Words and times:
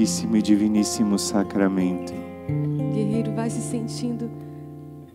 Santíssimo 0.00 0.36
e 0.38 0.40
Diviníssimo 0.40 1.18
Sacramento. 1.18 2.14
Guerreiro, 2.94 3.34
vai 3.34 3.50
se 3.50 3.60
sentindo 3.60 4.30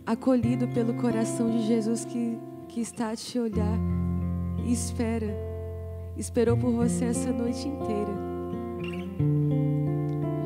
acolhido 0.06 0.68
pelo 0.68 0.94
coração 0.94 1.50
de 1.50 1.66
Jesus 1.66 2.06
que, 2.06 2.38
que 2.68 2.82
está 2.82 3.10
a 3.10 3.16
te 3.16 3.40
olhar 3.40 3.80
e 4.64 4.72
espera. 4.72 5.36
Esperou 6.16 6.56
por 6.56 6.72
você 6.72 7.06
essa 7.06 7.32
noite 7.32 7.68
inteira. 7.68 8.14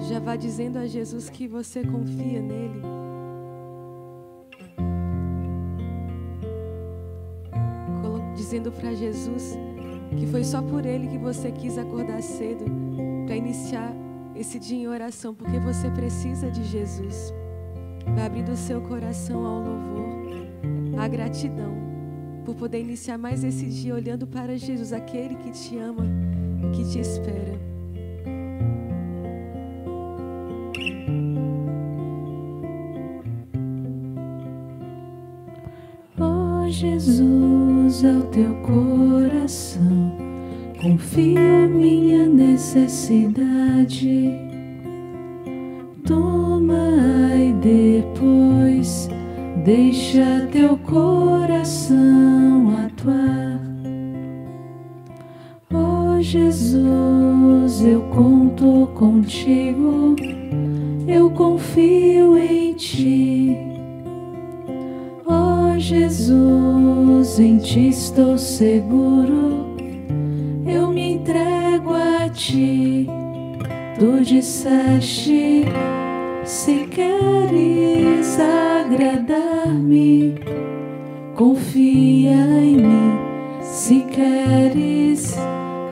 Já 0.07 0.19
vá 0.19 0.37
dizendo 0.37 0.77
a 0.77 0.87
Jesus 0.87 1.29
que 1.29 1.45
você 1.45 1.83
confia 1.83 2.41
nele. 2.41 2.81
Dizendo 8.37 8.71
para 8.71 8.93
Jesus 8.93 9.57
que 10.17 10.25
foi 10.27 10.45
só 10.45 10.61
por 10.61 10.85
ele 10.85 11.07
que 11.07 11.17
você 11.17 11.51
quis 11.51 11.77
acordar 11.77 12.21
cedo 12.21 12.63
para 13.25 13.35
iniciar 13.35 13.93
esse 14.39 14.57
dia 14.57 14.77
em 14.77 14.87
oração, 14.87 15.35
porque 15.35 15.59
você 15.59 15.89
precisa 15.91 16.49
de 16.49 16.63
Jesus. 16.63 17.33
Vai 18.15 18.25
abrindo 18.25 18.53
o 18.53 18.57
seu 18.57 18.79
coração 18.81 19.45
ao 19.45 19.59
louvor, 19.61 20.47
à 20.97 21.07
gratidão, 21.09 21.73
por 22.45 22.55
poder 22.55 22.79
iniciar 22.79 23.17
mais 23.17 23.43
esse 23.43 23.65
dia 23.65 23.93
olhando 23.93 24.25
para 24.25 24.57
Jesus, 24.57 24.93
aquele 24.93 25.35
que 25.35 25.51
te 25.51 25.77
ama, 25.77 26.05
que 26.73 26.89
te 26.89 26.99
espera. 26.99 27.59
Ó 36.17 36.69
Jesus, 36.69 38.05
ao 38.05 38.21
teu 38.31 38.55
coração 38.61 40.28
confio 40.81 41.69
minha 41.69 42.25
necessidade. 42.25 44.33
Toma 46.05 47.35
e 47.35 47.51
depois 47.53 49.09
deixa 49.65 50.47
teu 50.51 50.77
coração 50.77 52.73
atuar. 52.85 53.59
Ó 55.73 56.21
Jesus, 56.21 57.83
eu 57.83 58.01
conto 58.13 58.87
contigo, 58.95 60.15
eu 61.07 61.29
confio 61.31 62.37
em 62.37 62.73
ti. 62.73 63.57
Ó 65.25 65.77
Jesus, 65.77 67.37
em 67.37 67.57
ti 67.57 67.89
estou 67.89 68.37
seguro, 68.37 69.68
eu 70.69 70.91
me 70.91 71.13
entrego 71.13 71.93
a 71.93 72.29
ti. 72.29 73.07
Tu 73.99 74.23
disseste, 74.23 75.65
se 76.45 76.87
queres 76.87 78.39
agradar-me, 78.39 80.35
confia 81.35 82.31
em 82.31 82.77
mim. 82.77 83.19
Se 83.61 83.99
queres 84.01 85.37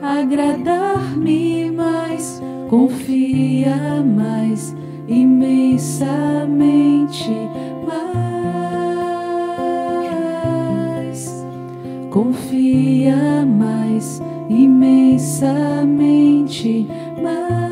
agradar-me 0.02 1.70
mais, 1.70 2.42
confia 2.68 4.02
mais, 4.04 4.74
imensamente 5.06 7.30
mais. 7.86 8.18
Confia 12.10 13.46
mais, 13.46 14.20
imensamente 14.48 15.88
mais. 17.22 17.68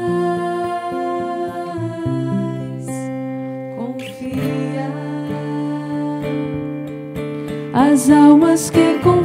Confia. 3.76 4.90
As 7.72 8.10
almas 8.10 8.70
que 8.70 8.98
confiam 9.02 9.15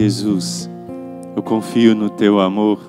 Jesus. 0.00 0.70
Eu 1.36 1.42
confio 1.42 1.94
no 1.94 2.08
Teu 2.08 2.40
amor. 2.40 2.80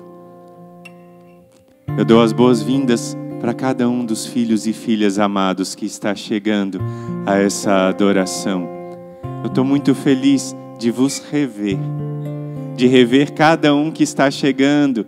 Eu 1.98 2.06
dou 2.06 2.22
as 2.22 2.32
boas-vindas 2.32 3.14
para 3.38 3.52
cada 3.52 3.86
um 3.86 4.02
dos 4.02 4.24
filhos 4.24 4.66
e 4.66 4.72
filhas 4.72 5.18
amados 5.18 5.74
que 5.74 5.84
está 5.84 6.14
chegando 6.14 6.80
a 7.26 7.36
essa 7.36 7.88
adoração. 7.88 8.66
Eu 9.44 9.48
estou 9.48 9.62
muito 9.62 9.94
feliz 9.94 10.56
de 10.78 10.90
vos 10.90 11.18
rever, 11.18 11.76
de 12.76 12.86
rever 12.86 13.34
cada 13.34 13.74
um 13.74 13.90
que 13.90 14.02
está 14.02 14.30
chegando, 14.30 15.06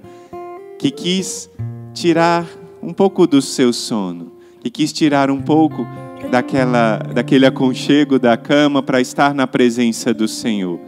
que 0.78 0.90
quis 0.90 1.48
tirar 1.94 2.46
um 2.82 2.92
pouco 2.92 3.26
do 3.26 3.40
seu 3.40 3.72
sono, 3.72 4.30
que 4.60 4.68
quis 4.68 4.92
tirar 4.92 5.30
um 5.30 5.40
pouco 5.40 5.86
daquela, 6.30 6.98
daquele 6.98 7.46
aconchego 7.46 8.18
da 8.18 8.36
cama 8.36 8.82
para 8.82 9.00
estar 9.00 9.34
na 9.34 9.46
presença 9.46 10.12
do 10.12 10.28
Senhor. 10.28 10.78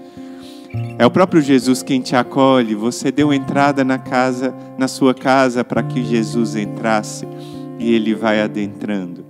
É 0.99 1.05
o 1.05 1.11
próprio 1.11 1.43
Jesus 1.43 1.83
quem 1.83 2.01
te 2.01 2.17
acolhe. 2.17 2.75
Você 2.75 3.13
deu 3.13 3.33
entrada 3.33 3.85
na 3.85 3.99
casa, 3.99 4.55
na 4.79 4.89
sua 4.89 5.13
casa 5.13 5.63
para 5.63 5.83
que 5.83 6.03
Jesus 6.03 6.57
entrasse 6.57 7.27
e 7.79 7.95
ele 7.95 8.15
vai 8.15 8.41
adentrando. 8.41 9.25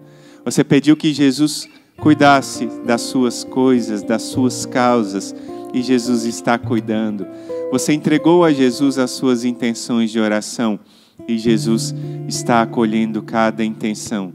Você 0.44 0.62
pediu 0.62 0.96
que 0.96 1.12
Jesus 1.12 1.68
cuidasse 1.96 2.66
das 2.84 3.00
suas 3.00 3.42
coisas, 3.42 4.02
das 4.02 4.22
suas 4.22 4.64
causas, 4.64 5.34
e 5.74 5.82
Jesus 5.82 6.24
está 6.24 6.56
cuidando. 6.56 7.26
Você 7.72 7.92
entregou 7.92 8.44
a 8.44 8.52
Jesus 8.52 8.96
as 8.96 9.10
suas 9.10 9.44
intenções 9.44 10.12
de 10.12 10.20
oração 10.20 10.78
e 11.26 11.36
Jesus 11.36 11.92
está 12.28 12.62
acolhendo 12.62 13.22
cada 13.22 13.64
intenção. 13.64 14.32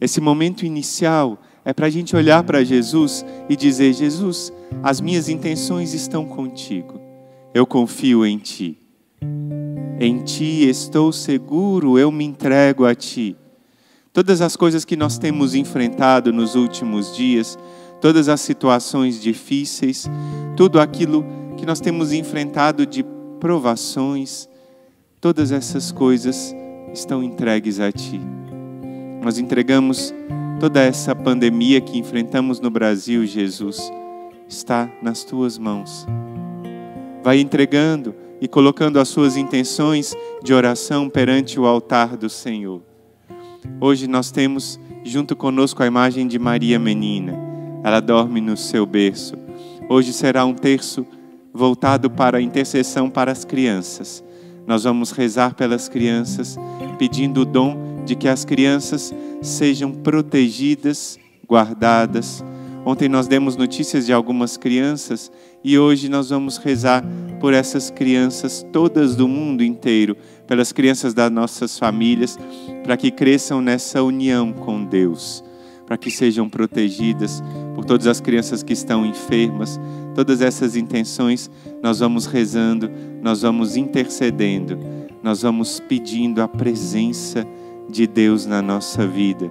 Esse 0.00 0.20
momento 0.22 0.64
inicial 0.64 1.38
é 1.64 1.72
para 1.72 1.86
a 1.86 1.90
gente 1.90 2.14
olhar 2.14 2.42
para 2.44 2.64
Jesus 2.64 3.24
e 3.48 3.56
dizer: 3.56 3.92
Jesus, 3.92 4.52
as 4.82 5.00
minhas 5.00 5.28
intenções 5.28 5.94
estão 5.94 6.26
contigo, 6.26 7.00
eu 7.54 7.66
confio 7.66 8.26
em 8.26 8.38
Ti. 8.38 8.78
Em 9.98 10.22
Ti 10.22 10.68
estou 10.68 11.12
seguro, 11.12 11.98
eu 11.98 12.10
me 12.12 12.24
entrego 12.24 12.84
a 12.84 12.94
Ti. 12.94 13.36
Todas 14.12 14.40
as 14.40 14.54
coisas 14.54 14.84
que 14.84 14.96
nós 14.96 15.18
temos 15.18 15.54
enfrentado 15.54 16.32
nos 16.32 16.54
últimos 16.54 17.16
dias, 17.16 17.58
todas 18.00 18.28
as 18.28 18.40
situações 18.40 19.20
difíceis, 19.20 20.08
tudo 20.56 20.78
aquilo 20.78 21.24
que 21.56 21.64
nós 21.64 21.80
temos 21.80 22.12
enfrentado 22.12 22.86
de 22.86 23.04
provações, 23.40 24.48
todas 25.20 25.50
essas 25.50 25.90
coisas 25.90 26.54
estão 26.92 27.22
entregues 27.22 27.80
a 27.80 27.90
Ti. 27.90 28.20
Nós 29.22 29.38
entregamos 29.38 30.12
toda 30.58 30.80
essa 30.80 31.14
pandemia 31.14 31.80
que 31.80 31.98
enfrentamos 31.98 32.60
no 32.60 32.70
Brasil, 32.70 33.26
Jesus, 33.26 33.92
está 34.48 34.90
nas 35.02 35.24
Tuas 35.24 35.58
mãos. 35.58 36.06
Vai 37.22 37.40
entregando 37.40 38.14
e 38.40 38.46
colocando 38.46 38.98
as 38.98 39.08
suas 39.08 39.36
intenções 39.36 40.14
de 40.42 40.52
oração 40.52 41.08
perante 41.08 41.58
o 41.58 41.66
altar 41.66 42.16
do 42.16 42.28
Senhor. 42.28 42.82
Hoje 43.80 44.06
nós 44.06 44.30
temos 44.30 44.78
junto 45.02 45.34
conosco 45.34 45.82
a 45.82 45.86
imagem 45.86 46.26
de 46.26 46.38
Maria 46.38 46.78
Menina. 46.78 47.34
Ela 47.82 48.00
dorme 48.00 48.40
no 48.40 48.56
seu 48.56 48.86
berço. 48.86 49.34
Hoje 49.88 50.12
será 50.12 50.44
um 50.44 50.54
terço 50.54 51.06
voltado 51.52 52.10
para 52.10 52.38
a 52.38 52.42
intercessão 52.42 53.08
para 53.10 53.32
as 53.32 53.44
crianças. 53.44 54.24
Nós 54.66 54.84
vamos 54.84 55.10
rezar 55.10 55.54
pelas 55.54 55.88
crianças, 55.88 56.56
pedindo 56.98 57.42
o 57.42 57.44
dom 57.44 57.93
de 58.04 58.14
que 58.14 58.28
as 58.28 58.44
crianças 58.44 59.12
sejam 59.42 59.92
protegidas, 59.92 61.18
guardadas. 61.48 62.44
Ontem 62.84 63.08
nós 63.08 63.26
demos 63.26 63.56
notícias 63.56 64.04
de 64.04 64.12
algumas 64.12 64.56
crianças 64.56 65.32
e 65.62 65.78
hoje 65.78 66.08
nós 66.08 66.28
vamos 66.28 66.58
rezar 66.58 67.02
por 67.40 67.54
essas 67.54 67.90
crianças 67.90 68.64
todas 68.72 69.16
do 69.16 69.26
mundo 69.26 69.64
inteiro, 69.64 70.16
pelas 70.46 70.72
crianças 70.72 71.14
das 71.14 71.30
nossas 71.30 71.78
famílias, 71.78 72.38
para 72.82 72.96
que 72.96 73.10
cresçam 73.10 73.62
nessa 73.62 74.02
união 74.02 74.52
com 74.52 74.84
Deus, 74.84 75.42
para 75.86 75.96
que 75.96 76.10
sejam 76.10 76.48
protegidas 76.48 77.42
por 77.74 77.86
todas 77.86 78.06
as 78.06 78.20
crianças 78.20 78.62
que 78.62 78.74
estão 78.74 79.06
enfermas. 79.06 79.80
Todas 80.14 80.42
essas 80.42 80.76
intenções 80.76 81.50
nós 81.82 82.00
vamos 82.00 82.26
rezando, 82.26 82.90
nós 83.22 83.40
vamos 83.40 83.76
intercedendo, 83.76 84.78
nós 85.22 85.40
vamos 85.40 85.80
pedindo 85.80 86.42
a 86.42 86.48
presença 86.48 87.42
de 87.44 87.63
Deus 88.06 88.46
na 88.46 88.60
nossa 88.60 89.06
vida. 89.06 89.50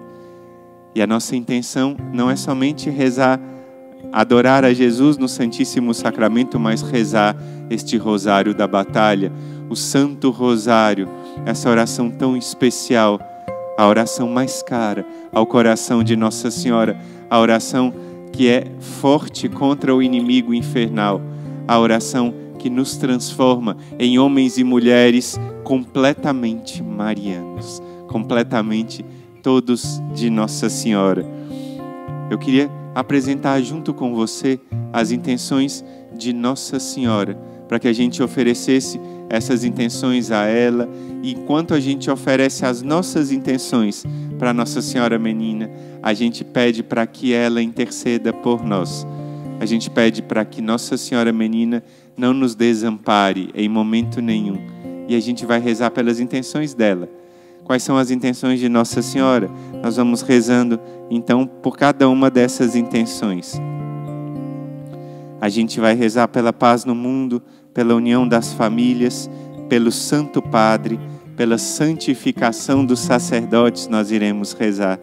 E 0.96 1.02
a 1.02 1.08
nossa 1.08 1.36
intenção 1.36 1.98
não 2.14 2.30
é 2.30 2.36
somente 2.36 2.90
rezar 2.90 3.40
adorar 4.14 4.64
a 4.64 4.72
Jesus 4.72 5.18
no 5.18 5.28
Santíssimo 5.28 5.92
Sacramento, 5.92 6.60
mas 6.60 6.84
rezar 6.84 7.36
este 7.68 7.98
rosário 7.98 8.54
da 8.54 8.68
batalha, 8.68 9.32
o 9.68 9.76
Santo 9.76 10.30
Rosário, 10.30 11.10
essa 11.48 11.68
oração 11.68 12.12
tão 12.12 12.38
especial, 12.38 13.20
a 13.76 13.88
oração 13.88 14.30
mais 14.30 14.62
cara 14.62 15.04
ao 15.32 15.48
coração 15.48 16.04
de 16.04 16.16
Nossa 16.16 16.52
Senhora, 16.52 16.96
a 17.28 17.40
oração 17.40 17.92
que 18.32 18.48
é 18.48 18.66
forte 18.80 19.50
contra 19.50 19.96
o 19.96 20.02
inimigo 20.02 20.54
infernal, 20.54 21.20
a 21.68 21.80
oração 21.80 22.32
que 22.60 22.70
nos 22.70 22.96
transforma 22.96 23.76
em 23.98 24.20
homens 24.20 24.60
e 24.60 24.64
mulheres 24.64 25.40
completamente 25.64 26.84
marianos, 26.84 27.82
completamente 28.14 29.04
todos 29.42 30.00
de 30.14 30.30
Nossa 30.30 30.70
Senhora. 30.70 31.26
Eu 32.30 32.38
queria 32.38 32.70
apresentar 32.94 33.60
junto 33.62 33.92
com 33.92 34.14
você 34.14 34.60
as 34.94 35.10
intenções 35.10 35.84
de 36.16 36.32
Nossa 36.32 36.80
Senhora, 36.80 37.36
para 37.68 37.80
que 37.80 37.88
a 37.88 37.94
gente 37.94 38.22
oferecesse 38.22 39.02
essas 39.32 39.64
intenções 39.64 40.30
a 40.30 40.46
ela, 40.46 40.88
e 41.24 41.32
enquanto 41.32 41.74
a 41.74 41.80
gente 41.80 42.12
oferece 42.12 42.64
as 42.68 42.84
nossas 42.84 43.32
intenções 43.32 44.06
para 44.38 44.54
Nossa 44.54 44.80
Senhora 44.80 45.18
Menina, 45.18 45.72
a 46.04 46.14
gente 46.14 46.44
pede 46.44 46.84
para 46.84 47.08
que 47.08 47.34
ela 47.34 47.64
interceda 47.64 48.32
por 48.32 48.64
nós. 48.64 49.08
A 49.60 49.66
gente 49.66 49.90
pede 49.90 50.22
para 50.22 50.46
que 50.46 50.62
Nossa 50.62 50.98
Senhora 50.98 51.34
Menina 51.34 51.84
não 52.16 52.32
nos 52.32 52.54
desampare 52.54 53.50
em 53.56 53.68
momento 53.68 54.22
nenhum. 54.22 54.60
E 55.08 55.16
a 55.16 55.20
gente 55.20 55.48
vai 55.48 55.60
rezar 55.60 55.90
pelas 55.90 56.20
intenções 56.20 56.76
dela 56.76 57.10
quais 57.64 57.84
são 57.84 57.98
as 57.98 58.12
intenções 58.12 58.60
de 58.60 58.70
Nossa 58.70 59.02
Senhora. 59.02 59.50
Nós 59.82 59.98
vamos 59.98 60.22
rezando 60.22 60.80
então 61.10 61.46
por 61.46 61.78
cada 61.78 62.08
uma 62.10 62.30
dessas 62.30 62.76
intenções. 62.76 63.60
A 65.40 65.50
gente 65.50 65.80
vai 65.80 65.94
rezar 65.94 66.28
pela 66.28 66.54
paz 66.54 66.86
no 66.86 66.96
mundo, 66.96 67.42
pela 67.74 67.96
união 67.96 68.28
das 68.28 68.54
famílias, 68.54 69.30
pelo 69.68 69.92
Santo 69.92 70.42
Padre, 70.42 71.00
pela 71.36 71.58
santificação 71.58 72.86
dos 72.86 73.00
sacerdotes, 73.00 73.88
nós 73.88 74.12
iremos 74.12 74.54
rezar, 74.54 75.00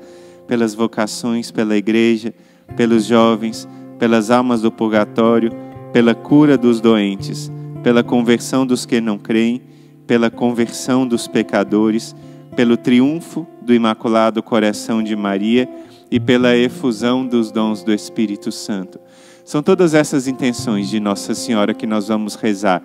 pelas 0.47 0.75
vocações, 0.75 1.50
pela 1.50 1.76
igreja, 1.76 2.33
pelos 2.76 3.05
jovens, 3.05 3.69
pelas 3.99 4.31
almas 4.31 4.62
do 4.62 4.71
purgatório, 4.71 5.50
pela 5.93 6.14
cura 6.14 6.57
dos 6.57 6.81
doentes, 6.81 7.50
pela 7.83 8.02
conversão 8.02 8.64
dos 8.64 8.87
que 8.87 9.00
não 9.00 9.19
creem, 9.19 9.61
pela 10.07 10.31
conversão 10.31 11.07
dos 11.07 11.26
pecadores 11.26 12.14
pelo 12.54 12.76
triunfo 12.76 13.47
do 13.62 13.75
Imaculado 13.75 14.42
Coração 14.42 15.02
de 15.02 15.14
Maria 15.14 15.69
e 16.11 16.19
pela 16.19 16.57
efusão 16.57 17.26
dos 17.26 17.50
dons 17.50 17.83
do 17.83 17.92
Espírito 17.92 18.50
Santo. 18.50 18.99
São 19.45 19.62
todas 19.62 19.95
essas 19.95 20.28
intenções 20.28 20.88
de 20.88 21.00
Nossa 21.00 21.35
Senhora 21.35 21.75
que 21.75 21.87
nós 21.87 22.09
vamos 22.09 22.35
rezar. 22.35 22.83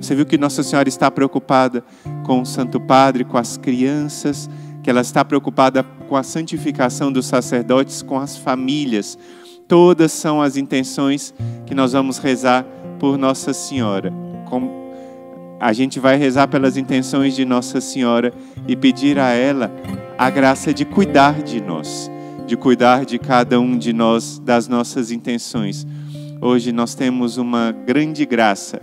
Você 0.00 0.14
viu 0.14 0.26
que 0.26 0.38
Nossa 0.38 0.62
Senhora 0.62 0.88
está 0.88 1.10
preocupada 1.10 1.84
com 2.24 2.42
o 2.42 2.46
Santo 2.46 2.80
Padre, 2.80 3.24
com 3.24 3.38
as 3.38 3.56
crianças, 3.56 4.48
que 4.82 4.90
ela 4.90 5.00
está 5.00 5.24
preocupada 5.24 5.82
com 6.08 6.16
a 6.16 6.22
santificação 6.22 7.12
dos 7.12 7.26
sacerdotes, 7.26 8.02
com 8.02 8.18
as 8.18 8.36
famílias. 8.36 9.18
Todas 9.68 10.12
são 10.12 10.40
as 10.40 10.56
intenções 10.56 11.34
que 11.66 11.74
nós 11.74 11.92
vamos 11.92 12.18
rezar 12.18 12.64
por 12.98 13.18
Nossa 13.18 13.52
Senhora. 13.52 14.12
Com 14.48 14.87
a 15.60 15.72
gente 15.72 15.98
vai 15.98 16.16
rezar 16.16 16.48
pelas 16.48 16.76
intenções 16.76 17.34
de 17.34 17.44
Nossa 17.44 17.80
Senhora 17.80 18.32
e 18.66 18.76
pedir 18.76 19.18
a 19.18 19.30
ela 19.30 19.70
a 20.16 20.30
graça 20.30 20.72
de 20.72 20.84
cuidar 20.84 21.42
de 21.42 21.60
nós, 21.60 22.10
de 22.46 22.56
cuidar 22.56 23.04
de 23.04 23.18
cada 23.18 23.60
um 23.60 23.76
de 23.76 23.92
nós, 23.92 24.38
das 24.38 24.68
nossas 24.68 25.10
intenções. 25.10 25.86
Hoje 26.40 26.70
nós 26.70 26.94
temos 26.94 27.36
uma 27.36 27.72
grande 27.72 28.24
graça, 28.24 28.80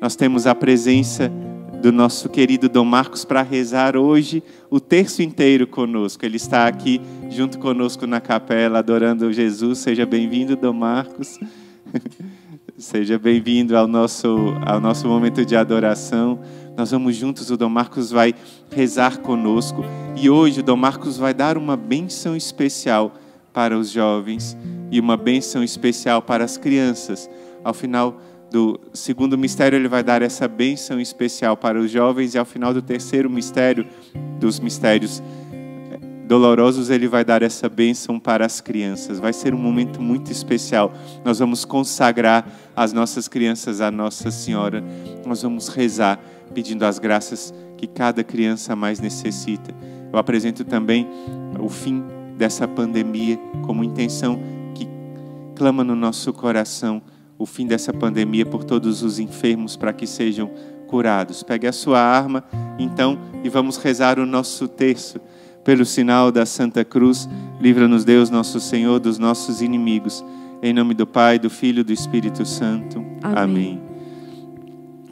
nós 0.00 0.14
temos 0.14 0.46
a 0.46 0.54
presença 0.54 1.32
do 1.80 1.92
nosso 1.92 2.28
querido 2.28 2.68
Dom 2.68 2.84
Marcos 2.84 3.24
para 3.24 3.40
rezar 3.40 3.96
hoje 3.96 4.42
o 4.68 4.80
terço 4.80 5.22
inteiro 5.22 5.66
conosco. 5.66 6.24
Ele 6.26 6.36
está 6.36 6.66
aqui 6.66 7.00
junto 7.30 7.58
conosco 7.58 8.06
na 8.06 8.20
capela, 8.20 8.80
adorando 8.80 9.32
Jesus. 9.32 9.78
Seja 9.78 10.04
bem-vindo, 10.04 10.56
Dom 10.56 10.72
Marcos. 10.72 11.38
Seja 12.78 13.18
bem-vindo 13.18 13.76
ao 13.76 13.88
nosso, 13.88 14.54
ao 14.64 14.80
nosso 14.80 15.08
momento 15.08 15.44
de 15.44 15.56
adoração. 15.56 16.38
Nós 16.76 16.92
vamos 16.92 17.16
juntos, 17.16 17.50
o 17.50 17.56
Dom 17.56 17.68
Marcos 17.68 18.12
vai 18.12 18.32
rezar 18.70 19.18
conosco. 19.18 19.84
E 20.16 20.30
hoje 20.30 20.60
o 20.60 20.62
Dom 20.62 20.76
Marcos 20.76 21.16
vai 21.16 21.34
dar 21.34 21.58
uma 21.58 21.76
bênção 21.76 22.36
especial 22.36 23.12
para 23.52 23.76
os 23.76 23.90
jovens 23.90 24.56
e 24.92 25.00
uma 25.00 25.16
bênção 25.16 25.64
especial 25.64 26.22
para 26.22 26.44
as 26.44 26.56
crianças. 26.56 27.28
Ao 27.64 27.74
final 27.74 28.20
do 28.48 28.78
segundo 28.92 29.36
mistério, 29.36 29.76
ele 29.76 29.88
vai 29.88 30.04
dar 30.04 30.22
essa 30.22 30.46
bênção 30.46 31.00
especial 31.00 31.56
para 31.56 31.80
os 31.80 31.90
jovens, 31.90 32.36
e 32.36 32.38
ao 32.38 32.44
final 32.44 32.72
do 32.72 32.80
terceiro 32.80 33.28
mistério, 33.28 33.84
dos 34.38 34.60
mistérios 34.60 35.20
dolorosos, 36.28 36.90
ele 36.90 37.08
vai 37.08 37.24
dar 37.24 37.42
essa 37.42 37.68
bênção 37.68 38.20
para 38.20 38.44
as 38.44 38.60
crianças. 38.60 39.18
Vai 39.18 39.32
ser 39.32 39.54
um 39.54 39.58
momento 39.58 40.00
muito 40.00 40.30
especial. 40.30 40.92
Nós 41.24 41.38
vamos 41.38 41.64
consagrar 41.64 42.46
as 42.76 42.92
nossas 42.92 43.26
crianças 43.26 43.80
à 43.80 43.90
Nossa 43.90 44.30
Senhora. 44.30 44.84
Nós 45.26 45.42
vamos 45.42 45.68
rezar 45.68 46.20
pedindo 46.54 46.84
as 46.84 46.98
graças 46.98 47.52
que 47.78 47.86
cada 47.86 48.22
criança 48.22 48.76
mais 48.76 49.00
necessita. 49.00 49.74
Eu 50.12 50.18
apresento 50.18 50.64
também 50.64 51.08
o 51.58 51.68
fim 51.68 52.04
dessa 52.36 52.68
pandemia 52.68 53.38
como 53.64 53.82
intenção 53.82 54.38
que 54.74 54.86
clama 55.56 55.82
no 55.82 55.96
nosso 55.96 56.32
coração 56.32 57.02
o 57.38 57.46
fim 57.46 57.66
dessa 57.66 57.92
pandemia 57.92 58.44
por 58.44 58.64
todos 58.64 59.02
os 59.02 59.18
enfermos 59.18 59.76
para 59.76 59.92
que 59.92 60.06
sejam 60.06 60.50
curados. 60.88 61.42
Pegue 61.42 61.66
a 61.66 61.72
sua 61.72 62.00
arma, 62.00 62.44
então, 62.78 63.18
e 63.44 63.48
vamos 63.48 63.76
rezar 63.76 64.18
o 64.18 64.26
nosso 64.26 64.66
terço. 64.66 65.20
Pelo 65.68 65.84
sinal 65.84 66.32
da 66.32 66.46
Santa 66.46 66.82
Cruz, 66.82 67.28
livra-nos 67.60 68.02
Deus, 68.02 68.30
nosso 68.30 68.58
Senhor, 68.58 68.98
dos 68.98 69.18
nossos 69.18 69.60
inimigos. 69.60 70.24
Em 70.62 70.72
nome 70.72 70.94
do 70.94 71.06
Pai, 71.06 71.38
do 71.38 71.50
Filho 71.50 71.80
e 71.80 71.84
do 71.84 71.92
Espírito 71.92 72.46
Santo. 72.46 73.04
Amém. 73.22 73.36
Amém. 73.36 73.82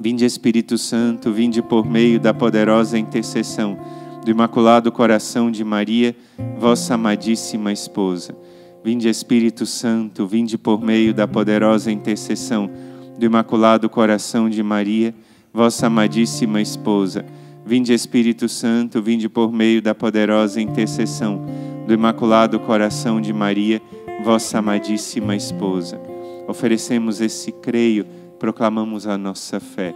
Vinde 0.01 0.25
Espírito 0.25 0.79
Santo, 0.79 1.31
vinde 1.31 1.61
por 1.61 1.85
meio 1.85 2.19
da 2.19 2.33
poderosa 2.33 2.99
intercessão 2.99 3.77
do 4.25 4.31
Imaculado 4.31 4.91
Coração 4.91 5.51
de 5.51 5.63
Maria, 5.63 6.17
vossa 6.59 6.95
amadíssima 6.95 7.71
esposa. 7.71 8.35
Vinde 8.83 9.11
Espírito 9.11 9.67
Santo, 9.67 10.27
vinde 10.27 10.57
por 10.57 10.81
meio 10.81 11.13
da 11.13 11.29
poderosa 11.29 11.93
intercessão 11.93 12.71
do 13.19 13.27
Imaculado 13.27 13.91
Coração 13.91 14.49
de 14.49 14.63
Maria, 14.63 15.15
vossa 15.53 15.89
amadíssima 15.89 16.63
esposa. 16.63 17.27
Vinde 17.66 17.92
Espírito 17.92 18.49
Santo, 18.49 19.02
vinde 19.02 19.28
por 19.28 19.52
meio 19.52 19.82
da 19.82 19.92
poderosa 19.92 20.61
intercessão 20.61 21.44
do 21.85 21.92
Imaculado 21.92 22.61
Coração 22.61 23.20
de 23.20 23.32
Maria, 23.32 23.82
vossa 24.25 24.58
amadíssima 24.58 25.35
esposa. 25.35 26.00
Oferecemos 26.46 27.20
esse 27.20 27.50
creio, 27.50 28.06
proclamamos 28.38 29.04
a 29.08 29.18
nossa 29.18 29.58
fé. 29.58 29.92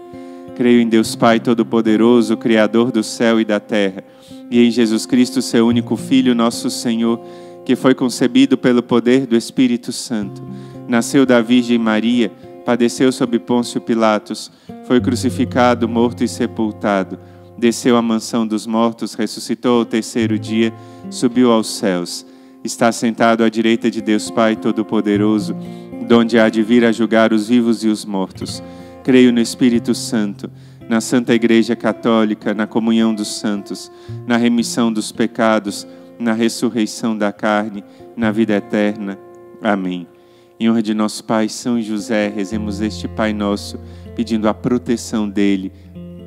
Creio 0.57 0.81
em 0.81 0.89
Deus 0.89 1.15
Pai 1.15 1.39
Todo-Poderoso, 1.39 2.37
Criador 2.37 2.91
do 2.91 3.05
céu 3.05 3.41
e 3.41 3.45
da 3.45 3.61
terra, 3.61 4.03
e 4.51 4.61
em 4.61 4.71
Jesus 4.73 5.07
Cristo, 5.07 5.41
seu 5.41 5.65
único 5.65 5.97
Filho, 5.97 6.35
nosso 6.35 6.69
Senhor, 6.71 7.21
que 7.65 7.77
foi 7.77 7.95
concebido 7.95 8.59
pelo 8.59 8.83
poder 8.83 9.27
do 9.27 9.37
Espírito 9.37 9.93
Santo. 9.93 10.43
Nasceu 10.89 11.25
da 11.25 11.41
Virgem 11.41 11.79
Maria, 11.79 12.33
padeceu 12.65 13.13
sob 13.13 13.39
Pôncio 13.39 13.81
Pilatos, 13.81 14.51
foi 14.89 15.01
crucificado, 15.01 15.89
morto 15.89 16.25
e 16.25 16.29
sepultado. 16.29 17.17
Desceu 17.61 17.95
à 17.95 18.01
mansão 18.01 18.47
dos 18.47 18.67
mortos, 18.67 19.13
ressuscitou 19.13 19.81
ao 19.81 19.85
terceiro 19.85 20.39
dia, 20.39 20.73
subiu 21.11 21.53
aos 21.53 21.69
céus. 21.69 22.25
Está 22.65 22.91
sentado 22.91 23.45
à 23.45 23.51
direita 23.51 23.91
de 23.91 24.01
Deus 24.01 24.31
Pai 24.31 24.57
Todo-Poderoso, 24.57 25.55
donde 26.09 26.39
há 26.39 26.49
de 26.49 26.63
vir 26.63 26.87
a 26.87 26.91
julgar 26.91 27.35
os 27.35 27.49
vivos 27.49 27.85
e 27.85 27.89
os 27.89 28.03
mortos. 28.03 28.63
Creio 29.05 29.31
no 29.31 29.43
Espírito 29.43 29.95
Santo, 29.95 30.51
na 30.89 31.03
Santa 31.03 31.35
Igreja 31.35 31.77
Católica, 31.77 32.55
na 32.55 32.67
comunhão 32.67 33.15
dos 33.15 33.29
santos, 33.29 33.93
na 34.27 34.39
remissão 34.39 34.91
dos 34.91 35.13
pecados, 35.13 35.87
na 36.19 36.33
ressurreição 36.33 37.15
da 37.15 37.31
carne, 37.31 37.85
na 38.17 38.33
vida 38.33 38.55
eterna. 38.55 39.19
Amém. 39.61 40.07
Em 40.59 40.71
honra 40.71 40.83
de 40.83 40.95
nosso 40.95 41.25
Pai 41.25 41.47
São 41.51 41.81
José, 41.81 42.33
rezemos 42.35 42.81
este 42.81 43.07
Pai 43.07 43.35
Nosso, 43.35 43.79
pedindo 44.17 44.49
a 44.49 44.55
proteção 44.55 45.29
dele 45.29 45.71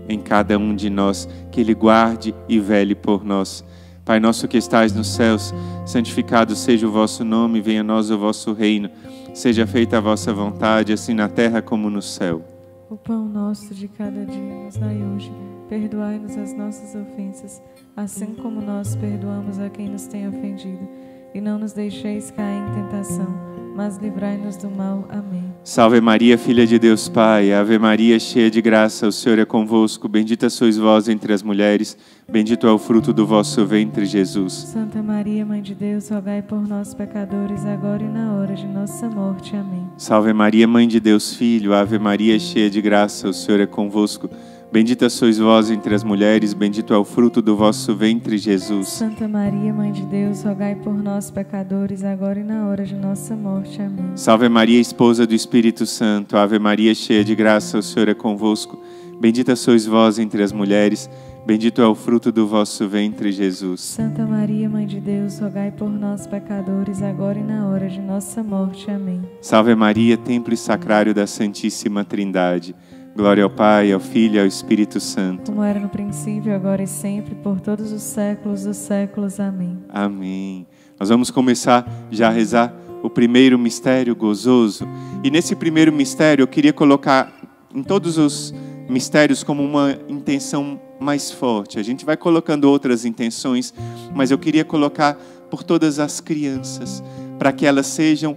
em 0.07 0.19
cada 0.19 0.57
um 0.57 0.75
de 0.75 0.89
nós, 0.89 1.27
que 1.51 1.61
ele 1.61 1.73
guarde 1.73 2.33
e 2.47 2.59
vele 2.59 2.95
por 2.95 3.23
nós. 3.23 3.63
Pai 4.05 4.19
nosso 4.19 4.47
que 4.47 4.57
estais 4.57 4.93
nos 4.93 5.07
céus, 5.07 5.53
santificado 5.85 6.55
seja 6.55 6.87
o 6.87 6.91
vosso 6.91 7.23
nome, 7.23 7.61
venha 7.61 7.81
a 7.81 7.83
nós 7.83 8.11
o 8.11 8.17
vosso 8.17 8.51
reino. 8.51 8.89
Seja 9.33 9.65
feita 9.65 9.97
a 9.97 10.01
vossa 10.01 10.33
vontade, 10.33 10.91
assim 10.91 11.13
na 11.13 11.29
terra 11.29 11.61
como 11.61 11.89
no 11.89 12.01
céu. 12.01 12.43
O 12.89 12.97
pão 12.97 13.27
nosso 13.27 13.73
de 13.73 13.87
cada 13.87 14.25
dia 14.25 14.63
nos 14.65 14.75
dai 14.75 15.01
hoje. 15.01 15.31
Perdoai-nos 15.69 16.37
as 16.37 16.53
nossas 16.53 16.93
ofensas, 16.93 17.61
assim 17.95 18.35
como 18.35 18.61
nós 18.61 18.95
perdoamos 18.95 19.57
a 19.57 19.69
quem 19.69 19.89
nos 19.89 20.05
tem 20.05 20.27
ofendido. 20.27 20.87
E 21.33 21.41
não 21.41 21.57
nos 21.57 21.73
deixeis 21.73 22.29
cair 22.29 22.61
em 22.61 22.83
tentação, 22.83 23.27
mas 23.75 23.97
livrai-nos 23.97 24.55
do 24.55 24.69
mal. 24.69 25.07
Amém. 25.09 25.43
Salve 25.63 25.99
Maria, 25.99 26.37
filha 26.37 26.67
de 26.67 26.77
Deus 26.77 27.09
Pai, 27.09 27.51
Ave 27.51 27.79
Maria, 27.79 28.19
cheia 28.19 28.51
de 28.51 28.61
graça, 28.61 29.07
o 29.07 29.11
Senhor 29.11 29.39
é 29.39 29.45
convosco. 29.45 30.07
Bendita 30.07 30.47
sois 30.49 30.77
vós 30.77 31.09
entre 31.09 31.33
as 31.33 31.41
mulheres, 31.41 31.97
bendito 32.29 32.67
é 32.67 32.71
o 32.71 32.77
fruto 32.77 33.11
do 33.11 33.25
vosso 33.25 33.65
ventre, 33.65 34.05
Jesus. 34.05 34.53
Santa 34.53 35.01
Maria, 35.01 35.43
Mãe 35.43 35.61
de 35.61 35.73
Deus, 35.73 36.09
rogai 36.09 36.41
por 36.41 36.67
nós, 36.67 36.93
pecadores, 36.93 37.65
agora 37.65 38.03
e 38.03 38.09
na 38.09 38.33
hora 38.33 38.53
de 38.53 38.67
nossa 38.67 39.09
morte. 39.09 39.55
Amém. 39.55 39.87
Salve 39.97 40.33
Maria, 40.33 40.67
Mãe 40.67 40.87
de 40.87 40.99
Deus 40.99 41.33
Filho, 41.33 41.73
Ave 41.73 41.97
Maria, 41.97 42.37
cheia 42.37 42.69
de 42.69 42.81
graça, 42.81 43.27
o 43.27 43.33
Senhor 43.33 43.59
é 43.59 43.65
convosco. 43.65 44.29
Bendita 44.73 45.07
sois 45.07 45.37
vós 45.37 45.69
entre 45.69 45.93
as 45.93 46.03
mulheres, 46.03 46.51
bendito 46.51 46.95
é 46.95 46.97
o 46.97 47.05
fruto 47.05 47.43
do 47.43 47.55
vosso 47.55 47.95
ventre, 47.95 48.39
Jesus. 48.39 48.87
Santa 48.87 49.27
Maria, 49.27 49.71
Mãe 49.71 49.91
de 49.91 50.03
Deus, 50.03 50.41
rogai 50.41 50.73
por 50.73 50.95
nós, 50.95 51.29
pecadores, 51.29 52.03
agora 52.03 52.39
e 52.39 52.43
na 52.43 52.65
hora 52.65 52.83
de 52.83 52.95
nossa 52.95 53.35
morte. 53.35 53.79
Amém. 53.79 54.17
Salve 54.17 54.49
Maria, 54.49 54.81
esposa 54.81 55.27
do 55.27 55.35
Espírito 55.35 55.85
Santo, 55.85 56.35
Ave 56.35 56.57
Maria, 56.57 56.95
cheia 56.95 57.23
de 57.23 57.35
graça, 57.35 57.77
o 57.77 57.83
Senhor 57.83 58.09
é 58.09 58.15
convosco. 58.15 58.81
Bendita 59.21 59.55
sois 59.55 59.85
vós 59.85 60.17
entre 60.17 60.41
as 60.41 60.51
mulheres, 60.51 61.07
bendito 61.45 61.79
é 61.79 61.85
o 61.85 61.93
fruto 61.93 62.31
do 62.31 62.47
vosso 62.47 62.89
ventre, 62.89 63.31
Jesus. 63.31 63.79
Santa 63.79 64.25
Maria, 64.25 64.67
Mãe 64.67 64.87
de 64.87 64.99
Deus, 64.99 65.37
rogai 65.37 65.69
por 65.69 65.87
nós, 65.87 66.25
pecadores, 66.25 66.99
agora 67.03 67.37
e 67.37 67.43
na 67.43 67.67
hora 67.67 67.87
de 67.87 68.01
nossa 68.01 68.41
morte. 68.41 68.89
Amém. 68.89 69.21
Salve 69.39 69.75
Maria, 69.75 70.17
templo 70.17 70.51
e 70.51 70.57
sacrário 70.57 71.13
da 71.13 71.27
Santíssima 71.27 72.03
Trindade. 72.03 72.75
Glória 73.15 73.43
ao 73.43 73.49
Pai, 73.49 73.91
ao 73.91 73.99
Filho 73.99 74.37
e 74.37 74.39
ao 74.39 74.45
Espírito 74.47 74.99
Santo. 74.99 75.51
Como 75.51 75.63
era 75.63 75.79
no 75.79 75.87
princípio, 75.87 76.53
agora 76.53 76.81
e 76.81 76.87
sempre, 76.87 77.35
por 77.35 77.61
todos 77.61 77.91
os 77.91 78.01
séculos 78.01 78.63
dos 78.63 78.77
séculos. 78.77 79.39
Amém. 79.39 79.77
Amém. 79.87 80.65
Nós 80.99 81.09
vamos 81.09 81.29
começar 81.29 81.87
já 82.09 82.29
a 82.29 82.31
rezar 82.31 82.73
o 83.03 83.09
primeiro 83.11 83.59
mistério 83.59 84.15
gozoso. 84.15 84.87
E 85.23 85.29
nesse 85.29 85.55
primeiro 85.55 85.93
mistério 85.93 86.41
eu 86.41 86.47
queria 86.47 86.73
colocar 86.73 87.31
em 87.73 87.83
todos 87.83 88.17
os 88.17 88.51
mistérios 88.89 89.43
como 89.43 89.63
uma 89.63 89.95
intenção 90.09 90.81
mais 90.99 91.29
forte. 91.29 91.77
A 91.77 91.83
gente 91.83 92.03
vai 92.03 92.17
colocando 92.17 92.65
outras 92.65 93.05
intenções, 93.05 93.73
mas 94.15 94.31
eu 94.31 94.39
queria 94.39 94.65
colocar 94.65 95.19
por 95.51 95.61
todas 95.61 95.99
as 95.99 96.19
crianças, 96.19 97.03
para 97.37 97.51
que 97.51 97.65
elas 97.65 97.85
sejam 97.85 98.35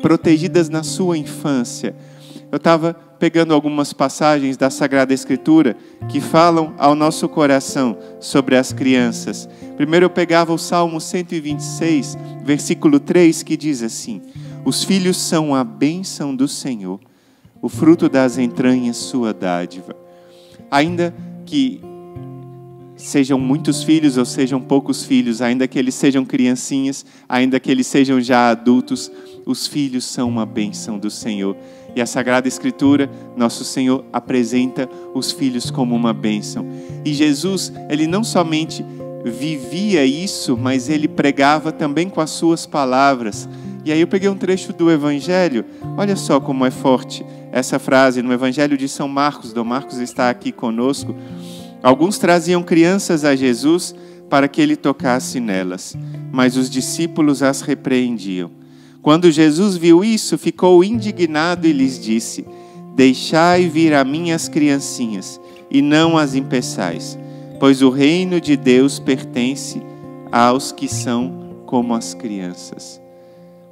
protegidas 0.00 0.70
na 0.70 0.82
sua 0.82 1.18
infância. 1.18 1.94
Eu 2.50 2.56
estava 2.56 2.96
pegando 3.18 3.54
algumas 3.54 3.92
passagens 3.92 4.56
da 4.56 4.70
Sagrada 4.70 5.12
Escritura 5.12 5.76
que 6.08 6.20
falam 6.20 6.74
ao 6.78 6.94
nosso 6.94 7.28
coração 7.28 7.98
sobre 8.20 8.56
as 8.56 8.72
crianças. 8.72 9.48
Primeiro 9.76 10.06
eu 10.06 10.10
pegava 10.10 10.52
o 10.52 10.58
Salmo 10.58 11.00
126, 11.00 12.16
versículo 12.44 13.00
3, 13.00 13.42
que 13.42 13.56
diz 13.56 13.82
assim: 13.82 14.22
Os 14.64 14.84
filhos 14.84 15.16
são 15.16 15.54
a 15.54 15.64
bênção 15.64 16.34
do 16.34 16.46
Senhor, 16.46 17.00
o 17.60 17.68
fruto 17.68 18.08
das 18.08 18.38
entranhas, 18.38 18.96
sua 18.96 19.32
dádiva. 19.32 19.94
Ainda 20.70 21.14
que 21.44 21.80
sejam 22.96 23.38
muitos 23.38 23.82
filhos 23.82 24.16
ou 24.16 24.24
sejam 24.24 24.60
poucos 24.60 25.04
filhos, 25.04 25.42
ainda 25.42 25.68
que 25.68 25.78
eles 25.78 25.94
sejam 25.94 26.24
criancinhas, 26.24 27.04
ainda 27.28 27.60
que 27.60 27.70
eles 27.70 27.86
sejam 27.86 28.20
já 28.20 28.50
adultos, 28.50 29.10
os 29.44 29.66
filhos 29.66 30.04
são 30.04 30.28
uma 30.28 30.46
bênção 30.46 30.98
do 30.98 31.10
Senhor. 31.10 31.56
E 31.96 32.00
a 32.02 32.06
Sagrada 32.06 32.46
Escritura, 32.46 33.10
nosso 33.34 33.64
Senhor 33.64 34.04
apresenta 34.12 34.86
os 35.14 35.32
filhos 35.32 35.70
como 35.70 35.96
uma 35.96 36.12
bênção. 36.12 36.66
E 37.02 37.14
Jesus, 37.14 37.72
ele 37.88 38.06
não 38.06 38.22
somente 38.22 38.84
vivia 39.24 40.04
isso, 40.04 40.58
mas 40.58 40.90
ele 40.90 41.08
pregava 41.08 41.72
também 41.72 42.10
com 42.10 42.20
as 42.20 42.30
suas 42.30 42.66
palavras. 42.66 43.48
E 43.82 43.90
aí 43.90 44.00
eu 44.00 44.06
peguei 44.06 44.28
um 44.28 44.36
trecho 44.36 44.74
do 44.74 44.90
Evangelho, 44.90 45.64
olha 45.96 46.16
só 46.16 46.38
como 46.38 46.66
é 46.66 46.70
forte 46.70 47.24
essa 47.50 47.78
frase 47.78 48.20
no 48.20 48.32
Evangelho 48.32 48.76
de 48.76 48.88
São 48.88 49.08
Marcos, 49.08 49.54
Dom 49.54 49.64
Marcos 49.64 49.98
está 49.98 50.28
aqui 50.28 50.52
conosco. 50.52 51.16
Alguns 51.82 52.18
traziam 52.18 52.62
crianças 52.62 53.24
a 53.24 53.34
Jesus 53.34 53.94
para 54.28 54.48
que 54.48 54.60
ele 54.60 54.76
tocasse 54.76 55.40
nelas, 55.40 55.96
mas 56.30 56.56
os 56.56 56.68
discípulos 56.68 57.42
as 57.42 57.62
repreendiam. 57.62 58.50
Quando 59.06 59.30
Jesus 59.30 59.76
viu 59.76 60.02
isso, 60.02 60.36
ficou 60.36 60.82
indignado 60.82 61.64
e 61.68 61.72
lhes 61.72 61.96
disse: 61.96 62.44
Deixai 62.96 63.68
vir 63.68 63.94
a 63.94 64.02
mim 64.02 64.32
as 64.32 64.48
criancinhas, 64.48 65.40
e 65.70 65.80
não 65.80 66.18
as 66.18 66.34
impeçais, 66.34 67.16
pois 67.60 67.82
o 67.82 67.88
reino 67.88 68.40
de 68.40 68.56
Deus 68.56 68.98
pertence 68.98 69.80
aos 70.32 70.72
que 70.72 70.88
são 70.88 71.62
como 71.66 71.94
as 71.94 72.14
crianças. 72.14 73.00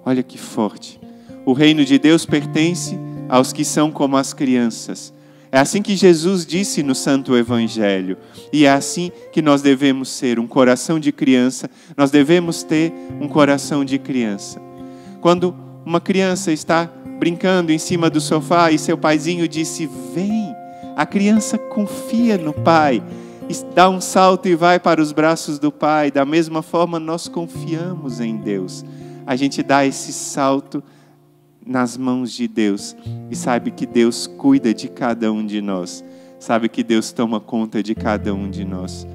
Olha 0.06 0.22
que 0.22 0.38
forte. 0.38 1.00
O 1.44 1.52
reino 1.52 1.84
de 1.84 1.98
Deus 1.98 2.24
pertence 2.24 2.96
aos 3.28 3.52
que 3.52 3.64
são 3.64 3.90
como 3.90 4.16
as 4.16 4.32
crianças. 4.32 5.12
É 5.50 5.58
assim 5.58 5.82
que 5.82 5.96
Jesus 5.96 6.46
disse 6.46 6.80
no 6.80 6.94
Santo 6.94 7.36
Evangelho. 7.36 8.18
E 8.52 8.66
é 8.66 8.70
assim 8.70 9.10
que 9.32 9.42
nós 9.42 9.62
devemos 9.62 10.10
ser, 10.10 10.38
um 10.38 10.46
coração 10.46 11.00
de 11.00 11.10
criança. 11.10 11.68
Nós 11.96 12.12
devemos 12.12 12.62
ter 12.62 12.92
um 13.20 13.26
coração 13.26 13.84
de 13.84 13.98
criança. 13.98 14.63
Quando 15.24 15.54
uma 15.86 16.02
criança 16.02 16.52
está 16.52 16.84
brincando 17.18 17.72
em 17.72 17.78
cima 17.78 18.10
do 18.10 18.20
sofá 18.20 18.70
e 18.70 18.78
seu 18.78 18.98
paizinho 18.98 19.48
disse: 19.48 19.88
Vem, 20.14 20.54
a 20.94 21.06
criança 21.06 21.56
confia 21.56 22.36
no 22.36 22.52
pai, 22.52 23.02
dá 23.74 23.88
um 23.88 24.02
salto 24.02 24.48
e 24.48 24.54
vai 24.54 24.78
para 24.78 25.00
os 25.00 25.12
braços 25.12 25.58
do 25.58 25.72
pai. 25.72 26.10
Da 26.10 26.26
mesma 26.26 26.60
forma, 26.60 27.00
nós 27.00 27.26
confiamos 27.26 28.20
em 28.20 28.36
Deus. 28.36 28.84
A 29.26 29.34
gente 29.34 29.62
dá 29.62 29.86
esse 29.86 30.12
salto 30.12 30.84
nas 31.66 31.96
mãos 31.96 32.30
de 32.30 32.46
Deus 32.46 32.94
e 33.30 33.34
sabe 33.34 33.70
que 33.70 33.86
Deus 33.86 34.26
cuida 34.26 34.74
de 34.74 34.88
cada 34.88 35.32
um 35.32 35.46
de 35.46 35.62
nós, 35.62 36.04
sabe 36.38 36.68
que 36.68 36.84
Deus 36.84 37.12
toma 37.12 37.40
conta 37.40 37.82
de 37.82 37.94
cada 37.94 38.34
um 38.34 38.50
de 38.50 38.62
nós. 38.62 39.06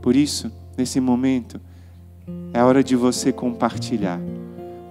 Por 0.00 0.14
isso, 0.14 0.52
nesse 0.78 1.00
momento, 1.00 1.60
é 2.54 2.62
hora 2.62 2.84
de 2.84 2.94
você 2.94 3.32
compartilhar. 3.32 4.20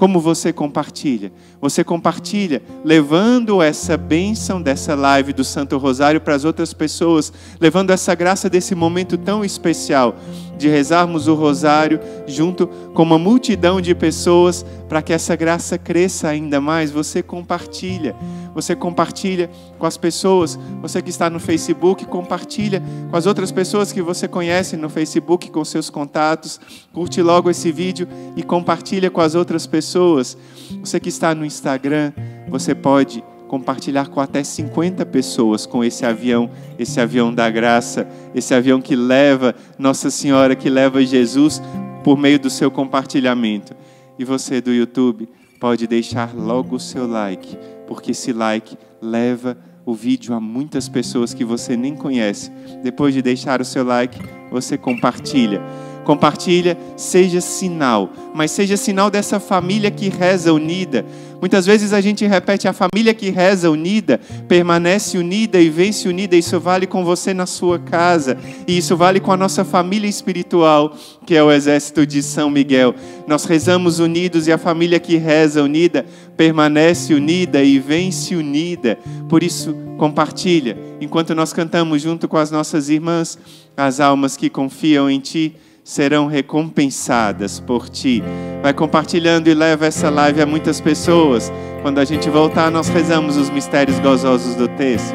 Como 0.02 0.20
você 0.20 0.52
compartilha? 0.52 1.32
Você 1.62 1.84
compartilha 1.84 2.64
levando 2.84 3.62
essa 3.62 3.96
bênção 3.96 4.60
dessa 4.60 4.96
live 4.96 5.32
do 5.32 5.44
Santo 5.44 5.78
Rosário 5.78 6.20
para 6.20 6.34
as 6.34 6.44
outras 6.44 6.74
pessoas, 6.74 7.32
levando 7.60 7.92
essa 7.92 8.16
graça 8.16 8.50
desse 8.50 8.74
momento 8.74 9.16
tão 9.16 9.46
especial 9.46 10.16
de 10.62 10.70
rezarmos 10.70 11.28
o 11.28 11.36
rosário 11.36 12.00
junto 12.26 12.68
com 12.94 13.04
uma 13.04 13.18
multidão 13.18 13.82
de 13.82 13.94
pessoas 13.94 14.66
para 14.88 15.02
que 15.02 15.12
essa 15.12 15.36
graça 15.36 15.78
cresça 15.78 16.30
ainda 16.30 16.62
mais. 16.62 16.92
Você 16.92 17.22
compartilha 17.22 18.16
você 18.54 18.76
compartilha 18.76 19.50
com 19.80 19.86
as 19.86 19.98
pessoas. 19.98 20.60
Você 20.82 21.02
que 21.02 21.10
está 21.10 21.30
no 21.30 21.40
Facebook, 21.40 22.06
compartilha 22.06 22.82
com 23.10 23.16
as 23.16 23.26
outras 23.26 23.52
pessoas 23.52 23.92
que 23.92 24.02
você 24.02 24.28
conhece 24.28 24.76
no 24.78 24.90
Facebook, 24.90 25.50
com 25.50 25.64
seus 25.64 25.90
contatos. 25.90 26.60
Curte 26.94 27.22
logo 27.22 27.50
esse 27.50 27.72
vídeo 27.72 28.08
e 28.36 28.44
compartilha 28.44 29.10
com 29.10 29.22
as 29.22 29.36
outras 29.36 29.66
pessoas. 29.66 30.38
Você 30.82 31.00
que 31.00 31.10
está 31.10 31.34
no 31.34 31.46
Instagram, 31.46 32.12
você 32.50 32.76
pode 32.76 33.24
compartilhar 33.52 34.08
com 34.08 34.22
até 34.22 34.42
50 34.42 35.06
pessoas 35.08 35.66
com 35.66 35.84
esse 35.84 36.06
avião, 36.06 36.50
esse 36.80 37.02
avião 37.02 37.36
da 37.36 37.50
graça, 37.50 38.08
esse 38.34 38.54
avião 38.54 38.82
que 38.82 38.96
leva 38.96 39.54
Nossa 39.78 40.10
Senhora, 40.10 40.56
que 40.56 40.70
leva 40.70 41.04
Jesus 41.04 41.62
por 42.02 42.18
meio 42.18 42.40
do 42.40 42.50
seu 42.50 42.72
compartilhamento. 42.72 43.76
E 44.18 44.24
você 44.24 44.62
do 44.62 44.72
YouTube 44.72 45.28
pode 45.60 45.86
deixar 45.86 46.34
logo 46.34 46.78
o 46.78 46.80
seu 46.80 47.06
like 47.06 47.58
porque 47.88 48.12
esse 48.12 48.32
like 48.32 48.78
leva 49.02 49.58
o 49.86 49.94
vídeo 49.94 50.34
a 50.34 50.40
muitas 50.40 50.88
pessoas 50.88 51.34
que 51.34 51.44
você 51.44 51.76
nem 51.76 51.94
conhece. 51.94 52.50
Depois 52.82 53.14
de 53.14 53.22
deixar 53.22 53.60
o 53.60 53.66
seu 53.66 53.84
like, 53.84 54.18
você 54.50 54.78
compartilha. 54.78 55.62
Compartilha, 56.04 56.78
seja 56.98 57.42
sinal, 57.42 58.10
mas 58.34 58.52
seja 58.52 58.76
sinal 58.76 59.10
dessa 59.10 59.40
família 59.40 59.92
que 59.92 60.10
reza 60.10 60.52
unida, 60.52 61.06
Muitas 61.42 61.66
vezes 61.66 61.92
a 61.92 62.00
gente 62.00 62.26
repete: 62.28 62.68
a 62.68 62.74
família 62.74 63.16
que 63.16 63.32
reza 63.32 63.72
unida 63.72 64.20
permanece 64.48 65.18
unida 65.18 65.60
e 65.60 65.70
vence 65.70 66.08
unida. 66.08 66.36
Isso 66.36 66.60
vale 66.60 66.86
com 66.86 67.04
você 67.04 67.34
na 67.34 67.48
sua 67.48 67.80
casa, 67.80 68.38
e 68.68 68.78
isso 68.78 68.96
vale 68.96 69.20
com 69.20 69.32
a 69.32 69.38
nossa 69.38 69.66
família 69.66 70.08
espiritual, 70.08 70.96
que 71.26 71.36
é 71.36 71.44
o 71.44 71.52
exército 71.52 72.06
de 72.06 72.22
São 72.22 72.52
Miguel. 72.52 72.94
Nós 73.28 73.46
rezamos 73.46 73.98
unidos 73.98 74.48
e 74.48 74.52
a 74.52 74.58
família 74.60 75.00
que 75.00 75.18
reza 75.18 75.64
unida 75.64 76.06
permanece 76.38 77.16
unida 77.16 77.64
e 77.64 77.80
vence 77.80 78.36
unida. 78.36 79.00
Por 79.28 79.42
isso, 79.42 79.76
compartilha. 79.98 80.78
Enquanto 81.02 81.34
nós 81.34 81.52
cantamos 81.52 82.04
junto 82.04 82.28
com 82.28 82.38
as 82.38 82.52
nossas 82.52 82.88
irmãs, 82.88 83.40
as 83.76 84.00
almas 84.00 84.38
que 84.38 84.48
confiam 84.48 85.10
em 85.10 85.20
Ti 85.20 85.56
serão 85.92 86.26
recompensadas 86.26 87.60
por 87.60 87.90
ti. 87.90 88.24
Vai 88.64 88.74
compartilhando 88.74 89.50
e 89.50 89.54
leva 89.54 89.86
essa 89.86 90.10
live 90.10 90.42
a 90.42 90.46
muitas 90.46 90.80
pessoas. 90.80 91.52
Quando 91.82 92.00
a 92.00 92.06
gente 92.06 92.30
voltar, 92.30 92.72
nós 92.72 92.88
rezamos 92.88 93.36
os 93.36 93.50
mistérios 93.50 94.00
gozosos 94.00 94.56
do 94.56 94.70
texto. 94.70 95.14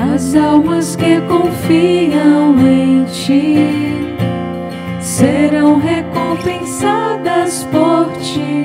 As 0.00 0.34
almas 0.34 0.96
que 0.96 1.20
confiam 1.20 2.58
em 2.58 3.04
ti 3.04 4.16
serão 5.00 5.78
recompensadas 5.78 7.68
por 7.70 8.10
ti. 8.18 8.64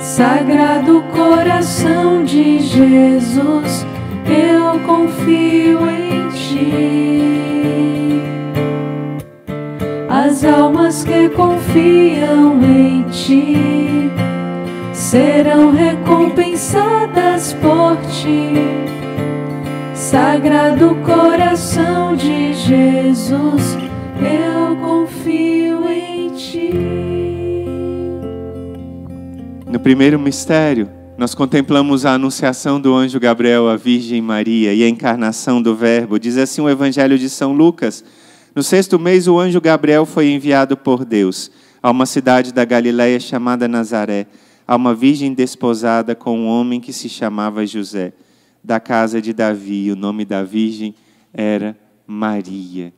Sagrado 0.00 1.00
coração 1.14 2.24
de 2.24 2.58
Jesus, 2.58 3.86
eu 4.28 4.78
confio 4.80 5.90
em 5.90 6.28
ti. 6.30 7.66
As 10.08 10.44
almas 10.44 11.04
que 11.04 11.28
confiam 11.30 12.62
em 12.62 13.02
ti 13.04 14.10
serão 14.92 15.72
recompensadas 15.72 17.52
por 17.54 17.96
ti. 18.10 18.54
Sagrado 19.94 20.96
coração 21.04 22.14
de 22.16 22.52
Jesus, 22.54 23.78
eu 24.20 24.76
confio 24.76 25.88
em 25.88 26.30
ti. 26.30 26.70
No 29.66 29.78
primeiro 29.80 30.18
mistério, 30.18 30.88
nós 31.18 31.34
contemplamos 31.34 32.04
a 32.04 32.12
anunciação 32.12 32.78
do 32.78 32.94
anjo 32.94 33.18
Gabriel 33.18 33.70
à 33.70 33.76
Virgem 33.76 34.20
Maria 34.20 34.74
e 34.74 34.82
a 34.82 34.88
encarnação 34.88 35.62
do 35.62 35.74
Verbo. 35.74 36.18
Diz 36.18 36.36
assim 36.36 36.60
o 36.60 36.68
Evangelho 36.68 37.18
de 37.18 37.30
São 37.30 37.54
Lucas. 37.54 38.04
No 38.54 38.62
sexto 38.62 38.98
mês, 38.98 39.26
o 39.26 39.38
anjo 39.38 39.58
Gabriel 39.58 40.04
foi 40.04 40.28
enviado 40.28 40.76
por 40.76 41.06
Deus 41.06 41.50
a 41.82 41.90
uma 41.90 42.04
cidade 42.04 42.52
da 42.52 42.66
Galiléia 42.66 43.18
chamada 43.18 43.66
Nazaré, 43.66 44.26
a 44.68 44.76
uma 44.76 44.94
virgem 44.94 45.32
desposada 45.32 46.14
com 46.14 46.38
um 46.38 46.46
homem 46.46 46.80
que 46.80 46.92
se 46.92 47.08
chamava 47.08 47.66
José, 47.66 48.12
da 48.62 48.78
casa 48.78 49.20
de 49.22 49.32
Davi. 49.32 49.90
O 49.90 49.96
nome 49.96 50.22
da 50.24 50.42
virgem 50.42 50.94
era 51.32 51.74
Maria. 52.06 52.92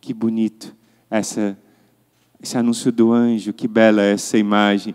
Que 0.00 0.14
bonito 0.14 0.72
essa, 1.10 1.58
esse 2.40 2.56
anúncio 2.56 2.92
do 2.92 3.12
anjo, 3.12 3.52
que 3.52 3.66
bela 3.66 4.02
essa 4.02 4.38
imagem 4.38 4.94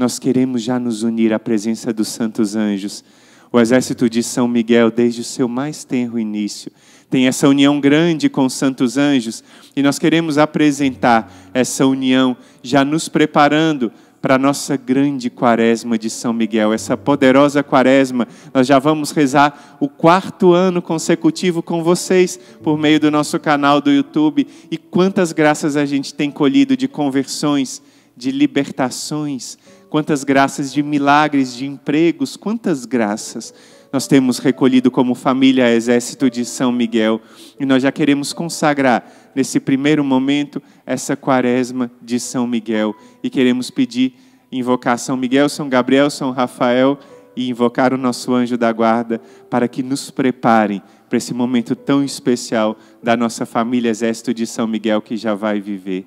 nós 0.00 0.18
queremos 0.18 0.62
já 0.62 0.78
nos 0.78 1.02
unir 1.02 1.30
à 1.30 1.38
presença 1.38 1.92
dos 1.92 2.08
santos 2.08 2.56
anjos. 2.56 3.04
O 3.52 3.60
exército 3.60 4.08
de 4.08 4.22
São 4.22 4.48
Miguel, 4.48 4.90
desde 4.90 5.20
o 5.20 5.24
seu 5.24 5.46
mais 5.46 5.84
tenro 5.84 6.18
início, 6.18 6.72
tem 7.10 7.26
essa 7.26 7.46
união 7.46 7.78
grande 7.78 8.30
com 8.30 8.46
os 8.46 8.54
santos 8.54 8.96
anjos 8.96 9.44
e 9.76 9.82
nós 9.82 9.98
queremos 9.98 10.38
apresentar 10.38 11.30
essa 11.52 11.84
união, 11.84 12.34
já 12.62 12.82
nos 12.82 13.10
preparando 13.10 13.92
para 14.22 14.36
a 14.36 14.38
nossa 14.38 14.74
grande 14.74 15.28
quaresma 15.28 15.98
de 15.98 16.08
São 16.08 16.32
Miguel, 16.32 16.72
essa 16.72 16.96
poderosa 16.96 17.62
quaresma. 17.62 18.26
Nós 18.54 18.66
já 18.66 18.78
vamos 18.78 19.10
rezar 19.10 19.76
o 19.78 19.86
quarto 19.86 20.54
ano 20.54 20.80
consecutivo 20.80 21.62
com 21.62 21.84
vocês 21.84 22.40
por 22.62 22.78
meio 22.78 22.98
do 22.98 23.10
nosso 23.10 23.38
canal 23.38 23.82
do 23.82 23.90
YouTube. 23.90 24.46
E 24.70 24.78
quantas 24.78 25.30
graças 25.30 25.76
a 25.76 25.84
gente 25.84 26.14
tem 26.14 26.30
colhido 26.30 26.74
de 26.74 26.88
conversões, 26.88 27.82
de 28.20 28.30
libertações, 28.30 29.56
quantas 29.90 30.24
graças 30.24 30.72
de 30.72 30.82
milagres, 30.82 31.54
de 31.54 31.66
empregos, 31.66 32.36
quantas 32.36 32.86
graças 32.86 33.52
nós 33.92 34.06
temos 34.06 34.38
recolhido 34.38 34.88
como 34.88 35.16
família 35.16 35.74
Exército 35.74 36.30
de 36.30 36.44
São 36.44 36.70
Miguel. 36.70 37.20
E 37.58 37.66
nós 37.66 37.82
já 37.82 37.90
queremos 37.90 38.32
consagrar, 38.32 39.04
nesse 39.34 39.58
primeiro 39.58 40.04
momento, 40.04 40.62
essa 40.86 41.16
quaresma 41.16 41.90
de 42.00 42.20
São 42.20 42.46
Miguel. 42.46 42.94
E 43.20 43.28
queremos 43.28 43.68
pedir, 43.68 44.14
invocar 44.52 44.96
São 44.96 45.16
Miguel, 45.16 45.48
São 45.48 45.68
Gabriel, 45.68 46.08
São 46.08 46.30
Rafael 46.30 46.98
e 47.34 47.48
invocar 47.48 47.92
o 47.92 47.98
nosso 47.98 48.32
anjo 48.32 48.56
da 48.56 48.72
guarda 48.72 49.20
para 49.48 49.66
que 49.66 49.82
nos 49.82 50.08
preparem 50.08 50.80
para 51.08 51.18
esse 51.18 51.34
momento 51.34 51.74
tão 51.74 52.04
especial 52.04 52.76
da 53.02 53.16
nossa 53.16 53.44
família 53.44 53.90
Exército 53.90 54.32
de 54.32 54.46
São 54.46 54.68
Miguel 54.68 55.02
que 55.02 55.16
já 55.16 55.34
vai 55.34 55.60
viver. 55.60 56.06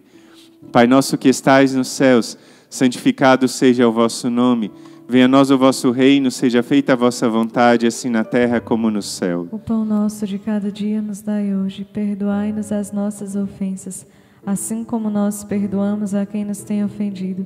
Pai 0.72 0.88
nosso 0.88 1.18
que 1.18 1.28
estais 1.28 1.74
nos 1.74 1.90
céus, 1.90 2.38
santificado 2.74 3.48
seja 3.48 3.88
o 3.88 3.92
vosso 3.92 4.30
nome. 4.30 4.72
Venha 5.08 5.26
a 5.26 5.28
nós 5.28 5.52
o 5.52 5.58
vosso 5.58 5.92
reino, 5.92 6.32
seja 6.32 6.64
feita 6.64 6.94
a 6.94 6.96
vossa 6.96 7.30
vontade, 7.30 7.86
assim 7.86 8.10
na 8.10 8.24
terra 8.24 8.60
como 8.60 8.90
no 8.90 9.02
céu. 9.02 9.48
O 9.52 9.60
pão 9.60 9.86
nosso 9.86 10.26
de 10.26 10.40
cada 10.40 10.72
dia 10.72 11.02
nos 11.02 11.22
dai 11.22 11.54
hoje, 11.54 11.86
perdoai-nos 11.86 12.72
as 12.72 12.92
nossas 12.92 13.36
ofensas, 13.36 14.08
assim 14.44 14.84
como 14.84 15.10
nós 15.10 15.44
perdoamos 15.44 16.16
a 16.16 16.26
quem 16.26 16.44
nos 16.44 16.64
tem 16.64 16.84
ofendido 16.84 17.46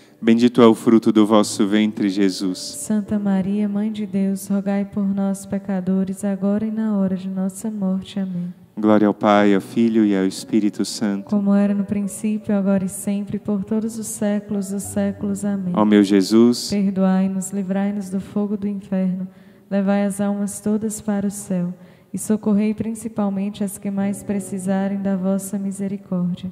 bendito 0.21 0.61
é 0.61 0.67
o 0.67 0.75
fruto 0.75 1.11
do 1.11 1.25
vosso 1.25 1.65
ventre, 1.67 2.07
Jesus. 2.09 2.59
Santa 2.59 3.17
Maria, 3.17 3.67
Mãe 3.67 3.91
de 3.91 4.05
Deus, 4.05 4.47
rogai 4.47 4.85
por 4.85 5.03
nós, 5.03 5.45
pecadores, 5.45 6.23
agora 6.23 6.65
e 6.65 6.71
na 6.71 6.97
hora 6.97 7.17
de 7.17 7.27
nossa 7.27 7.71
morte. 7.71 8.19
Amém. 8.19 8.53
Glória 8.77 9.07
ao 9.07 9.13
Pai, 9.13 9.53
ao 9.53 9.61
Filho 9.61 10.05
e 10.05 10.15
ao 10.15 10.25
Espírito 10.25 10.85
Santo. 10.85 11.25
Como 11.25 11.53
era 11.53 11.73
no 11.73 11.83
princípio, 11.83 12.55
agora 12.55 12.85
e 12.85 12.89
sempre, 12.89 13.37
por 13.37 13.63
todos 13.63 13.99
os 13.99 14.07
séculos 14.07 14.69
dos 14.69 14.83
séculos. 14.83 15.43
Amém. 15.43 15.73
Ó 15.75 15.83
meu 15.83 16.03
Jesus, 16.03 16.69
Perdoai-nos, 16.69 17.51
livrai-nos 17.51 18.09
do 18.09 18.19
fogo 18.19 18.55
do 18.55 18.67
inferno, 18.67 19.27
levai 19.69 20.05
as 20.05 20.21
almas 20.21 20.59
todas 20.61 21.01
para 21.01 21.27
o 21.27 21.31
céu 21.31 21.73
e 22.13 22.17
socorrei 22.17 22.73
principalmente 22.73 23.63
as 23.63 23.77
que 23.77 23.89
mais 23.89 24.23
precisarem 24.23 25.01
da 25.01 25.15
vossa 25.15 25.57
misericórdia. 25.57 26.51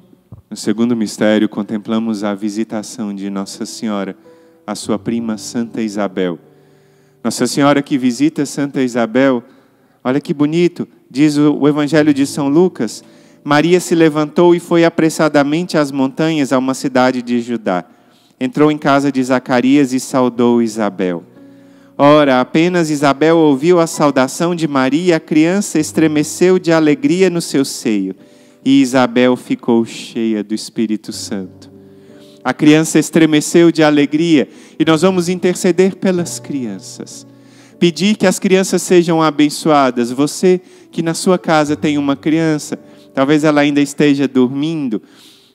No 0.50 0.56
segundo 0.56 0.96
mistério, 0.96 1.48
contemplamos 1.48 2.24
a 2.24 2.34
visitação 2.34 3.14
de 3.14 3.30
Nossa 3.30 3.64
Senhora, 3.64 4.16
a 4.66 4.74
sua 4.74 4.98
prima 4.98 5.38
Santa 5.38 5.80
Isabel. 5.80 6.40
Nossa 7.22 7.46
Senhora 7.46 7.80
que 7.80 7.96
visita 7.96 8.44
Santa 8.44 8.82
Isabel, 8.82 9.44
olha 10.02 10.20
que 10.20 10.34
bonito, 10.34 10.88
diz 11.08 11.36
o 11.36 11.68
Evangelho 11.68 12.12
de 12.12 12.26
São 12.26 12.48
Lucas. 12.48 13.04
Maria 13.44 13.78
se 13.78 13.94
levantou 13.94 14.52
e 14.52 14.58
foi 14.58 14.84
apressadamente 14.84 15.78
às 15.78 15.92
montanhas, 15.92 16.52
a 16.52 16.58
uma 16.58 16.74
cidade 16.74 17.22
de 17.22 17.40
Judá. 17.40 17.84
Entrou 18.40 18.72
em 18.72 18.78
casa 18.78 19.12
de 19.12 19.22
Zacarias 19.22 19.92
e 19.92 20.00
saudou 20.00 20.60
Isabel. 20.60 21.22
Ora, 21.96 22.40
apenas 22.40 22.90
Isabel 22.90 23.36
ouviu 23.36 23.78
a 23.78 23.86
saudação 23.86 24.56
de 24.56 24.66
Maria, 24.66 25.16
a 25.16 25.20
criança 25.20 25.78
estremeceu 25.78 26.58
de 26.58 26.72
alegria 26.72 27.30
no 27.30 27.40
seu 27.40 27.64
seio, 27.64 28.16
e 28.64 28.80
Isabel 28.80 29.36
ficou 29.36 29.84
cheia 29.84 30.44
do 30.44 30.54
Espírito 30.54 31.12
Santo. 31.12 31.70
A 32.42 32.54
criança 32.54 32.98
estremeceu 32.98 33.70
de 33.70 33.82
alegria, 33.82 34.48
e 34.78 34.84
nós 34.84 35.02
vamos 35.02 35.28
interceder 35.28 35.96
pelas 35.96 36.38
crianças. 36.38 37.26
Pedir 37.78 38.16
que 38.16 38.26
as 38.26 38.38
crianças 38.38 38.82
sejam 38.82 39.22
abençoadas. 39.22 40.10
Você 40.10 40.60
que 40.90 41.02
na 41.02 41.14
sua 41.14 41.38
casa 41.38 41.76
tem 41.76 41.96
uma 41.96 42.16
criança, 42.16 42.78
talvez 43.14 43.44
ela 43.44 43.60
ainda 43.60 43.80
esteja 43.80 44.26
dormindo. 44.26 45.02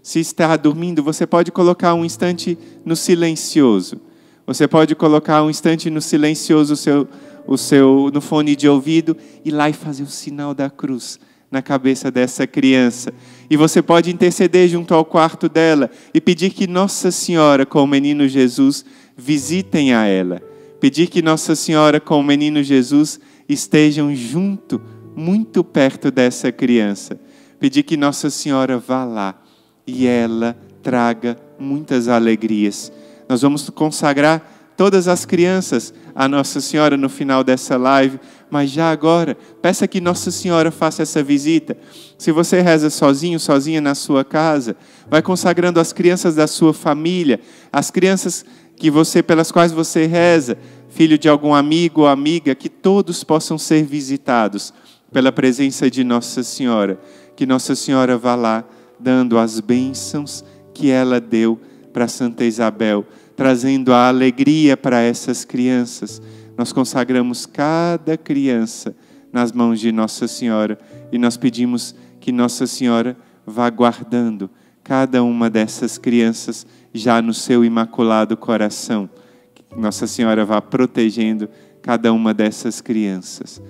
Se 0.01 0.19
está 0.19 0.55
dormindo, 0.55 1.03
você 1.03 1.25
pode 1.25 1.51
colocar 1.51 1.93
um 1.93 2.05
instante 2.05 2.57
no 2.83 2.95
silencioso. 2.95 3.99
Você 4.45 4.67
pode 4.67 4.95
colocar 4.95 5.43
um 5.43 5.49
instante 5.49 5.89
no 5.89 6.01
silencioso 6.01 6.73
o 6.73 6.77
seu, 6.77 7.07
o 7.47 7.57
seu 7.57 8.11
no 8.13 8.21
fone 8.21 8.55
de 8.55 8.67
ouvido 8.67 9.17
e 9.43 9.49
lá 9.49 9.69
e 9.69 9.73
fazer 9.73 10.03
o 10.03 10.07
sinal 10.07 10.53
da 10.53 10.69
cruz 10.69 11.19
na 11.51 11.61
cabeça 11.61 12.11
dessa 12.11 12.45
criança. 12.45 13.13
E 13.49 13.55
você 13.55 13.81
pode 13.81 14.11
interceder 14.11 14.67
junto 14.67 14.93
ao 14.93 15.05
quarto 15.05 15.47
dela 15.47 15.89
e 16.13 16.19
pedir 16.19 16.51
que 16.51 16.67
Nossa 16.67 17.11
Senhora, 17.11 17.65
com 17.65 17.83
o 17.83 17.87
menino 17.87 18.27
Jesus, 18.27 18.85
visitem 19.15 19.93
a 19.93 20.05
ela. 20.05 20.41
Pedir 20.79 21.07
que 21.07 21.21
Nossa 21.21 21.55
Senhora, 21.55 21.99
com 21.99 22.19
o 22.19 22.23
menino 22.23 22.61
Jesus, 22.61 23.19
estejam 23.47 24.13
junto, 24.15 24.81
muito 25.15 25.63
perto 25.63 26.11
dessa 26.11 26.51
criança. 26.51 27.19
Pedir 27.59 27.83
que 27.83 27.95
Nossa 27.95 28.29
Senhora 28.29 28.77
vá 28.77 29.05
lá 29.05 29.41
e 29.87 30.05
ela 30.05 30.57
traga 30.83 31.37
muitas 31.59 32.07
alegrias. 32.07 32.91
Nós 33.27 33.41
vamos 33.41 33.69
consagrar 33.69 34.73
todas 34.75 35.07
as 35.07 35.25
crianças 35.25 35.93
a 36.13 36.27
Nossa 36.27 36.61
Senhora 36.61 36.95
no 36.95 37.09
final 37.09 37.43
dessa 37.43 37.77
live, 37.77 38.19
mas 38.49 38.69
já 38.69 38.91
agora, 38.91 39.37
peça 39.61 39.87
que 39.87 39.99
Nossa 39.99 40.31
Senhora 40.31 40.71
faça 40.71 41.03
essa 41.03 41.21
visita. 41.23 41.77
Se 42.17 42.31
você 42.31 42.61
reza 42.61 42.89
sozinho, 42.89 43.39
sozinha 43.39 43.81
na 43.81 43.95
sua 43.95 44.23
casa, 44.23 44.75
vai 45.09 45.21
consagrando 45.21 45.79
as 45.79 45.91
crianças 45.91 46.35
da 46.35 46.47
sua 46.47 46.73
família, 46.73 47.39
as 47.71 47.91
crianças 47.91 48.45
que 48.75 48.91
você 48.91 49.23
pelas 49.23 49.51
quais 49.51 49.71
você 49.71 50.05
reza, 50.05 50.57
filho 50.89 51.17
de 51.17 51.27
algum 51.27 51.53
amigo 51.53 52.01
ou 52.01 52.07
amiga, 52.07 52.55
que 52.55 52.69
todos 52.69 53.23
possam 53.23 53.57
ser 53.57 53.83
visitados 53.83 54.73
pela 55.11 55.31
presença 55.31 55.89
de 55.89 56.03
Nossa 56.03 56.43
Senhora. 56.43 56.99
Que 57.35 57.45
Nossa 57.45 57.75
Senhora 57.75 58.17
vá 58.17 58.35
lá 58.35 58.63
dando 58.99 59.37
as 59.37 59.59
bênçãos 59.59 60.43
que 60.73 60.89
ela 60.89 61.19
deu 61.19 61.59
para 61.93 62.07
Santa 62.07 62.43
Isabel, 62.43 63.05
trazendo 63.35 63.93
a 63.93 64.07
alegria 64.07 64.75
para 64.75 65.01
essas 65.01 65.45
crianças. 65.45 66.21
Nós 66.57 66.71
consagramos 66.71 67.45
cada 67.45 68.17
criança 68.17 68.95
nas 69.31 69.51
mãos 69.51 69.79
de 69.79 69.91
Nossa 69.91 70.27
Senhora 70.27 70.79
e 71.11 71.17
nós 71.17 71.35
pedimos 71.37 71.95
que 72.19 72.31
Nossa 72.31 72.65
Senhora 72.65 73.17
vá 73.45 73.69
guardando 73.69 74.49
cada 74.83 75.23
uma 75.23 75.49
dessas 75.49 75.97
crianças 75.97 76.65
já 76.93 77.21
no 77.21 77.33
seu 77.33 77.65
imaculado 77.65 78.37
coração. 78.37 79.09
Que 79.53 79.63
Nossa 79.75 80.07
Senhora 80.07 80.45
vá 80.45 80.61
protegendo 80.61 81.49
cada 81.81 82.13
uma 82.13 82.33
dessas 82.33 82.81
crianças. 82.81 83.61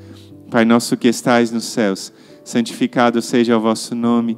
Pai 0.52 0.64
nosso 0.64 0.96
que 0.96 1.08
estais 1.08 1.52
nos 1.52 1.66
céus, 1.66 2.14
santificado 2.44 3.22
seja 3.22 3.58
o 3.58 3.62
vosso 3.62 3.96
nome. 3.96 4.38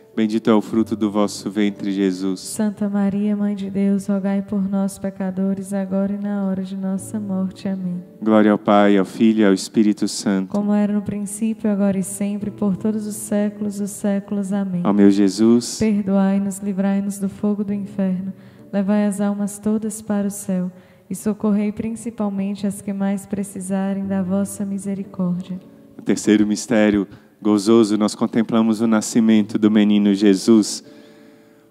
Bendito 0.13 0.49
é 0.49 0.53
o 0.53 0.59
fruto 0.61 0.93
do 0.93 1.09
vosso 1.09 1.49
ventre, 1.49 1.89
Jesus. 1.91 2.41
Santa 2.41 2.89
Maria, 2.89 3.35
Mãe 3.35 3.55
de 3.55 3.69
Deus, 3.69 4.07
rogai 4.07 4.41
por 4.41 4.61
nós, 4.69 4.99
pecadores, 4.99 5.71
agora 5.73 6.11
e 6.11 6.17
na 6.17 6.45
hora 6.45 6.63
de 6.63 6.75
nossa 6.75 7.17
morte. 7.17 7.67
Amém. 7.69 8.03
Glória 8.21 8.51
ao 8.51 8.57
Pai, 8.57 8.97
ao 8.97 9.05
Filho 9.05 9.41
e 9.41 9.45
ao 9.45 9.53
Espírito 9.53 10.09
Santo. 10.09 10.49
Como 10.49 10.73
era 10.73 10.91
no 10.91 11.01
princípio, 11.01 11.71
agora 11.71 11.97
e 11.97 12.03
sempre, 12.03 12.51
por 12.51 12.75
todos 12.75 13.07
os 13.07 13.15
séculos 13.15 13.77
dos 13.79 13.91
séculos. 13.91 14.51
Amém. 14.51 14.81
Ó 14.85 14.91
meu 14.91 15.09
Jesus, 15.09 15.79
Perdoai-nos, 15.79 16.59
livrai-nos 16.59 17.17
do 17.17 17.29
fogo 17.29 17.63
do 17.63 17.73
inferno, 17.73 18.33
levai 18.71 19.05
as 19.05 19.21
almas 19.21 19.59
todas 19.59 20.01
para 20.01 20.27
o 20.27 20.31
céu 20.31 20.69
e 21.09 21.15
socorrei 21.15 21.71
principalmente 21.71 22.67
as 22.67 22.81
que 22.81 22.91
mais 22.91 23.25
precisarem 23.25 24.05
da 24.05 24.21
vossa 24.21 24.65
misericórdia. 24.65 25.57
no 25.97 26.03
terceiro 26.03 26.45
mistério 26.45 27.07
gozoso, 27.41 27.97
nós 27.97 28.13
contemplamos 28.13 28.81
o 28.81 28.87
nascimento 28.87 29.57
do 29.57 29.71
menino 29.71 30.13
Jesus. 30.13 30.83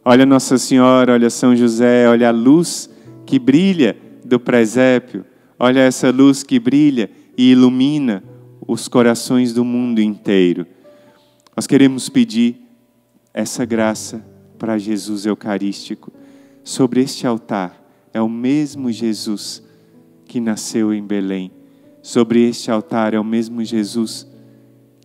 Olha 0.04 0.26
Nossa 0.26 0.58
Senhora, 0.58 1.12
olha 1.12 1.30
São 1.30 1.54
José, 1.54 2.08
olha 2.08 2.28
a 2.28 2.32
luz 2.32 2.90
que 3.24 3.38
brilha 3.38 3.96
do 4.24 4.40
presépio, 4.40 5.24
olha 5.58 5.80
essa 5.80 6.10
luz 6.10 6.42
que 6.42 6.58
brilha 6.58 7.08
e 7.38 7.52
ilumina 7.52 8.24
os 8.66 8.88
corações 8.88 9.52
do 9.52 9.64
mundo 9.64 10.00
inteiro. 10.00 10.66
Nós 11.56 11.66
queremos 11.66 12.08
pedir 12.08 12.56
essa 13.32 13.64
graça 13.64 14.24
para 14.58 14.76
Jesus 14.76 15.24
Eucarístico. 15.24 16.12
Sobre 16.64 17.00
este 17.00 17.26
altar 17.26 17.80
é 18.12 18.20
o 18.20 18.28
mesmo 18.28 18.90
Jesus 18.90 19.62
que 20.26 20.40
nasceu 20.40 20.92
em 20.92 21.02
Belém. 21.02 21.50
Sobre 22.02 22.48
este 22.48 22.70
altar 22.70 23.14
é 23.14 23.20
o 23.20 23.24
mesmo 23.24 23.64
Jesus 23.64 24.29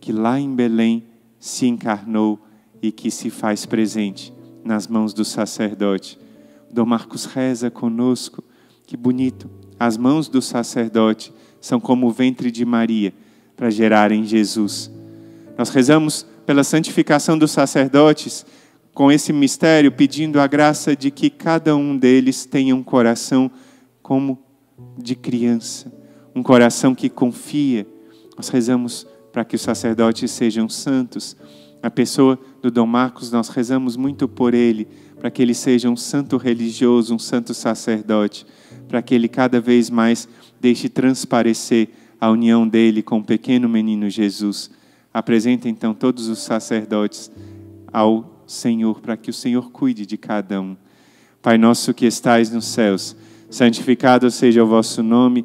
que 0.06 0.12
lá 0.12 0.38
em 0.38 0.54
Belém 0.54 1.02
se 1.36 1.66
encarnou 1.66 2.38
e 2.80 2.92
que 2.92 3.10
se 3.10 3.28
faz 3.28 3.66
presente 3.66 4.32
nas 4.64 4.86
mãos 4.86 5.12
do 5.12 5.24
sacerdote. 5.24 6.16
Dom 6.72 6.86
Marcos 6.86 7.24
reza 7.24 7.72
conosco, 7.72 8.44
que 8.86 8.96
bonito. 8.96 9.50
As 9.80 9.96
mãos 9.96 10.28
do 10.28 10.40
sacerdote 10.40 11.32
são 11.60 11.80
como 11.80 12.06
o 12.06 12.12
ventre 12.12 12.52
de 12.52 12.64
Maria 12.64 13.12
para 13.56 13.68
gerarem 13.68 14.24
Jesus. 14.24 14.88
Nós 15.58 15.70
rezamos 15.70 16.24
pela 16.46 16.62
santificação 16.62 17.36
dos 17.36 17.50
sacerdotes 17.50 18.46
com 18.94 19.10
esse 19.10 19.32
mistério, 19.32 19.90
pedindo 19.90 20.38
a 20.38 20.46
graça 20.46 20.94
de 20.94 21.10
que 21.10 21.28
cada 21.28 21.74
um 21.74 21.98
deles 21.98 22.46
tenha 22.46 22.76
um 22.76 22.82
coração 22.84 23.50
como 24.00 24.38
de 24.96 25.16
criança, 25.16 25.92
um 26.32 26.44
coração 26.44 26.94
que 26.94 27.08
confia. 27.08 27.84
Nós 28.36 28.50
rezamos 28.50 29.04
para 29.36 29.44
que 29.44 29.54
os 29.54 29.60
sacerdotes 29.60 30.30
sejam 30.30 30.66
santos. 30.66 31.36
A 31.82 31.90
pessoa 31.90 32.40
do 32.62 32.70
Dom 32.70 32.86
Marcos, 32.86 33.30
nós 33.30 33.50
rezamos 33.50 33.94
muito 33.94 34.26
por 34.26 34.54
ele, 34.54 34.88
para 35.20 35.30
que 35.30 35.42
ele 35.42 35.52
seja 35.52 35.90
um 35.90 35.96
santo 35.96 36.38
religioso, 36.38 37.14
um 37.14 37.18
santo 37.18 37.52
sacerdote, 37.52 38.46
para 38.88 39.02
que 39.02 39.14
ele 39.14 39.28
cada 39.28 39.60
vez 39.60 39.90
mais 39.90 40.26
deixe 40.58 40.88
transparecer 40.88 41.90
a 42.18 42.30
união 42.30 42.66
dele 42.66 43.02
com 43.02 43.18
o 43.18 43.22
pequeno 43.22 43.68
menino 43.68 44.08
Jesus. 44.08 44.70
Apresenta 45.12 45.68
então 45.68 45.92
todos 45.92 46.28
os 46.28 46.38
sacerdotes 46.38 47.30
ao 47.92 48.42
Senhor, 48.46 49.02
para 49.02 49.18
que 49.18 49.28
o 49.28 49.34
Senhor 49.34 49.70
cuide 49.70 50.06
de 50.06 50.16
cada 50.16 50.62
um. 50.62 50.74
Pai 51.42 51.58
nosso 51.58 51.92
que 51.92 52.06
estais 52.06 52.50
nos 52.50 52.64
céus, 52.64 53.14
santificado 53.50 54.30
seja 54.30 54.64
o 54.64 54.66
vosso 54.66 55.02
nome. 55.02 55.44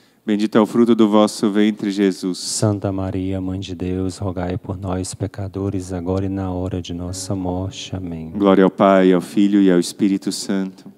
bendito 0.25 0.57
é 0.57 0.61
o 0.61 0.65
fruto 0.65 0.93
do 0.93 1.09
vosso 1.09 1.49
ventre, 1.49 1.91
Jesus. 1.91 2.37
Santa 2.37 2.91
Maria, 2.91 3.41
Mãe 3.41 3.59
de 3.59 3.75
Deus, 3.75 4.17
rogai 4.17 4.57
por 4.57 4.77
nós, 4.77 5.13
pecadores, 5.13 5.91
agora 5.91 6.25
e 6.25 6.29
na 6.29 6.51
hora 6.51 6.81
de 6.81 6.93
nossa 6.93 7.35
morte. 7.35 7.95
Amém. 7.95 8.31
Glória 8.31 8.63
ao 8.63 8.69
Pai, 8.69 9.11
ao 9.11 9.21
Filho 9.21 9.61
e 9.61 9.71
ao 9.71 9.79
Espírito 9.79 10.31
Santo, 10.31 10.91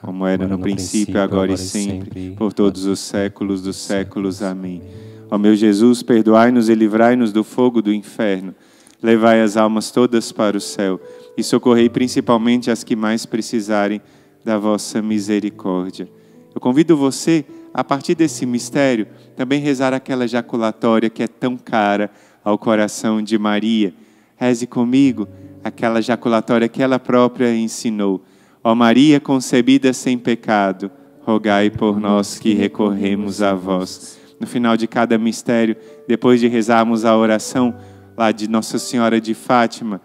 como 0.00 0.26
era 0.26 0.46
no 0.46 0.58
princípio, 0.58 1.20
agora 1.20 1.52
e 1.52 1.58
sempre, 1.58 2.34
por 2.36 2.52
todos 2.52 2.86
os 2.86 3.00
séculos 3.00 3.62
dos 3.62 3.76
séculos. 3.76 4.42
Amém. 4.42 4.82
Ó 5.30 5.36
meu 5.36 5.54
Jesus, 5.54 6.02
perdoai-nos 6.02 6.68
e 6.68 6.74
livrai-nos 6.74 7.32
do 7.32 7.44
fogo 7.44 7.82
do 7.82 7.92
inferno. 7.92 8.54
Levai 9.02 9.42
as 9.42 9.56
almas 9.56 9.90
todas 9.90 10.32
para 10.32 10.56
o 10.56 10.60
céu 10.60 11.00
e 11.36 11.42
socorrei 11.42 11.88
principalmente 11.88 12.70
as 12.70 12.82
que 12.82 12.96
mais 12.96 13.26
precisarem 13.26 14.00
da 14.44 14.58
vossa 14.58 15.02
misericórdia. 15.02 16.08
Eu 16.54 16.60
convido 16.60 16.96
você, 16.96 17.44
a 17.44 17.57
partir 17.84 18.14
desse 18.14 18.44
mistério, 18.44 19.06
também 19.36 19.60
rezar 19.60 19.94
aquela 19.94 20.26
jaculatória 20.26 21.08
que 21.08 21.22
é 21.22 21.28
tão 21.28 21.56
cara 21.56 22.10
ao 22.44 22.58
coração 22.58 23.22
de 23.22 23.38
Maria. 23.38 23.94
Reze 24.36 24.66
comigo 24.66 25.28
aquela 25.62 26.00
jaculatória 26.00 26.68
que 26.68 26.82
ela 26.82 26.98
própria 26.98 27.54
ensinou. 27.54 28.22
Ó 28.62 28.74
Maria 28.74 29.20
concebida 29.20 29.92
sem 29.92 30.18
pecado, 30.18 30.90
rogai 31.22 31.70
por 31.70 32.00
nós 32.00 32.38
que 32.38 32.54
recorremos 32.54 33.42
a 33.42 33.54
vós. 33.54 34.18
No 34.40 34.46
final 34.46 34.76
de 34.76 34.86
cada 34.86 35.18
mistério, 35.18 35.76
depois 36.06 36.40
de 36.40 36.48
rezarmos 36.48 37.04
a 37.04 37.16
oração 37.16 37.74
lá 38.16 38.32
de 38.32 38.48
Nossa 38.48 38.78
Senhora 38.78 39.20
de 39.20 39.34
Fátima, 39.34 40.00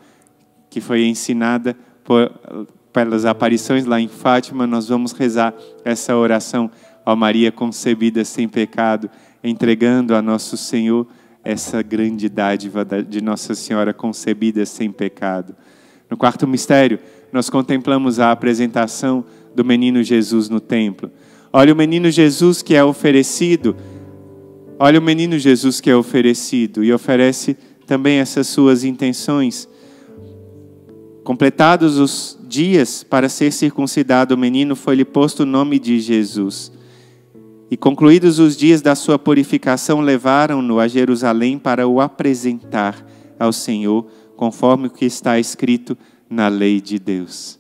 que 0.69 0.81
foi 0.81 1.05
ensinada 1.05 1.75
por, 2.03 2.31
pelas 2.91 3.25
aparições 3.25 3.85
lá 3.85 3.99
em 3.99 4.07
Fátima, 4.07 4.67
nós 4.67 4.87
vamos 4.87 5.11
rezar 5.13 5.53
essa 5.83 6.15
oração, 6.15 6.69
ó 7.05 7.15
Maria 7.15 7.51
concebida 7.51 8.23
sem 8.23 8.47
pecado, 8.47 9.09
entregando 9.43 10.15
a 10.15 10.21
nosso 10.21 10.55
Senhor 10.57 11.07
essa 11.43 11.81
grande 11.81 12.29
dádiva 12.29 12.85
de 12.85 13.21
Nossa 13.21 13.53
Senhora 13.53 13.93
concebida 13.93 14.65
sem 14.65 14.91
pecado. 14.91 15.55
No 16.09 16.15
quarto 16.15 16.47
mistério, 16.47 16.99
nós 17.31 17.49
contemplamos 17.49 18.19
a 18.19 18.31
apresentação 18.31 19.25
do 19.53 19.65
menino 19.65 20.01
Jesus 20.01 20.47
no 20.47 20.59
templo. 20.59 21.11
Olha 21.51 21.73
o 21.73 21.75
menino 21.75 22.09
Jesus 22.09 22.61
que 22.61 22.75
é 22.75 22.83
oferecido. 22.83 23.75
Olha 24.79 24.99
o 24.99 25.03
menino 25.03 25.37
Jesus 25.37 25.81
que 25.81 25.89
é 25.89 25.95
oferecido 25.95 26.83
e 26.83 26.93
oferece 26.93 27.57
também 27.85 28.17
essas 28.17 28.47
suas 28.47 28.83
intenções. 28.83 29.67
Completados 31.23 31.97
os 31.97 32.37
dias 32.47 33.03
para 33.03 33.29
ser 33.29 33.51
circuncidado 33.51 34.35
o 34.35 34.37
menino, 34.37 34.75
foi-lhe 34.75 35.05
posto 35.05 35.43
o 35.43 35.45
nome 35.45 35.79
de 35.79 35.99
Jesus. 35.99 36.71
E 37.73 37.77
concluídos 37.77 38.37
os 38.37 38.55
dias 38.55 38.83
da 38.83 38.93
sua 38.93 39.17
purificação, 39.17 39.99
levaram-no 39.99 40.79
a 40.79 40.87
Jerusalém 40.87 41.57
para 41.57 41.87
o 41.87 41.99
apresentar 41.99 43.03
ao 43.39 43.51
Senhor, 43.51 44.05
conforme 44.37 44.85
o 44.85 44.89
que 44.91 45.05
está 45.05 45.39
escrito 45.39 45.97
na 46.29 46.47
lei 46.49 46.79
de 46.79 46.99
Deus. 46.99 47.59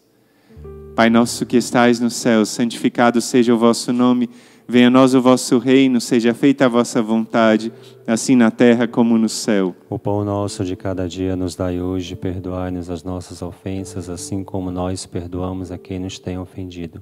Pai 0.95 1.09
nosso 1.09 1.47
que 1.47 1.57
estais 1.57 1.99
no 1.99 2.11
céu, 2.11 2.45
santificado 2.45 3.19
seja 3.19 3.55
o 3.55 3.57
vosso 3.57 3.91
nome, 3.91 4.29
venha 4.67 4.85
a 4.85 4.91
nós 4.91 5.15
o 5.15 5.19
vosso 5.19 5.57
reino, 5.57 5.99
seja 5.99 6.31
feita 6.35 6.65
a 6.65 6.69
vossa 6.69 7.01
vontade, 7.01 7.73
assim 8.05 8.35
na 8.35 8.51
terra 8.51 8.87
como 8.87 9.17
no 9.17 9.27
céu. 9.27 9.75
O 9.89 9.97
pão 9.97 10.23
nosso 10.23 10.63
de 10.63 10.75
cada 10.75 11.09
dia 11.09 11.35
nos 11.35 11.55
dai 11.55 11.81
hoje, 11.81 12.15
perdoai-nos 12.15 12.87
as 12.87 13.03
nossas 13.03 13.41
ofensas, 13.41 14.11
assim 14.11 14.43
como 14.43 14.69
nós 14.69 15.07
perdoamos 15.07 15.71
a 15.71 15.77
quem 15.79 15.97
nos 15.97 16.19
tem 16.19 16.37
ofendido. 16.37 17.01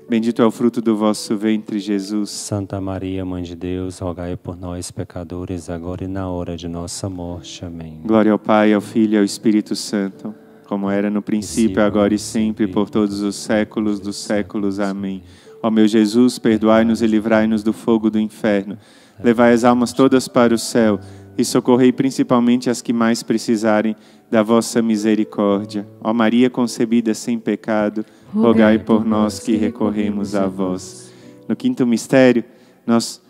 bendito 0.11 0.41
é 0.41 0.45
o 0.45 0.51
fruto 0.51 0.81
do 0.81 0.93
vosso 0.93 1.37
ventre, 1.37 1.79
Jesus. 1.79 2.31
Santa 2.31 2.81
Maria, 2.81 3.23
Mãe 3.23 3.43
de 3.43 3.55
Deus, 3.55 3.99
rogai 3.99 4.35
por 4.35 4.57
nós, 4.57 4.91
pecadores, 4.91 5.69
agora 5.69 6.03
e 6.03 6.07
na 6.07 6.29
hora 6.29 6.57
de 6.57 6.67
nossa 6.67 7.07
morte. 7.07 7.63
Amém. 7.63 8.01
Glória 8.03 8.33
ao 8.33 8.37
Pai, 8.37 8.73
ao 8.73 8.81
Filho 8.81 9.13
e 9.13 9.17
ao 9.17 9.23
Espírito 9.23 9.73
Santo, 9.73 10.35
como 10.67 10.89
era 10.89 11.09
no 11.09 11.21
princípio, 11.21 11.81
agora 11.81 12.13
e 12.13 12.19
sempre, 12.19 12.67
por 12.67 12.89
todos 12.89 13.21
os 13.21 13.37
séculos 13.37 14.01
dos 14.01 14.17
séculos. 14.17 14.81
Amém. 14.81 15.23
Ó 15.63 15.71
meu 15.71 15.87
Jesus, 15.87 16.37
perdoai-nos 16.37 17.01
e 17.01 17.07
livrai-nos 17.07 17.63
do 17.63 17.71
fogo 17.71 18.09
do 18.09 18.19
inferno. 18.19 18.77
Levai 19.23 19.53
as 19.53 19.63
almas 19.63 19.93
todas 19.93 20.27
para 20.27 20.53
o 20.53 20.57
céu 20.57 20.99
e 21.37 21.45
socorrei 21.45 21.93
principalmente 21.93 22.69
as 22.69 22.81
que 22.81 22.91
mais 22.91 23.23
precisarem 23.23 23.95
da 24.29 24.43
vossa 24.43 24.81
misericórdia. 24.81 25.87
Ó 26.01 26.13
Maria 26.13 26.49
concebida 26.49 27.13
sem 27.13 27.39
pecado, 27.39 28.05
rogai 28.33 28.79
por 28.79 29.05
nós 29.05 29.39
que 29.39 29.55
recorremos 29.55 30.35
a 30.35 30.47
vós. 30.47 31.11
No 31.47 31.55
quinto 31.55 31.85
mistério, 31.85 32.43
nós 32.85 33.21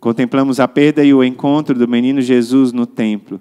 contemplamos 0.00 0.60
a 0.60 0.68
perda 0.68 1.04
e 1.04 1.14
o 1.14 1.22
encontro 1.22 1.74
do 1.78 1.88
menino 1.88 2.20
Jesus 2.20 2.72
no 2.72 2.86
templo. 2.86 3.40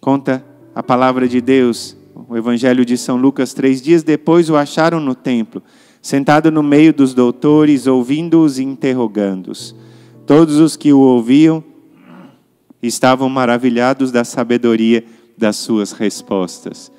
Conta 0.00 0.44
a 0.74 0.82
palavra 0.82 1.28
de 1.28 1.40
Deus, 1.40 1.96
o 2.28 2.36
Evangelho 2.36 2.84
de 2.84 2.96
São 2.96 3.16
Lucas, 3.16 3.54
três 3.54 3.80
dias 3.80 4.02
depois 4.02 4.48
o 4.50 4.56
acharam 4.56 5.00
no 5.00 5.14
templo, 5.14 5.62
sentado 6.00 6.50
no 6.50 6.62
meio 6.62 6.92
dos 6.92 7.14
doutores, 7.14 7.86
ouvindo-os 7.86 8.58
e 8.58 8.64
interrogando-os. 8.64 9.74
Todos 10.26 10.56
os 10.58 10.76
que 10.76 10.92
o 10.92 10.98
ouviam 10.98 11.62
estavam 12.82 13.28
maravilhados 13.28 14.10
da 14.10 14.24
sabedoria 14.24 15.04
das 15.36 15.56
suas 15.56 15.92
respostas. 15.92 16.90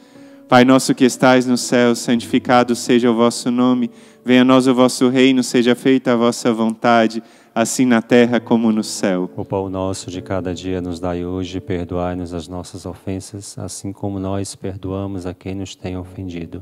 Pai 0.48 0.66
nosso 0.66 0.94
que 0.94 1.06
estais 1.06 1.46
no 1.46 1.58
céu, 1.58 1.96
santificado 1.96 2.76
seja 2.76 3.10
o 3.10 3.16
vosso 3.16 3.50
nome, 3.50 3.89
venha 4.24 4.41
a 4.41 4.46
nós 4.46 4.68
o 4.68 4.76
vosso 4.76 5.10
reino, 5.10 5.41
seja 5.41 5.74
feita 5.74 6.14
a 6.14 6.16
vossa 6.16 6.54
vontade, 6.54 7.24
assim 7.56 7.86
na 7.86 8.02
terra 8.02 8.39
como 8.39 8.72
no 8.72 8.84
céu. 8.84 9.30
O 9.36 9.46
pão 9.46 9.70
nosso 9.70 10.12
de 10.12 10.22
cada 10.22 10.54
dia 10.54 10.82
nos 10.82 11.00
dai 11.00 11.26
hoje, 11.26 11.60
perdoai-nos 11.60 12.34
as 12.34 12.48
nossas 12.48 12.86
ofensas, 12.86 13.58
assim 13.58 13.91
como 13.91 14.20
nós 14.20 14.54
perdoamos 14.54 15.26
a 15.26 15.34
quem 15.34 15.56
nos 15.56 15.76
tem 15.76 15.98
ofendido. 15.98 16.62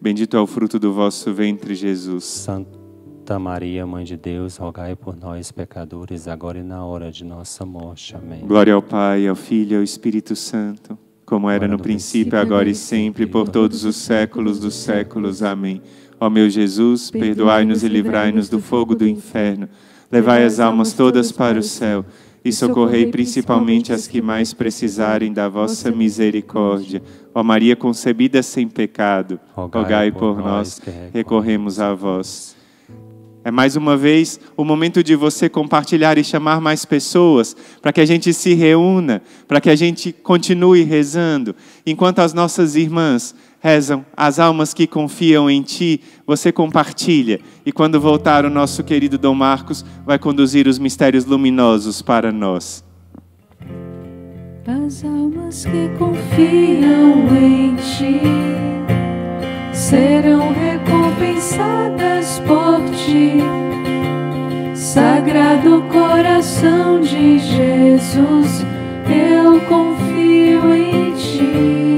bendito 0.00 0.36
é 0.36 0.40
o 0.40 0.46
fruto 0.46 0.78
do 0.78 0.92
vosso 0.92 1.32
ventre, 1.32 1.74
Jesus. 1.74 2.24
Santa 2.24 3.38
Maria, 3.38 3.86
Mãe 3.86 4.04
de 4.04 4.16
Deus, 4.16 4.56
rogai 4.56 4.96
por 4.96 5.16
nós, 5.16 5.52
pecadores, 5.52 6.26
agora 6.26 6.58
e 6.58 6.62
na 6.62 6.84
hora 6.84 7.10
de 7.10 7.24
nossa 7.24 7.66
morte. 7.66 8.16
Amém. 8.16 8.40
Glória 8.40 8.74
ao 8.74 8.82
Pai, 8.82 9.26
ao 9.28 9.36
Filho 9.36 9.74
e 9.74 9.76
ao 9.76 9.82
Espírito 9.82 10.34
Santo, 10.34 10.98
como 11.26 11.50
era 11.50 11.68
no 11.68 11.78
princípio, 11.78 12.38
agora 12.38 12.68
e 12.68 12.74
sempre, 12.74 13.26
por 13.26 13.48
todos 13.48 13.84
os 13.84 13.96
séculos 13.96 14.58
dos 14.58 14.74
séculos. 14.74 15.42
Amém. 15.42 15.82
Ó 16.18 16.28
meu 16.28 16.48
Jesus, 16.50 17.10
perdoai-nos 17.10 17.82
e 17.82 17.88
livrai-nos 17.88 18.48
do 18.48 18.60
fogo 18.60 18.94
do 18.94 19.06
inferno. 19.06 19.68
Levai 20.10 20.44
as 20.44 20.58
almas 20.58 20.92
todas 20.92 21.30
para 21.30 21.58
o 21.58 21.62
céu 21.62 22.04
e 22.44 22.52
socorrei 22.52 23.06
principalmente 23.06 23.92
as 23.92 24.06
que 24.06 24.22
mais 24.22 24.52
precisarem 24.52 25.32
da 25.32 25.48
vossa 25.48 25.90
misericórdia. 25.90 27.02
Ó 27.34 27.42
Maria 27.42 27.76
concebida 27.76 28.42
sem 28.42 28.66
pecado, 28.68 29.38
rogai 29.54 30.10
por 30.10 30.38
nós, 30.38 30.80
recorremos 31.12 31.78
a 31.78 31.94
vós. 31.94 32.56
É 33.42 33.50
mais 33.50 33.74
uma 33.74 33.96
vez 33.96 34.38
o 34.54 34.64
momento 34.64 35.02
de 35.02 35.16
você 35.16 35.48
compartilhar 35.48 36.18
e 36.18 36.24
chamar 36.24 36.60
mais 36.60 36.84
pessoas, 36.84 37.56
para 37.80 37.90
que 37.90 38.00
a 38.00 38.04
gente 38.04 38.34
se 38.34 38.52
reúna, 38.52 39.22
para 39.48 39.62
que 39.62 39.70
a 39.70 39.76
gente 39.76 40.12
continue 40.12 40.82
rezando, 40.82 41.56
enquanto 41.86 42.18
as 42.18 42.34
nossas 42.34 42.76
irmãs 42.76 43.34
rezam, 43.60 44.04
as 44.16 44.38
almas 44.38 44.72
que 44.72 44.86
confiam 44.86 45.48
em 45.48 45.62
Ti, 45.62 46.00
você 46.26 46.50
compartilha. 46.50 47.40
E 47.64 47.70
quando 47.70 48.00
voltar, 48.00 48.44
o 48.44 48.50
nosso 48.50 48.82
querido 48.82 49.18
Dom 49.18 49.34
Marcos 49.34 49.84
vai 50.04 50.18
conduzir 50.18 50.66
os 50.66 50.78
mistérios 50.78 51.26
luminosos 51.26 52.00
para 52.02 52.32
nós. 52.32 52.82
As 54.66 55.04
almas 55.04 55.64
que 55.64 55.88
confiam 55.98 57.36
em 57.36 57.76
Ti 57.76 58.20
serão 59.72 60.52
recompensadas 60.52 62.40
por 62.46 62.80
Ti. 62.96 63.38
Sagrado 64.74 65.82
coração 65.92 67.00
de 67.00 67.38
Jesus, 67.38 68.64
eu 69.06 69.60
confio 69.68 70.74
em 70.74 71.12
Ti. 71.14 71.89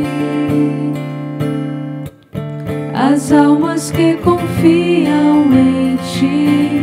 as 3.12 3.30
almas 3.30 3.90
que 3.90 4.14
confiam 4.16 5.44
em 5.52 5.96
ti 5.96 6.80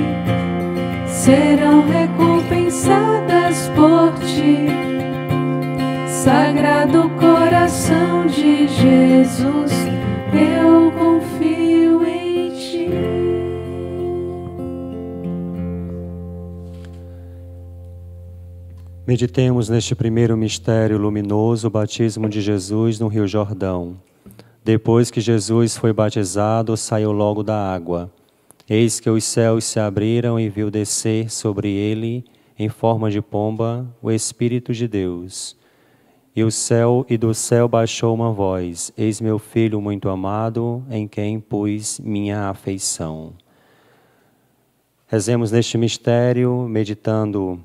serão 1.08 1.88
recompensadas 1.88 3.68
por 3.70 4.14
ti. 4.28 4.68
Sagrado 6.08 7.10
coração 7.20 8.28
de 8.28 8.68
Jesus, 8.68 9.72
eu 10.32 10.92
confio 10.92 12.06
em 12.06 12.52
ti. 12.52 12.90
Meditemos 19.08 19.68
neste 19.68 19.96
primeiro 19.96 20.38
mistério 20.38 21.00
luminoso, 21.00 21.68
o 21.68 21.72
batismo 21.72 22.30
de 22.30 22.40
Jesus 22.40 23.00
no 23.00 23.08
Rio 23.08 23.28
Jordão. 23.28 24.09
Depois 24.64 25.10
que 25.10 25.22
Jesus 25.22 25.78
foi 25.78 25.94
batizado, 25.94 26.76
saiu 26.76 27.12
logo 27.12 27.44
da 27.44 27.74
água. 27.74 28.12
Eis 28.70 29.00
que 29.00 29.10
os 29.10 29.24
céus 29.24 29.64
se 29.64 29.80
abriram 29.80 30.40
e 30.40 30.50
viu 30.50 30.70
descer 30.70 31.32
sobre 31.32 31.70
ele, 31.70 32.24
em 32.58 32.70
forma 32.70 33.10
de 33.10 33.22
pomba, 33.22 33.88
o 34.02 34.12
Espírito 34.12 34.74
de 34.74 34.88
Deus. 34.88 35.58
E 36.36 36.44
o 36.44 36.52
céu 36.52 37.06
e 37.10 37.18
do 37.18 37.34
céu 37.34 37.68
baixou 37.68 38.14
uma 38.14 38.32
voz: 38.32 38.94
Eis 38.98 39.20
meu 39.20 39.40
filho 39.40 39.82
muito 39.82 40.10
amado, 40.10 40.84
em 40.90 41.08
quem 41.08 41.40
pus 41.40 42.00
minha 42.00 42.50
afeição. 42.50 43.34
Rezemos 45.08 45.52
neste 45.52 45.78
mistério, 45.78 46.68
meditando 46.70 47.60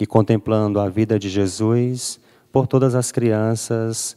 e 0.00 0.06
contemplando 0.06 0.80
a 0.80 0.88
vida 0.88 1.18
de 1.18 1.28
Jesus 1.28 2.18
por 2.50 2.66
todas 2.66 2.94
as 2.94 3.12
crianças 3.12 4.16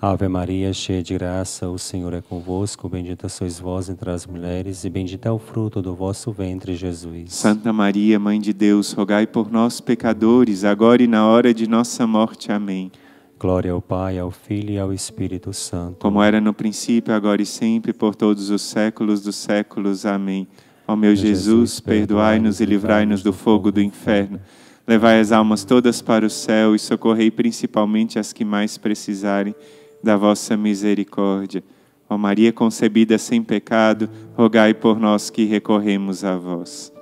Ave 0.00 0.28
Maria, 0.28 0.72
cheia 0.72 1.02
de 1.02 1.14
graça, 1.14 1.68
o 1.68 1.76
Senhor 1.76 2.14
é 2.14 2.20
convosco, 2.20 2.88
bendita 2.88 3.28
sois 3.28 3.58
vós 3.58 3.88
entre 3.88 4.08
as 4.08 4.24
mulheres, 4.28 4.84
e 4.84 4.88
bendito 4.88 5.26
é 5.26 5.30
o 5.32 5.40
fruto 5.40 5.82
do 5.82 5.92
vosso 5.92 6.30
ventre, 6.30 6.76
Jesus. 6.76 7.34
Santa 7.34 7.72
Maria, 7.72 8.16
Mãe 8.16 8.40
de 8.40 8.52
Deus, 8.52 8.92
rogai 8.92 9.26
por 9.26 9.50
nós, 9.50 9.80
pecadores, 9.80 10.62
agora 10.62 11.02
e 11.02 11.08
na 11.08 11.26
hora 11.26 11.52
de 11.52 11.68
nossa 11.68 12.06
morte. 12.06 12.52
Amém. 12.52 12.92
Glória 13.40 13.72
ao 13.72 13.82
Pai, 13.82 14.20
ao 14.20 14.30
Filho 14.30 14.70
e 14.70 14.78
ao 14.78 14.92
Espírito 14.92 15.52
Santo. 15.52 15.96
Como 15.98 16.22
era 16.22 16.40
no 16.40 16.54
princípio, 16.54 17.12
agora 17.12 17.42
e 17.42 17.46
sempre, 17.46 17.92
por 17.92 18.14
todos 18.14 18.50
os 18.50 18.62
séculos 18.62 19.20
dos 19.20 19.34
séculos. 19.34 20.06
Amém. 20.06 20.46
Ó 20.86 20.94
meu 20.94 21.16
Jesus, 21.16 21.80
perdoai-nos 21.80 22.60
e 22.60 22.64
livrai-nos 22.64 23.20
do 23.20 23.32
fogo 23.32 23.72
do 23.72 23.80
inferno. 23.80 24.38
Levai 24.86 25.18
as 25.18 25.32
almas 25.32 25.64
todas 25.64 26.00
para 26.00 26.24
o 26.24 26.30
céu 26.30 26.74
e 26.74 26.78
socorrei 26.78 27.32
principalmente 27.32 28.16
as 28.16 28.32
que 28.32 28.44
mais 28.44 28.78
precisarem 28.78 29.54
da 30.02 30.16
vossa 30.16 30.56
misericórdia. 30.56 31.62
Ó 32.08 32.16
Maria 32.16 32.52
concebida 32.52 33.18
sem 33.18 33.42
pecado, 33.42 34.08
rogai 34.34 34.72
por 34.72 34.98
nós 34.98 35.30
que 35.30 35.44
recorremos 35.44 36.24
a 36.24 36.36
vós. 36.36 36.92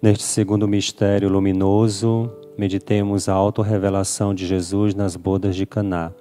Neste 0.00 0.24
segundo 0.24 0.66
mistério 0.66 1.28
luminoso, 1.28 2.30
meditemos 2.56 3.28
a 3.28 3.34
autorrevelação 3.34 4.34
de 4.34 4.46
Jesus 4.46 4.94
nas 4.94 5.16
bodas 5.16 5.54
de 5.54 5.66
Caná. 5.66 6.12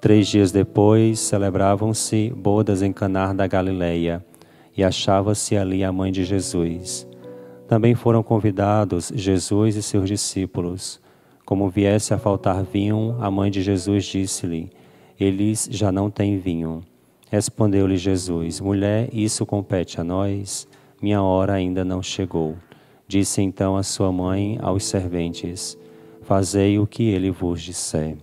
Três 0.00 0.26
dias 0.26 0.50
depois, 0.50 1.20
celebravam-se 1.20 2.32
bodas 2.36 2.82
em 2.82 2.92
Caná 2.92 3.32
da 3.32 3.46
Galileia, 3.46 4.24
e 4.76 4.82
achava-se 4.82 5.56
ali 5.56 5.84
a 5.84 5.92
mãe 5.92 6.10
de 6.10 6.24
Jesus. 6.24 7.06
Também 7.68 7.94
foram 7.94 8.22
convidados 8.22 9.12
Jesus 9.14 9.76
e 9.76 9.82
seus 9.82 10.08
discípulos. 10.08 11.00
Como 11.44 11.68
viesse 11.68 12.12
a 12.12 12.18
faltar 12.18 12.64
vinho, 12.64 13.16
a 13.20 13.30
mãe 13.30 13.50
de 13.50 13.62
Jesus 13.62 14.04
disse-lhe: 14.04 14.70
Eles 15.22 15.68
já 15.70 15.92
não 15.92 16.10
têm 16.10 16.36
vinho. 16.36 16.82
Respondeu-lhe 17.30 17.96
Jesus: 17.96 18.60
Mulher, 18.60 19.08
isso 19.12 19.46
compete 19.46 20.00
a 20.00 20.04
nós? 20.04 20.66
Minha 21.00 21.22
hora 21.22 21.52
ainda 21.52 21.84
não 21.84 22.02
chegou. 22.02 22.56
Disse 23.06 23.40
então 23.40 23.76
a 23.76 23.84
sua 23.84 24.10
mãe 24.10 24.58
aos 24.60 24.84
serventes: 24.84 25.78
Fazei 26.22 26.76
o 26.76 26.88
que 26.88 27.04
ele 27.04 27.30
vos 27.30 27.62
disser. 27.62 28.16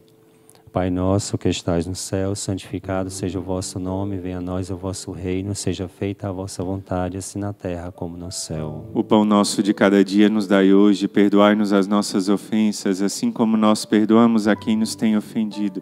Pai 0.74 0.89
nosso 0.89 1.38
que 1.38 1.47
estais 1.47 1.88
no 1.88 1.95
céu, 1.95 2.36
santificado 2.36 3.10
seja 3.10 3.39
o 3.39 3.41
vosso 3.41 3.80
nome, 3.80 4.18
venha 4.18 4.39
a 4.39 4.41
nós 4.41 4.70
o 4.70 4.76
vosso 4.76 5.12
reino, 5.12 5.56
seja 5.56 5.88
feita 5.88 6.28
a 6.28 6.32
vossa 6.34 6.64
vontade, 6.64 7.18
assim 7.18 7.39
na 7.39 7.54
terra 7.54 7.93
como 7.93 8.18
no 8.18 8.30
céu. 8.30 8.86
O 8.93 9.04
pão 9.04 9.24
nosso 9.24 9.64
de 9.64 9.74
cada 9.74 10.04
dia 10.04 10.30
nos 10.30 10.47
dai 10.47 10.74
hoje, 10.74 11.08
perdoai-nos 11.08 11.72
as 11.72 11.88
nossas 11.88 12.28
ofensas, 12.28 13.02
assim 13.02 13.32
como 13.32 13.56
nós 13.56 13.86
perdoamos 13.86 14.50
a 14.50 14.56
quem 14.56 14.76
nos 14.76 14.95
tem 14.95 15.16
ofendido. 15.16 15.82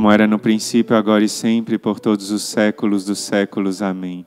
era 0.09 0.25
no 0.25 0.39
princípio, 0.39 0.95
agora 0.95 1.23
e 1.23 1.29
sempre, 1.29 1.77
por 1.77 1.99
todos 1.99 2.31
os 2.31 2.43
séculos 2.43 3.03
dos 3.03 3.19
séculos. 3.19 3.81
Amém. 3.81 4.25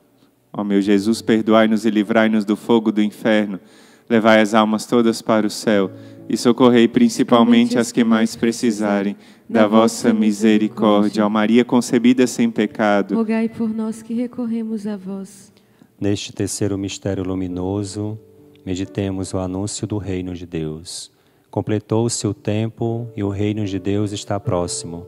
Ó 0.53 0.63
meu 0.63 0.79
Jesus, 0.79 1.21
perdoai-nos 1.21 1.85
e 1.85 1.89
livrai-nos 1.89 2.45
do 2.45 2.55
fogo 2.55 2.91
do 2.91 3.01
inferno. 3.01 3.59
Levai 4.07 4.39
as 4.39 4.53
almas 4.53 4.85
todas 4.85 5.21
para 5.21 5.47
o 5.47 5.49
céu 5.49 5.91
e 6.29 6.37
socorrei 6.37 6.87
principalmente 6.87 7.77
as 7.77 7.91
que 7.91 8.03
mais 8.03 8.35
precisarem 8.35 9.17
da 9.49 9.67
vossa 9.67 10.13
misericórdia. 10.13 11.25
Ó 11.25 11.29
Maria 11.29 11.65
concebida 11.65 12.25
sem 12.27 12.49
pecado, 12.49 13.15
Rogai 13.15 13.49
por 13.49 13.67
nós 13.67 14.01
que 14.01 14.13
recorremos 14.13 14.85
a 14.87 14.95
vós. 14.95 15.51
Neste 15.99 16.31
terceiro 16.31 16.77
mistério 16.77 17.23
luminoso, 17.23 18.17
meditemos 18.65 19.33
o 19.33 19.39
anúncio 19.39 19.87
do 19.87 19.97
reino 19.97 20.33
de 20.33 20.45
Deus. 20.45 21.11
Completou-se 21.49 22.27
o 22.27 22.33
tempo 22.33 23.07
e 23.15 23.23
o 23.23 23.29
reino 23.29 23.65
de 23.65 23.79
Deus 23.79 24.11
está 24.11 24.39
próximo. 24.39 25.07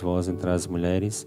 vós 0.00 0.28
entre 0.28 0.50
as 0.50 0.66
mulheres, 0.66 1.26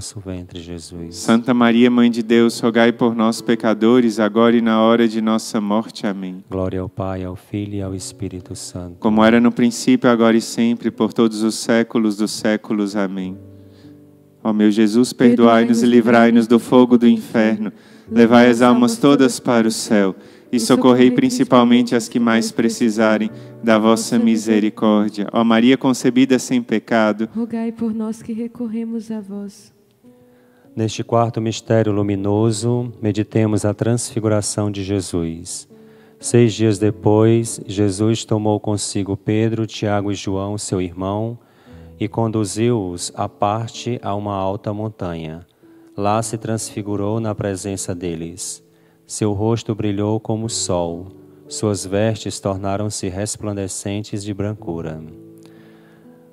ventre, 0.19 0.59
Jesus. 0.59 1.15
Santa 1.15 1.53
Maria, 1.53 1.91
Mãe 1.91 2.09
de 2.09 2.23
Deus, 2.23 2.59
rogai 2.59 2.91
por 2.91 3.15
nós, 3.15 3.41
pecadores, 3.41 4.19
agora 4.19 4.55
e 4.55 4.61
na 4.61 4.81
hora 4.81 5.07
de 5.07 5.21
nossa 5.21 5.61
morte. 5.61 6.07
Amém. 6.07 6.43
Glória 6.49 6.81
ao 6.81 6.89
Pai, 6.89 7.23
ao 7.23 7.35
Filho 7.35 7.75
e 7.75 7.81
ao 7.81 7.93
Espírito 7.93 8.55
Santo. 8.55 8.97
Como 8.99 9.23
era 9.23 9.39
no 9.39 9.51
princípio, 9.51 10.09
agora 10.09 10.35
e 10.35 10.41
sempre, 10.41 10.89
por 10.89 11.13
todos 11.13 11.43
os 11.43 11.55
séculos 11.55 12.17
dos 12.17 12.31
séculos. 12.31 12.95
Amém. 12.95 13.37
Ó 14.43 14.51
meu 14.51 14.71
Jesus, 14.71 15.13
perdoai-nos 15.13 15.83
e 15.83 15.85
livrai-nos 15.85 16.47
do 16.47 16.57
fogo 16.57 16.97
do 16.97 17.07
inferno. 17.07 17.71
Levai 18.09 18.49
as 18.49 18.61
almas 18.61 18.97
todas 18.97 19.39
para 19.39 19.67
o 19.67 19.71
céu 19.71 20.15
e 20.51 20.59
socorrei 20.59 21.09
principalmente 21.09 21.95
as 21.95 22.09
que 22.09 22.19
mais 22.19 22.51
precisarem 22.51 23.31
da 23.63 23.79
vossa 23.79 24.19
misericórdia. 24.19 25.27
Ó 25.31 25.43
Maria 25.43 25.77
concebida 25.77 26.37
sem 26.37 26.61
pecado, 26.61 27.29
Rogai 27.33 27.71
por 27.71 27.93
nós 27.93 28.21
que 28.21 28.33
recorremos 28.33 29.09
a 29.11 29.21
vós. 29.21 29.71
Neste 30.73 31.03
quarto 31.03 31.41
mistério 31.41 31.91
luminoso, 31.91 32.93
meditemos 33.01 33.65
a 33.65 33.73
transfiguração 33.73 34.71
de 34.71 34.83
Jesus. 34.83 35.67
Seis 36.17 36.53
dias 36.53 36.79
depois, 36.79 37.59
Jesus 37.67 38.23
tomou 38.23 38.59
consigo 38.59 39.17
Pedro, 39.17 39.67
Tiago 39.67 40.11
e 40.11 40.15
João, 40.15 40.57
seu 40.57 40.81
irmão, 40.81 41.37
e 41.99 42.07
conduziu-os 42.07 43.11
à 43.15 43.27
parte 43.27 43.99
a 44.01 44.15
uma 44.15 44.33
alta 44.33 44.73
montanha. 44.73 45.45
Lá 45.97 46.23
se 46.23 46.37
transfigurou 46.37 47.19
na 47.19 47.35
presença 47.35 47.93
deles. 47.93 48.63
Seu 49.05 49.33
rosto 49.33 49.75
brilhou 49.75 50.21
como 50.21 50.45
o 50.45 50.49
sol, 50.49 51.07
suas 51.49 51.85
vestes 51.85 52.39
tornaram-se 52.39 53.09
resplandecentes 53.09 54.23
de 54.23 54.33
brancura. 54.33 55.03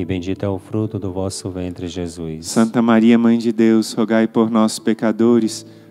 e 0.00 0.04
bendito 0.04 0.44
é 0.44 0.48
o 0.48 0.58
fruto 0.58 0.96
do 0.98 1.12
vosso 1.12 1.50
ventre, 1.50 1.88
Jesus. 1.88 2.46
Santa 2.46 2.80
Maria, 2.80 3.18
Mãe 3.18 3.36
de 3.36 3.50
Deus, 3.50 3.92
rogai 3.92 4.28
por 4.28 4.48
nós, 4.48 4.78
pecadores, 4.78 5.66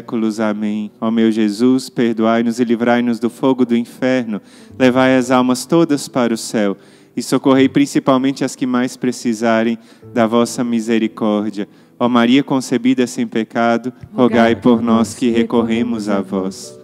séculos. 0.00 0.40
Amém. 0.40 0.90
Ó 1.00 1.10
meu 1.10 1.30
Jesus, 1.30 1.90
perdoai-nos 1.90 2.58
e 2.58 2.64
livrai-nos 2.64 3.18
do 3.18 3.28
fogo 3.28 3.66
do 3.66 3.76
inferno, 3.76 4.40
levai 4.78 5.16
as 5.16 5.30
almas 5.30 5.66
todas 5.66 6.08
para 6.08 6.32
o 6.32 6.36
céu 6.36 6.76
e 7.14 7.22
socorrei 7.22 7.68
principalmente 7.68 8.44
as 8.44 8.56
que 8.56 8.66
mais 8.66 8.96
precisarem 8.96 9.78
da 10.14 10.26
vossa 10.26 10.64
misericórdia. 10.64 11.68
Ó 11.98 12.08
Maria 12.08 12.42
concebida 12.42 13.06
sem 13.06 13.26
pecado, 13.26 13.92
rogai 14.14 14.56
por 14.56 14.80
nós 14.80 15.14
que 15.14 15.28
recorremos 15.30 16.08
a 16.08 16.22
vós. 16.22 16.78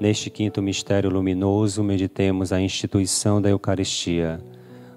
Neste 0.00 0.30
quinto 0.30 0.60
mistério 0.60 1.10
luminoso, 1.10 1.82
meditemos 1.84 2.52
a 2.52 2.60
instituição 2.60 3.40
da 3.40 3.50
Eucaristia. 3.50 4.40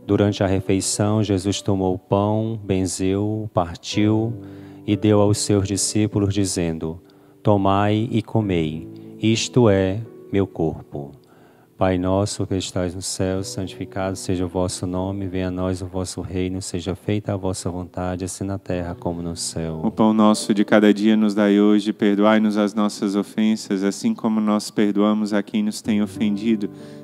Durante 0.08 0.44
a 0.44 0.48
refeição, 0.48 1.24
Jesus 1.24 1.62
tomou 1.62 1.94
o 1.94 2.00
pão, 2.00 2.60
benzeu, 2.64 3.50
partiu 3.54 4.34
e 4.86 4.96
deu 4.96 5.22
aos 5.22 5.38
seus 5.38 5.68
discípulos, 5.68 6.34
dizendo: 6.34 7.00
Tomai 7.44 8.08
e 8.12 8.22
comei, 8.22 8.88
isto 9.20 9.68
é 9.68 10.00
meu 10.32 10.46
corpo. 10.46 11.12
Pai 11.76 11.98
nosso 11.98 12.46
que 12.46 12.54
estais 12.56 12.94
no 12.94 13.02
céu, 13.02 13.44
santificado 13.44 14.16
seja 14.16 14.46
o 14.46 14.48
vosso 14.48 14.86
nome, 14.86 15.28
venha 15.28 15.48
a 15.48 15.52
nós 15.52 15.82
o 15.82 15.88
vosso 15.88 16.22
reino, 16.22 16.62
seja 16.62 16.94
feita 16.94 17.34
a 17.34 17.36
vossa 17.36 17.72
vontade, 17.72 18.24
assim 18.24 18.44
na 18.44 18.60
terra 18.60 18.94
como 18.94 19.24
no 19.24 19.36
céu. 19.36 19.82
O 19.84 19.90
pão 19.90 20.14
nosso 20.14 20.54
de 20.54 20.64
cada 20.64 20.94
dia 20.94 21.18
nos 21.18 21.34
dai 21.34 21.60
hoje, 21.60 21.92
perdoai-nos 21.92 22.58
as 22.58 22.76
nossas 22.76 23.16
ofensas, 23.16 23.84
assim 23.84 24.14
como 24.14 24.40
nós 24.40 24.70
perdoamos 24.70 25.34
a 25.34 25.42
quem 25.42 25.64
nos 25.64 25.82
tem 25.82 26.00
ofendido. 26.04 26.70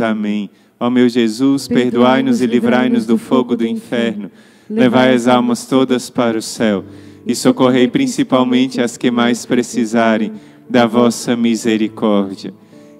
Amém. 0.00 0.50
Ó 0.78 0.90
meu 0.90 1.08
Jesus, 1.08 1.68
perdoai-nos 1.68 2.40
e 2.40 2.46
livrai-nos 2.46 3.06
do 3.06 3.16
fogo 3.16 3.56
do 3.56 3.66
inferno. 3.66 4.30
Levai 4.68 5.14
as 5.14 5.28
almas 5.28 5.66
todas 5.66 6.10
para 6.10 6.38
o 6.38 6.42
céu 6.42 6.84
e 7.26 7.34
socorrei 7.34 7.88
principalmente 7.88 8.80
as 8.80 8.96
que 8.96 9.10
mais 9.10 9.46
precisarem 9.46 10.32
da 10.68 10.86
vossa 10.86 11.36
misericórdia. 11.36 12.52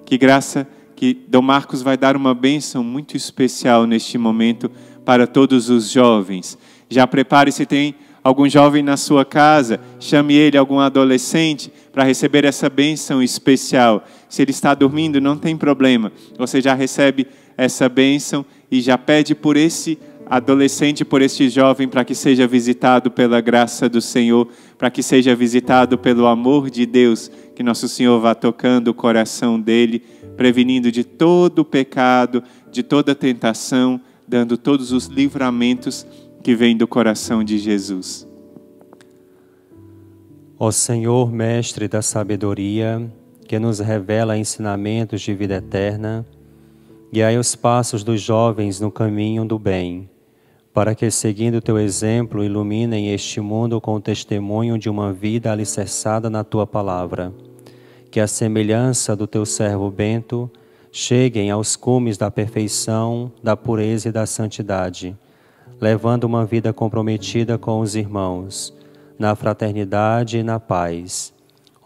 Que 0.05 0.17
graça 0.17 0.67
que 0.95 1.13
Dom 1.27 1.41
Marcos 1.41 1.81
vai 1.81 1.97
dar 1.97 2.15
uma 2.15 2.33
bênção 2.33 2.83
muito 2.83 3.17
especial 3.17 3.85
neste 3.85 4.17
momento 4.17 4.71
para 5.03 5.27
todos 5.27 5.69
os 5.69 5.89
jovens. 5.91 6.57
Já 6.89 7.05
prepare-se, 7.05 7.65
tem 7.65 7.95
algum 8.23 8.49
jovem 8.49 8.81
na 8.81 8.97
sua 8.97 9.23
casa, 9.23 9.79
chame 9.99 10.33
ele, 10.33 10.57
algum 10.57 10.79
adolescente, 10.79 11.71
para 11.91 12.03
receber 12.03 12.45
essa 12.45 12.69
bênção 12.69 13.21
especial. 13.21 14.03
Se 14.35 14.41
ele 14.41 14.51
está 14.51 14.75
dormindo, 14.75 15.21
não 15.21 15.37
tem 15.37 15.55
problema, 15.55 16.11
você 16.37 16.59
já 16.59 16.73
recebe 16.73 17.25
essa 17.55 17.87
bênção 17.87 18.45
e 18.69 18.81
já 18.81 18.97
pede 18.97 19.33
por 19.33 19.55
esse 19.55 19.97
adolescente, 20.25 21.05
por 21.05 21.21
este 21.21 21.47
jovem, 21.47 21.87
para 21.87 22.03
que 22.03 22.13
seja 22.13 22.45
visitado 22.45 23.09
pela 23.09 23.39
graça 23.39 23.87
do 23.87 24.01
Senhor, 24.01 24.49
para 24.77 24.91
que 24.91 25.01
seja 25.01 25.33
visitado 25.33 25.97
pelo 25.97 26.27
amor 26.27 26.69
de 26.69 26.85
Deus, 26.85 27.31
que 27.55 27.63
nosso 27.63 27.87
Senhor 27.87 28.19
vá 28.19 28.35
tocando 28.35 28.89
o 28.89 28.93
coração 28.93 29.57
dele, 29.57 30.03
prevenindo 30.35 30.91
de 30.91 31.05
todo 31.05 31.59
o 31.59 31.65
pecado, 31.65 32.43
de 32.69 32.83
toda 32.83 33.15
tentação, 33.15 34.01
dando 34.27 34.57
todos 34.57 34.91
os 34.91 35.05
livramentos 35.05 36.05
que 36.43 36.53
vêm 36.53 36.75
do 36.75 36.89
coração 36.89 37.41
de 37.41 37.57
Jesus. 37.57 38.27
Ó 40.59 40.71
Senhor, 40.71 41.31
Mestre 41.31 41.87
da 41.87 42.01
sabedoria, 42.01 43.09
que 43.47 43.59
nos 43.59 43.79
revela 43.79 44.37
ensinamentos 44.37 45.21
de 45.21 45.33
vida 45.33 45.55
eterna, 45.55 46.25
guiai 47.11 47.37
os 47.37 47.55
passos 47.55 48.03
dos 48.03 48.19
jovens 48.21 48.79
no 48.79 48.91
caminho 48.91 49.45
do 49.45 49.59
bem, 49.59 50.09
para 50.73 50.95
que, 50.95 51.09
seguindo 51.09 51.61
teu 51.61 51.79
exemplo, 51.79 52.43
iluminem 52.43 53.13
este 53.13 53.39
mundo 53.39 53.79
com 53.79 53.95
o 53.95 54.01
testemunho 54.01 54.77
de 54.77 54.89
uma 54.89 55.13
vida 55.13 55.51
alicerçada 55.51 56.29
na 56.29 56.43
tua 56.43 56.65
palavra. 56.65 57.31
Que 58.11 58.19
a 58.19 58.27
semelhança 58.27 59.15
do 59.15 59.27
teu 59.27 59.45
servo 59.45 59.89
Bento 59.91 60.49
cheguem 60.91 61.51
aos 61.51 61.75
cumes 61.75 62.17
da 62.17 62.31
perfeição, 62.31 63.31
da 63.43 63.55
pureza 63.55 64.09
e 64.09 64.11
da 64.11 64.25
santidade, 64.25 65.15
levando 65.79 66.23
uma 66.23 66.45
vida 66.45 66.73
comprometida 66.73 67.57
com 67.57 67.79
os 67.79 67.95
irmãos, 67.95 68.73
na 69.19 69.35
fraternidade 69.35 70.37
e 70.37 70.43
na 70.43 70.59
paz. 70.59 71.34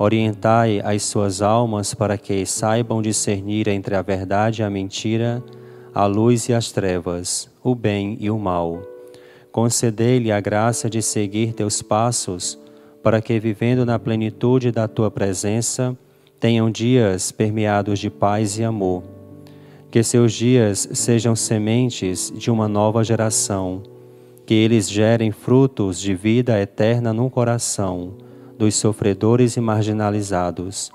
Orientai 0.02 0.80
as 0.82 1.04
suas 1.04 1.42
almas 1.42 1.94
para 1.94 2.18
que 2.18 2.46
saibam 2.46 3.02
discernir 3.02 3.68
entre 3.68 3.96
a 3.96 4.02
verdade 4.02 4.62
e 4.62 4.64
a 4.64 4.70
mentira, 4.70 5.44
a 5.94 6.06
luz 6.06 6.48
e 6.48 6.54
as 6.54 6.72
trevas, 6.72 7.52
o 7.62 7.76
bem 7.76 8.16
e 8.18 8.32
o 8.32 8.40
mal. 8.40 8.82
Concedei-lhe 9.52 10.32
a 10.32 10.40
graça 10.40 10.90
de 10.90 11.02
seguir 11.02 11.52
teus 11.52 11.82
passos, 11.82 12.58
para 13.04 13.22
que, 13.22 13.38
vivendo 13.42 13.86
na 13.86 14.00
plenitude 14.00 14.72
da 14.72 14.88
tua 14.88 15.12
presença, 15.12 15.98
tenham 16.40 16.72
dias 16.72 17.30
permeados 17.30 18.00
de 18.00 18.10
paz 18.10 18.58
e 18.58 18.64
amor. 18.64 19.04
Que 19.92 20.02
seus 20.02 20.32
dias 20.32 20.88
sejam 20.94 21.36
sementes 21.36 22.32
de 22.34 22.50
uma 22.50 22.70
nova 22.70 23.04
geração, 23.04 23.84
que 24.46 24.54
eles 24.54 24.90
gerem 24.90 25.34
frutos 25.34 26.00
de 26.00 26.16
vida 26.16 26.58
eterna 26.58 27.12
no 27.12 27.30
coração 27.30 28.29
dos 28.60 28.76
sofredores 28.76 29.56
e 29.56 29.62
marginalizados, 29.62 30.92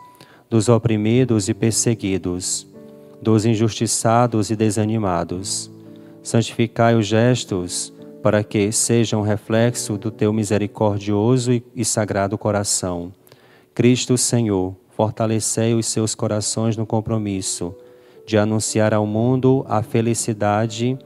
dos 0.50 0.68
oprimidos 0.68 1.48
e 1.48 1.54
perseguidos, 1.54 2.66
dos 3.22 3.46
injustiçados 3.46 4.50
e 4.50 4.56
desanimados. 4.56 5.70
Santificai 6.22 6.94
os 6.94 7.06
gestos 7.06 7.90
para 8.22 8.44
que 8.44 8.70
sejam 8.70 9.22
reflexo 9.22 9.96
do 9.96 10.10
teu 10.10 10.30
misericordioso 10.30 11.52
e 11.74 11.84
sagrado 11.86 12.36
coração. 12.36 13.10
Cristo 13.74 14.18
Senhor, 14.18 14.76
fortalecei 14.90 15.72
os 15.72 15.86
seus 15.86 16.14
corações 16.14 16.76
no 16.76 16.84
compromisso 16.84 17.74
de 18.26 18.36
anunciar 18.36 18.92
ao 18.92 19.06
mundo 19.06 19.64
a 19.66 19.82
felicidade 19.82 20.98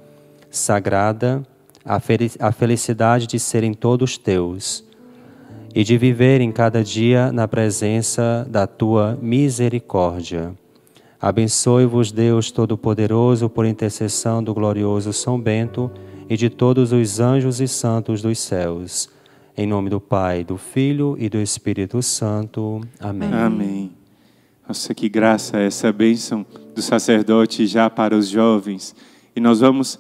sagrada, 0.50 1.40
a 1.84 2.50
felicidade 2.50 3.28
de 3.28 3.38
serem 3.38 3.72
todos 3.72 4.18
teus 4.18 4.87
e 5.74 5.84
de 5.84 5.96
viver 5.98 6.40
em 6.40 6.50
cada 6.50 6.82
dia 6.82 7.30
na 7.32 7.46
presença 7.46 8.46
da 8.50 8.66
tua 8.66 9.18
misericórdia. 9.20 10.54
Abençoe-vos, 11.20 12.12
Deus 12.12 12.50
Todo-Poderoso, 12.50 13.48
por 13.48 13.66
intercessão 13.66 14.42
do 14.42 14.54
glorioso 14.54 15.12
São 15.12 15.40
Bento 15.40 15.90
e 16.30 16.36
de 16.36 16.48
todos 16.48 16.92
os 16.92 17.18
anjos 17.18 17.60
e 17.60 17.66
santos 17.66 18.22
dos 18.22 18.38
céus. 18.38 19.08
Em 19.56 19.66
nome 19.66 19.90
do 19.90 20.00
Pai, 20.00 20.44
do 20.44 20.56
Filho 20.56 21.16
e 21.18 21.28
do 21.28 21.38
Espírito 21.38 22.00
Santo. 22.02 22.80
Amém. 23.00 23.32
Amém. 23.32 23.92
Nossa, 24.66 24.94
que 24.94 25.08
graça 25.08 25.58
essa 25.58 25.90
bênção 25.90 26.46
do 26.74 26.82
sacerdote 26.82 27.66
já 27.66 27.90
para 27.90 28.14
os 28.14 28.28
jovens. 28.28 28.94
E 29.34 29.40
nós 29.40 29.60
vamos 29.60 29.98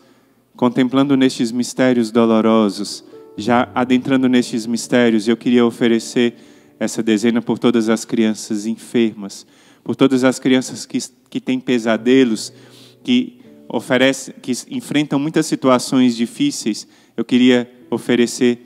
contemplando 0.54 1.16
nestes 1.16 1.50
mistérios 1.50 2.10
dolorosos 2.10 3.02
já 3.38 3.68
adentrando 3.72 4.28
nestes 4.28 4.66
mistérios, 4.66 5.28
eu 5.28 5.36
queria 5.36 5.64
oferecer 5.64 6.34
essa 6.78 7.02
dezena 7.04 7.40
por 7.40 7.56
todas 7.56 7.88
as 7.88 8.04
crianças 8.04 8.66
enfermas, 8.66 9.46
por 9.84 9.94
todas 9.94 10.24
as 10.24 10.40
crianças 10.40 10.84
que, 10.84 10.98
que 11.30 11.40
têm 11.40 11.60
pesadelos, 11.60 12.52
que 13.04 13.40
oferece, 13.68 14.32
que 14.42 14.52
enfrentam 14.70 15.20
muitas 15.20 15.46
situações 15.46 16.16
difíceis, 16.16 16.88
eu 17.16 17.24
queria 17.24 17.70
oferecer 17.88 18.58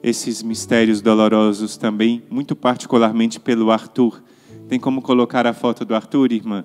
esses 0.00 0.44
mistérios 0.44 1.02
dolorosos 1.02 1.76
também, 1.76 2.22
muito 2.30 2.54
particularmente 2.54 3.40
pelo 3.40 3.70
Arthur. 3.72 4.22
Tem 4.68 4.78
como 4.78 5.02
colocar 5.02 5.44
a 5.44 5.52
foto 5.52 5.84
do 5.84 5.94
Arthur, 5.94 6.32
irmã? 6.32 6.64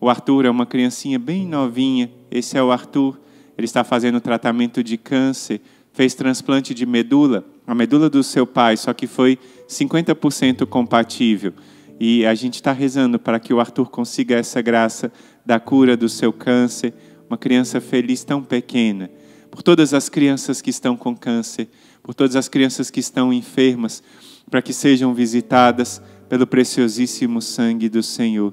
O 0.00 0.08
Arthur 0.08 0.46
é 0.46 0.50
uma 0.50 0.64
criancinha 0.64 1.18
bem 1.18 1.46
novinha. 1.46 2.10
Esse 2.30 2.56
é 2.56 2.62
o 2.62 2.72
Arthur. 2.72 3.20
Ele 3.56 3.66
está 3.66 3.84
fazendo 3.84 4.20
tratamento 4.20 4.82
de 4.82 4.96
câncer, 4.96 5.60
fez 5.92 6.14
transplante 6.14 6.74
de 6.74 6.86
medula, 6.86 7.44
a 7.66 7.74
medula 7.74 8.08
do 8.08 8.22
seu 8.22 8.46
pai, 8.46 8.76
só 8.76 8.92
que 8.92 9.06
foi 9.06 9.38
50% 9.68 10.66
compatível. 10.66 11.52
E 12.00 12.26
a 12.26 12.34
gente 12.34 12.54
está 12.54 12.72
rezando 12.72 13.18
para 13.18 13.38
que 13.38 13.54
o 13.54 13.60
Arthur 13.60 13.88
consiga 13.90 14.36
essa 14.36 14.60
graça 14.60 15.12
da 15.44 15.60
cura 15.60 15.96
do 15.96 16.08
seu 16.08 16.32
câncer. 16.32 16.92
Uma 17.28 17.38
criança 17.38 17.80
feliz 17.80 18.24
tão 18.24 18.42
pequena. 18.42 19.10
Por 19.50 19.62
todas 19.62 19.94
as 19.94 20.08
crianças 20.08 20.60
que 20.60 20.70
estão 20.70 20.96
com 20.96 21.14
câncer, 21.14 21.68
por 22.02 22.14
todas 22.14 22.34
as 22.34 22.48
crianças 22.48 22.90
que 22.90 23.00
estão 23.00 23.32
enfermas, 23.32 24.02
para 24.50 24.62
que 24.62 24.72
sejam 24.72 25.14
visitadas 25.14 26.02
pelo 26.28 26.46
preciosíssimo 26.46 27.40
sangue 27.40 27.88
do 27.88 28.02
Senhor. 28.02 28.52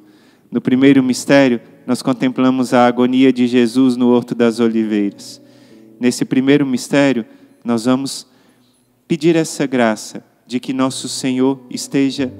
No 0.51 0.61
primeiro 0.61 1.01
mistério, 1.01 1.61
nós 1.87 2.01
contemplamos 2.01 2.73
a 2.73 2.85
agonia 2.85 3.31
de 3.31 3.47
Jesus 3.47 3.95
no 3.95 4.09
Horto 4.09 4.35
das 4.35 4.59
Oliveiras. 4.59 5.41
Nesse 5.99 6.23
primeiro 6.23 6.65
mistério, 6.65 7.25
nós 7.63 7.85
vamos 7.85 8.25
pedir 9.07 9.35
essa 9.35 9.65
graça 9.65 10.23
de 10.47 10.59
que 10.59 10.71
nosso 10.71 11.09
Senhor 11.09 11.59
esteja 11.69 12.31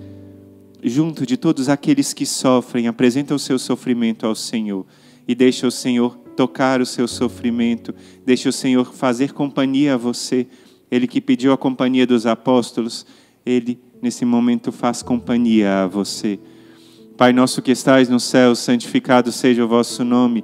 junto 0.82 1.26
de 1.26 1.36
todos 1.36 1.68
aqueles 1.68 2.14
que 2.14 2.26
sofrem, 2.26 2.88
apresenta 2.88 3.36
o 3.36 3.40
seu 3.40 3.60
sofrimento 3.60 4.26
ao 4.26 4.34
Senhor 4.34 4.86
e 5.28 5.36
deixa 5.36 5.68
o 5.68 5.72
Senhor 5.72 6.18
tocar 6.36 6.80
o 6.80 6.86
seu 6.86 7.08
sofrimento, 7.08 7.94
deixa 8.26 8.48
o 8.48 8.54
Senhor 8.54 8.94
fazer 8.94 9.34
companhia 9.34 9.96
a 9.96 9.98
você. 9.98 10.48
Ele 10.90 11.06
que 11.06 11.20
pediu 11.20 11.52
a 11.52 11.58
companhia 11.58 12.08
dos 12.08 12.26
apóstolos, 12.26 13.06
ele 13.46 13.78
nesse 14.02 14.24
momento 14.24 14.72
faz 14.72 15.04
companhia 15.04 15.84
a 15.84 15.88
você. 15.88 16.40
Pai 17.18 17.34
nosso 17.34 17.62
que 17.62 17.72
estais 17.72 18.08
no 18.08 18.20
céu, 18.20 18.56
santificado 18.56 19.32
seja 19.32 19.66
o 19.66 19.68
vosso 19.68 20.06
nome. 20.06 20.44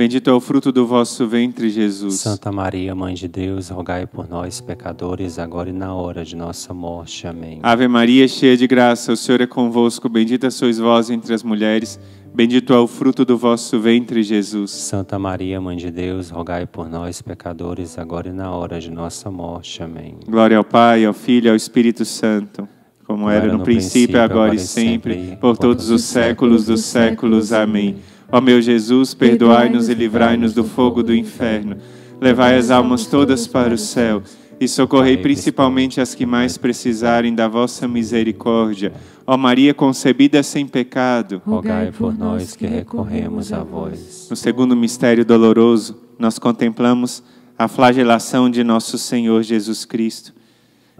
bendito 0.00 0.30
é 0.30 0.32
o 0.32 0.40
fruto 0.40 0.72
do 0.72 0.86
vosso 0.86 1.26
ventre, 1.26 1.68
Jesus. 1.68 2.20
Santa 2.20 2.50
Maria, 2.50 2.94
Mãe 2.94 3.12
de 3.12 3.28
Deus, 3.28 3.68
rogai 3.68 4.06
por 4.06 4.26
nós, 4.26 4.58
pecadores, 4.58 5.38
agora 5.38 5.68
e 5.68 5.74
na 5.74 5.92
hora 5.92 6.24
de 6.24 6.34
nossa 6.34 6.72
morte. 6.72 7.26
Amém. 7.26 7.60
Ave 7.62 7.86
Maria, 7.86 8.26
cheia 8.26 8.56
de 8.56 8.66
graça, 8.66 9.12
o 9.12 9.16
Senhor 9.16 9.42
é 9.42 9.46
convosco. 9.46 10.08
Bendita 10.08 10.50
sois 10.50 10.78
vós 10.78 11.10
entre 11.10 11.34
as 11.34 11.42
mulheres, 11.42 12.00
bendito 12.34 12.72
é 12.72 12.78
o 12.78 12.86
fruto 12.86 13.26
do 13.26 13.36
vosso 13.36 13.78
ventre, 13.78 14.22
Jesus. 14.22 14.70
Santa 14.70 15.18
Maria, 15.18 15.60
Mãe 15.60 15.76
de 15.76 15.90
Deus, 15.90 16.30
rogai 16.30 16.64
por 16.64 16.88
nós, 16.88 17.20
pecadores, 17.20 17.98
agora 17.98 18.30
e 18.30 18.32
na 18.32 18.50
hora 18.50 18.80
de 18.80 18.90
nossa 18.90 19.30
morte. 19.30 19.82
Amém. 19.82 20.16
Glória 20.26 20.56
ao 20.56 20.64
Pai, 20.64 21.04
ao 21.04 21.12
Filho 21.12 21.48
e 21.48 21.50
ao 21.50 21.56
Espírito 21.56 22.06
Santo, 22.06 22.66
como 23.04 23.28
era 23.28 23.52
no 23.52 23.62
princípio, 23.62 24.18
agora 24.18 24.54
e 24.54 24.58
sempre, 24.60 25.36
por 25.38 25.58
todos 25.58 25.90
os 25.90 26.04
séculos 26.04 26.64
dos 26.64 26.84
séculos. 26.84 27.52
Amém. 27.52 27.96
Ó 28.32 28.40
meu 28.40 28.62
Jesus, 28.62 29.12
perdoai-nos 29.12 29.88
e 29.88 29.94
livrai-nos 29.94 30.54
do 30.54 30.62
fogo 30.62 31.02
do 31.02 31.14
inferno. 31.14 31.76
Levai 32.20 32.56
as 32.56 32.70
almas 32.70 33.06
todas 33.06 33.46
para 33.46 33.74
o 33.74 33.78
céu 33.78 34.22
e 34.60 34.68
socorrei 34.68 35.16
principalmente 35.16 36.00
as 36.00 36.14
que 36.14 36.26
mais 36.26 36.56
precisarem 36.56 37.34
da 37.34 37.48
vossa 37.48 37.88
misericórdia. 37.88 38.92
Ó 39.26 39.36
Maria 39.36 39.74
concebida 39.74 40.42
sem 40.42 40.66
pecado, 40.66 41.42
Rogai 41.44 41.90
por 41.90 42.16
nós 42.16 42.54
que 42.54 42.66
recorremos 42.66 43.52
a 43.52 43.64
vós. 43.64 44.28
no 44.30 44.36
segundo 44.36 44.76
mistério 44.76 45.24
doloroso, 45.24 45.98
nós 46.18 46.38
contemplamos 46.38 47.22
a 47.58 47.66
flagelação 47.66 48.48
de 48.50 48.62
nosso 48.62 48.96
Senhor 48.96 49.42
Jesus 49.42 49.84
Cristo. 49.84 50.32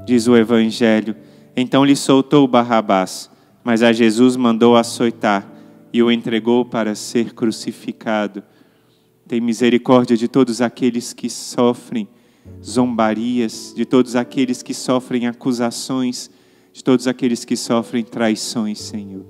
Diz 0.04 0.26
o 0.26 0.36
Evangelho: 0.36 1.14
Então 1.56 1.84
lhe 1.84 1.94
soltou 1.94 2.48
Barrabás, 2.48 3.30
mas 3.62 3.82
a 3.82 3.92
Jesus 3.92 4.36
mandou 4.36 4.74
açoitar 4.76 5.49
e 5.92 6.02
o 6.02 6.10
entregou 6.10 6.64
para 6.64 6.94
ser 6.94 7.34
crucificado. 7.34 8.42
Tem 9.26 9.40
misericórdia 9.40 10.16
de 10.16 10.28
todos 10.28 10.60
aqueles 10.60 11.12
que 11.12 11.30
sofrem 11.30 12.08
zombarias, 12.64 13.72
de 13.76 13.84
todos 13.84 14.16
aqueles 14.16 14.62
que 14.62 14.74
sofrem 14.74 15.26
acusações, 15.26 16.30
de 16.72 16.82
todos 16.82 17.06
aqueles 17.06 17.44
que 17.44 17.56
sofrem 17.56 18.04
traições, 18.04 18.80
Senhor. 18.80 19.24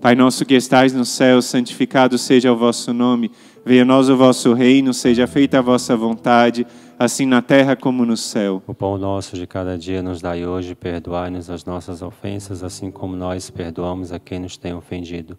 Pai 0.00 0.16
nosso 0.16 0.44
que 0.44 0.54
estais 0.54 0.92
no 0.92 1.04
céu, 1.04 1.40
santificado 1.40 2.18
seja 2.18 2.52
o 2.52 2.56
vosso 2.56 2.92
nome. 2.92 3.30
Venha 3.64 3.82
a 3.82 3.84
nós 3.84 4.08
o 4.08 4.16
vosso 4.16 4.52
reino, 4.52 4.92
seja 4.92 5.28
feita 5.28 5.60
a 5.60 5.62
vossa 5.62 5.96
vontade, 5.96 6.66
assim 6.98 7.24
na 7.24 7.40
terra 7.40 7.76
como 7.76 8.04
no 8.04 8.16
céu. 8.16 8.60
O 8.66 8.74
pão 8.74 8.98
nosso 8.98 9.36
de 9.36 9.46
cada 9.46 9.78
dia 9.78 10.02
nos 10.02 10.20
dai 10.20 10.44
hoje, 10.44 10.74
perdoai-nos 10.74 11.48
as 11.48 11.64
nossas 11.64 12.02
ofensas, 12.02 12.64
assim 12.64 12.90
como 12.90 13.14
nós 13.14 13.48
perdoamos 13.48 14.10
a 14.10 14.18
quem 14.18 14.40
nos 14.40 14.56
tem 14.56 14.74
ofendido. 14.74 15.38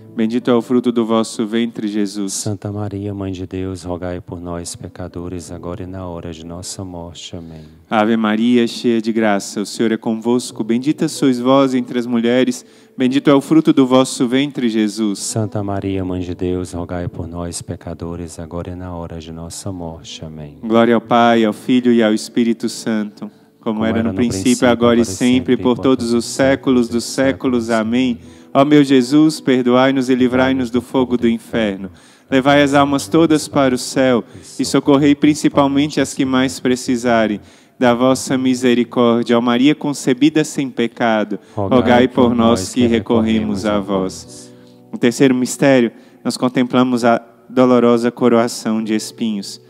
bendito 0.15 0.49
é 0.49 0.53
o 0.53 0.61
fruto 0.61 0.91
do 0.91 1.05
vosso 1.05 1.45
ventre, 1.45 1.87
Jesus. 1.87 2.33
Santa 2.33 2.71
Maria, 2.71 3.13
Mãe 3.13 3.31
de 3.31 3.45
Deus, 3.47 3.83
rogai 3.83 4.19
por 4.19 4.39
nós, 4.39 4.75
pecadores, 4.75 5.51
agora 5.51 5.83
e 5.83 5.85
na 5.85 6.05
hora 6.05 6.31
de 6.31 6.45
nossa 6.45 6.83
morte. 6.83 7.35
Amém. 7.35 7.61
Ave 7.89 8.15
Maria, 8.17 8.65
cheia 8.67 9.01
de 9.01 9.11
graça, 9.11 9.61
o 9.61 9.65
Senhor 9.65 9.91
é 9.91 9.97
convosco. 9.97 10.63
Bendita 10.63 11.07
sois 11.07 11.39
vós 11.39 11.73
entre 11.73 11.97
as 11.97 12.05
mulheres, 12.05 12.65
bendito 12.97 13.29
é 13.29 13.33
o 13.33 13.41
fruto 13.41 13.73
do 13.73 13.85
vosso 13.85 14.27
ventre, 14.27 14.69
Jesus. 14.69 15.19
Santa 15.19 15.63
Maria, 15.63 16.03
Mãe 16.03 16.21
de 16.21 16.35
Deus, 16.35 16.73
rogai 16.73 17.07
por 17.07 17.27
nós, 17.27 17.61
pecadores, 17.61 18.39
agora 18.39 18.71
e 18.71 18.75
na 18.75 18.95
hora 18.95 19.19
de 19.19 19.31
nossa 19.31 19.71
morte. 19.71 20.23
Amém. 20.23 20.57
Glória 20.61 20.95
ao 20.95 21.01
Pai, 21.01 21.43
ao 21.45 21.53
Filho 21.53 21.91
e 21.91 22.03
ao 22.03 22.13
Espírito 22.13 22.69
Santo, 22.69 23.29
como, 23.59 23.85
era, 23.85 24.01
no, 24.01 24.13
princípio, 24.13 24.67
agora 24.67 24.99
e 24.99 25.05
sempre, 25.05 25.55
por 25.55 25.77
todos 25.77 26.13
os 26.13 26.25
séculos 26.25 26.89
dos 26.89 27.03
séculos. 27.03 27.69
Amém. 27.69 28.19
Ó 28.53 28.65
meu 28.65 28.83
Jesus, 28.83 29.39
perdoai-nos 29.39 30.09
e 30.09 30.15
livrai-nos 30.15 30.69
do 30.69 30.81
fogo 30.81 31.15
do 31.15 31.27
inferno. 31.27 31.89
Levai 32.29 32.61
as 32.61 32.73
almas 32.73 33.07
todas 33.07 33.47
para 33.47 33.73
o 33.75 33.77
céu 33.77 34.23
e 34.59 34.65
socorrei 34.65 35.15
principalmente 35.15 36.01
as 36.01 36.13
que 36.13 36.25
mais 36.25 36.59
precisarem 36.59 37.39
da 37.79 37.93
vossa 37.93 38.37
misericórdia. 38.37 39.37
Ó 39.37 39.41
Maria 39.41 39.73
concebida 39.73 40.43
sem 40.43 40.69
pecado, 40.69 41.39
rogai 41.55 42.07
por 42.07 42.35
nós 42.35 42.73
que 42.73 42.85
recorremos 42.85 43.65
a 43.65 43.79
vós. 43.79 44.51
No 44.91 44.97
terceiro 44.97 45.33
mistério, 45.33 45.91
nós 46.23 46.35
contemplamos 46.37 47.05
a 47.05 47.21
dolorosa 47.49 48.11
coroação 48.11 48.83
de 48.83 48.93
espinhos. 48.93 49.61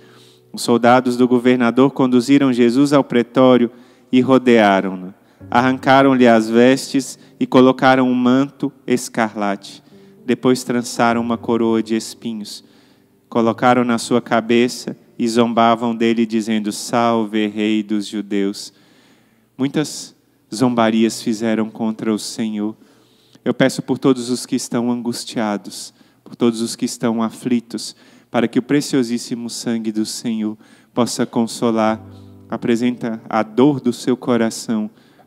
Os 0.51 0.63
soldados 0.63 1.15
do 1.15 1.27
governador 1.27 1.91
conduziram 1.91 2.51
Jesus 2.51 2.93
ao 2.93 3.03
pretório 3.03 3.71
e 4.11 4.21
rodearam-no. 4.21 5.13
Arrancaram-lhe 5.49 6.27
as 6.27 6.49
vestes 6.49 7.17
e 7.39 7.47
colocaram 7.47 8.07
um 8.07 8.13
manto 8.13 8.71
escarlate. 8.85 9.83
Depois 10.25 10.63
trançaram 10.63 11.19
uma 11.21 11.37
coroa 11.37 11.81
de 11.81 11.95
espinhos. 11.95 12.63
Colocaram 13.27 13.83
na 13.83 13.97
sua 13.97 14.21
cabeça 14.21 14.95
e 15.17 15.27
zombavam 15.27 15.95
dele, 15.95 16.25
dizendo: 16.25 16.71
Salve, 16.71 17.47
Rei 17.47 17.83
dos 17.83 18.05
Judeus. 18.07 18.73
Muitas 19.57 20.15
zombarias 20.53 21.21
fizeram 21.21 21.69
contra 21.69 22.13
o 22.13 22.19
Senhor. 22.19 22.75
Eu 23.43 23.53
peço 23.53 23.81
por 23.81 23.97
todos 23.97 24.29
os 24.29 24.45
que 24.45 24.55
estão 24.55 24.91
angustiados, 24.91 25.93
por 26.23 26.35
todos 26.35 26.61
os 26.61 26.75
que 26.75 26.85
estão 26.85 27.23
aflitos, 27.23 27.95
para 28.29 28.47
que 28.47 28.59
o 28.59 28.63
preciosíssimo 28.63 29.49
sangue 29.49 29.91
do 29.91 30.05
Senhor 30.05 30.57
possa 30.93 31.25
consolar. 31.25 32.01
Apresenta 32.49 33.21
a 33.29 33.43
dor 33.43 33.79
do 33.79 33.93
seu 33.93 34.15
coração 34.17 34.89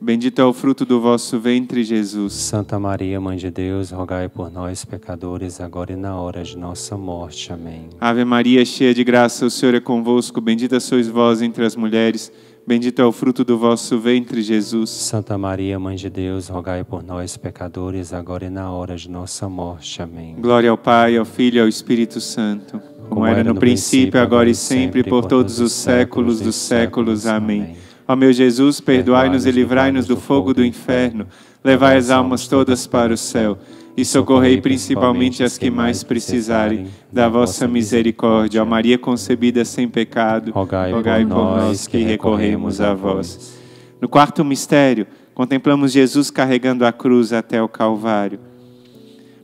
Bendito 0.00 0.40
é 0.40 0.44
o 0.44 0.52
fruto 0.52 0.84
do 0.84 1.00
vosso 1.00 1.38
ventre, 1.38 1.82
Jesus. 1.82 2.34
Santa 2.34 2.78
Maria, 2.78 3.20
Mãe 3.20 3.36
de 3.36 3.50
Deus, 3.50 3.90
rogai 3.90 4.28
por 4.28 4.50
nós, 4.50 4.84
pecadores, 4.84 5.60
agora 5.60 5.92
e 5.92 5.96
na 5.96 6.16
hora 6.16 6.42
de 6.42 6.58
nossa 6.58 6.96
morte. 6.96 7.52
Amém. 7.52 7.88
Ave 8.00 8.24
Maria, 8.24 8.64
cheia 8.64 8.92
de 8.92 9.02
graça, 9.02 9.46
o 9.46 9.50
Senhor 9.50 9.74
é 9.74 9.80
convosco. 9.80 10.40
Bendita 10.40 10.78
sois 10.78 11.08
vós 11.08 11.40
entre 11.40 11.64
as 11.64 11.74
mulheres. 11.74 12.30
Bendito 12.66 13.02
é 13.02 13.04
o 13.04 13.12
fruto 13.12 13.44
do 13.44 13.58
vosso 13.58 13.98
ventre, 13.98 14.42
Jesus. 14.42 14.88
Santa 14.90 15.36
Maria, 15.36 15.78
Mãe 15.78 15.96
de 15.96 16.08
Deus, 16.08 16.48
rogai 16.48 16.82
por 16.82 17.02
nós, 17.02 17.36
pecadores, 17.36 18.12
agora 18.12 18.46
e 18.46 18.50
na 18.50 18.70
hora 18.70 18.96
de 18.96 19.10
nossa 19.10 19.48
morte. 19.48 20.00
Amém. 20.00 20.34
Glória 20.38 20.70
ao 20.70 20.78
Pai, 20.78 21.16
ao 21.16 21.26
Filho 21.26 21.58
e 21.58 21.60
ao 21.60 21.68
Espírito 21.68 22.20
Santo, 22.20 22.80
como 23.08 23.26
era 23.26 23.44
no 23.44 23.54
princípio, 23.54 24.20
agora 24.20 24.48
e 24.48 24.54
sempre, 24.54 25.04
por 25.04 25.26
todos 25.26 25.60
os 25.60 25.72
séculos 25.72 26.40
dos 26.40 26.56
séculos. 26.56 27.26
Amém. 27.26 27.76
Ó 28.06 28.14
meu 28.14 28.32
Jesus, 28.32 28.80
perdoai-nos 28.80 29.46
e 29.46 29.50
livrai-nos 29.50 30.06
do 30.06 30.16
fogo 30.16 30.52
do 30.52 30.64
inferno, 30.64 31.26
levai 31.62 31.96
as 31.96 32.10
almas 32.10 32.46
todas 32.46 32.86
para 32.86 33.14
o 33.14 33.16
céu 33.16 33.58
e 33.96 34.04
socorrei 34.04 34.60
principalmente 34.60 35.42
as 35.42 35.56
que 35.56 35.70
mais 35.70 36.02
precisarem 36.02 36.88
da 37.12 37.28
vossa 37.28 37.68
misericórdia. 37.68 38.62
Ó 38.62 38.64
Maria 38.66 38.98
concebida 38.98 39.64
sem 39.64 39.88
pecado, 39.88 40.50
Rogai, 40.50 40.92
rogai 40.92 41.24
por 41.24 41.34
nós 41.34 41.86
que 41.86 41.98
recorremos 41.98 42.80
a 42.80 42.92
vós. 42.92 43.56
No 44.00 44.08
quarto 44.08 44.44
mistério, 44.44 45.06
contemplamos 45.32 45.92
Jesus 45.92 46.30
carregando 46.30 46.84
a 46.84 46.92
cruz 46.92 47.32
até 47.32 47.62
o 47.62 47.68
Calvário. 47.68 48.38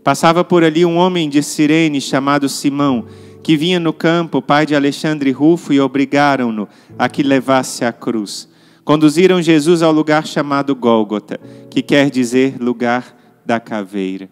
Passava 0.02 0.42
por 0.42 0.64
ali 0.64 0.84
um 0.84 0.96
homem 0.96 1.28
de 1.28 1.42
Cirene 1.42 2.00
chamado 2.00 2.48
Simão, 2.48 3.06
que 3.42 3.56
vinha 3.56 3.78
no 3.78 3.92
campo, 3.92 4.42
pai 4.42 4.66
de 4.66 4.74
Alexandre 4.74 5.30
Rufo, 5.30 5.72
e 5.72 5.80
obrigaram-no 5.80 6.68
a 6.98 7.08
que 7.08 7.22
levasse 7.22 7.84
a 7.84 7.92
cruz. 7.92 8.49
Conduziram 8.90 9.40
Jesus 9.40 9.82
ao 9.82 9.92
lugar 9.92 10.26
chamado 10.26 10.74
Gólgota, 10.74 11.38
que 11.70 11.80
quer 11.80 12.10
dizer 12.10 12.56
lugar 12.60 13.16
da 13.46 13.60
caveira. 13.60 14.28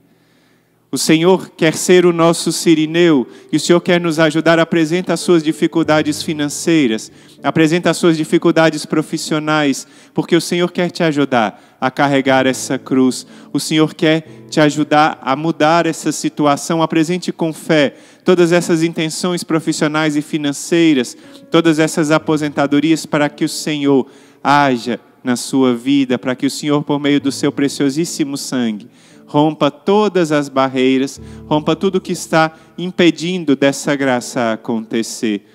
O 0.90 0.98
Senhor 0.98 1.50
quer 1.50 1.74
ser 1.76 2.04
o 2.04 2.12
nosso 2.12 2.50
sirineu 2.50 3.24
e 3.52 3.56
o 3.56 3.60
Senhor 3.60 3.80
quer 3.80 4.00
nos 4.00 4.18
ajudar. 4.18 4.58
Apresenta 4.58 5.12
as 5.12 5.20
suas 5.20 5.44
dificuldades 5.44 6.24
financeiras, 6.24 7.12
apresenta 7.40 7.90
as 7.90 7.98
suas 7.98 8.16
dificuldades 8.16 8.84
profissionais, 8.84 9.86
porque 10.12 10.34
o 10.34 10.40
Senhor 10.40 10.72
quer 10.72 10.90
te 10.90 11.04
ajudar 11.04 11.76
a 11.80 11.88
carregar 11.88 12.44
essa 12.44 12.76
cruz. 12.76 13.28
O 13.52 13.60
Senhor 13.60 13.94
quer 13.94 14.26
te 14.50 14.60
ajudar 14.60 15.20
a 15.22 15.36
mudar 15.36 15.86
essa 15.86 16.10
situação. 16.10 16.82
Apresente 16.82 17.30
com 17.30 17.52
fé 17.52 17.94
todas 18.24 18.50
essas 18.50 18.82
intenções 18.82 19.44
profissionais 19.44 20.16
e 20.16 20.22
financeiras, 20.22 21.16
todas 21.48 21.78
essas 21.78 22.10
aposentadorias 22.10 23.06
para 23.06 23.28
que 23.28 23.44
o 23.44 23.48
Senhor 23.48 24.06
haja 24.42 25.00
na 25.22 25.36
sua 25.36 25.74
vida, 25.74 26.18
para 26.18 26.34
que 26.34 26.46
o 26.46 26.50
Senhor, 26.50 26.82
por 26.82 26.98
meio 26.98 27.20
do 27.20 27.30
seu 27.30 27.52
preciosíssimo 27.52 28.36
sangue, 28.36 28.88
rompa 29.26 29.70
todas 29.70 30.32
as 30.32 30.48
barreiras, 30.48 31.20
rompa 31.46 31.76
tudo 31.76 32.00
que 32.00 32.12
está 32.12 32.52
impedindo 32.76 33.54
dessa 33.54 33.94
graça 33.94 34.52
acontecer. 34.52 35.46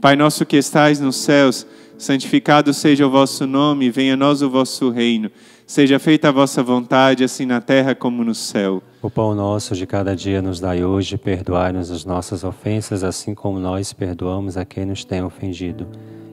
Pai 0.00 0.14
nosso 0.14 0.44
que 0.44 0.56
estais 0.56 1.00
nos 1.00 1.16
céus, 1.16 1.66
santificado 1.96 2.74
seja 2.74 3.06
o 3.06 3.10
vosso 3.10 3.46
nome, 3.46 3.90
venha 3.90 4.14
a 4.14 4.16
nós 4.16 4.42
o 4.42 4.50
vosso 4.50 4.90
reino. 4.90 5.30
Seja 5.66 5.98
feita 5.98 6.28
a 6.28 6.32
vossa 6.32 6.62
vontade, 6.62 7.24
assim 7.24 7.46
na 7.46 7.58
terra 7.58 7.94
como 7.94 8.22
no 8.22 8.34
céu. 8.34 8.82
O 9.00 9.08
pão 9.08 9.34
nosso 9.34 9.74
de 9.74 9.86
cada 9.86 10.14
dia 10.14 10.42
nos 10.42 10.60
dai 10.60 10.84
hoje, 10.84 11.16
perdoai-nos 11.16 11.90
as 11.90 12.04
nossas 12.04 12.44
ofensas, 12.44 13.02
assim 13.02 13.34
como 13.34 13.58
nós 13.58 13.94
perdoamos 13.94 14.58
a 14.58 14.64
quem 14.66 14.84
nos 14.84 15.04
tem 15.06 15.22
ofendido. 15.22 15.88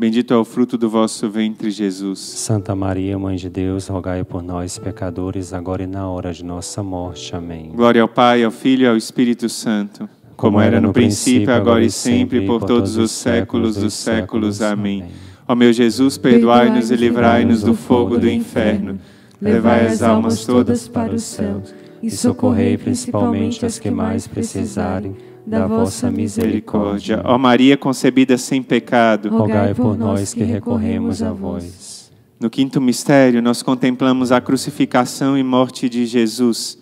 bendito 0.00 0.32
é 0.32 0.36
o 0.38 0.46
fruto 0.46 0.78
do 0.78 0.88
vosso 0.88 1.28
ventre, 1.28 1.70
Jesus. 1.70 2.20
Santa 2.20 2.74
Maria, 2.74 3.18
Mãe 3.18 3.36
de 3.36 3.50
Deus, 3.50 3.86
rogai 3.86 4.24
por 4.24 4.42
nós, 4.42 4.78
pecadores, 4.78 5.52
agora 5.52 5.82
e 5.82 5.86
na 5.86 6.08
hora 6.08 6.32
de 6.32 6.42
nossa 6.42 6.82
morte. 6.82 7.36
Amém. 7.36 7.72
Glória 7.74 8.00
ao 8.00 8.08
Pai, 8.08 8.42
ao 8.42 8.50
Filho 8.50 8.84
e 8.84 8.86
ao 8.86 8.96
Espírito 8.96 9.46
Santo, 9.50 10.08
como 10.38 10.58
era 10.58 10.80
no 10.80 10.90
princípio, 10.90 11.52
agora 11.52 11.84
e 11.84 11.90
sempre, 11.90 12.46
por 12.46 12.64
todos 12.64 12.96
os 12.96 13.10
séculos 13.10 13.76
dos 13.76 13.92
séculos. 13.92 14.62
Amém. 14.62 15.04
Ó 15.46 15.54
meu 15.54 15.70
Jesus, 15.70 16.16
perdoai-nos 16.16 16.90
e 16.90 16.96
livrai-nos 16.96 17.62
do 17.62 17.74
fogo 17.74 18.16
do 18.16 18.28
inferno. 18.28 18.98
Levai 19.38 19.86
as 19.86 20.02
almas 20.02 20.46
todas 20.46 20.88
para 20.88 21.14
o 21.14 21.18
céu 21.18 21.62
e 22.02 22.10
socorrei 22.10 22.78
principalmente 22.78 23.66
as 23.66 23.78
que 23.78 23.90
mais 23.90 24.26
precisarem 24.26 25.14
da 25.46 25.66
vossa 25.66 26.10
misericórdia. 26.10 27.22
Ó 27.24 27.38
Maria 27.38 27.76
concebida 27.76 28.36
sem 28.36 28.62
pecado, 28.62 29.28
Rogai 29.28 29.74
por 29.74 29.96
nós 29.96 30.34
que 30.34 30.44
recorremos 30.44 31.22
a 31.22 31.32
vós. 31.32 32.10
No 32.38 32.48
quinto 32.48 32.80
mistério, 32.80 33.42
nós 33.42 33.62
contemplamos 33.62 34.32
a 34.32 34.40
crucificação 34.40 35.36
e 35.36 35.42
morte 35.42 35.88
de 35.88 36.06
Jesus. 36.06 36.78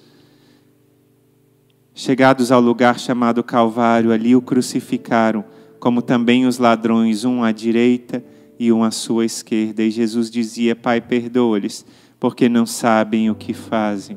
Chegados 1.92 2.52
ao 2.52 2.60
lugar 2.60 2.96
chamado 2.98 3.42
Calvário, 3.42 4.12
ali 4.12 4.36
o 4.36 4.40
crucificaram, 4.40 5.44
como 5.80 6.00
também 6.00 6.46
os 6.46 6.58
ladrões, 6.58 7.24
um 7.24 7.42
à 7.42 7.50
direita 7.50 8.22
e 8.56 8.72
um 8.72 8.84
à 8.84 8.92
sua 8.92 9.24
esquerda. 9.24 9.82
E 9.82 9.90
Jesus 9.90 10.30
dizia: 10.30 10.76
Pai, 10.76 11.00
perdoa-lhes, 11.00 11.84
porque 12.20 12.48
não 12.48 12.64
sabem 12.64 13.28
o 13.28 13.34
que 13.34 13.52
fazem. 13.52 14.16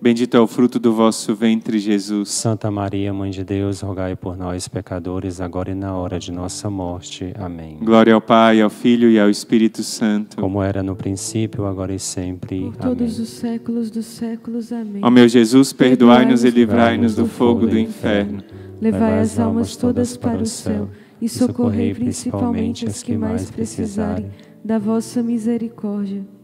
bendito 0.00 0.36
é 0.36 0.40
o 0.40 0.46
fruto 0.46 0.78
do 0.78 0.92
vosso 0.92 1.34
ventre, 1.34 1.78
Jesus. 1.78 2.30
Santa 2.30 2.70
Maria, 2.70 3.12
Mãe 3.12 3.30
de 3.30 3.44
Deus, 3.44 3.80
rogai 3.80 4.16
por 4.16 4.36
nós, 4.36 4.68
pecadores, 4.68 5.40
agora 5.40 5.70
e 5.70 5.74
na 5.74 5.96
hora 5.96 6.18
de 6.18 6.32
nossa 6.32 6.70
morte. 6.70 7.32
Amém. 7.38 7.78
Glória 7.82 8.14
ao 8.14 8.20
Pai, 8.20 8.60
ao 8.60 8.70
Filho 8.70 9.10
e 9.10 9.18
ao 9.18 9.28
Espírito 9.28 9.82
Santo. 9.82 10.36
Como 10.36 10.62
era 10.62 10.82
no 10.82 10.94
princípio, 10.94 11.66
agora 11.66 11.94
e 11.94 11.98
sempre. 11.98 12.60
Por 12.60 12.76
todos 12.76 13.14
Amém. 13.14 13.22
os 13.22 13.28
séculos 13.28 13.90
dos 13.90 14.06
séculos. 14.06 14.72
Amém. 14.72 15.02
Ó 15.02 15.10
meu 15.10 15.28
Jesus, 15.28 15.72
perdoai-nos 15.72 16.44
e 16.44 16.50
livrai-nos 16.50 17.14
do 17.14 17.26
fogo 17.26 17.66
do 17.66 17.78
inferno. 17.78 18.42
Levai 18.80 19.18
as 19.18 19.38
almas 19.38 19.76
todas 19.76 20.16
para 20.16 20.40
o 20.40 20.46
céu 20.46 20.88
e 21.20 21.28
socorrei 21.28 21.92
principalmente 21.92 22.86
as 22.86 23.02
que 23.02 23.16
mais 23.16 23.50
precisarem 23.50 24.30
da 24.64 24.78
vossa 24.78 25.22
misericórdia. 25.22 26.37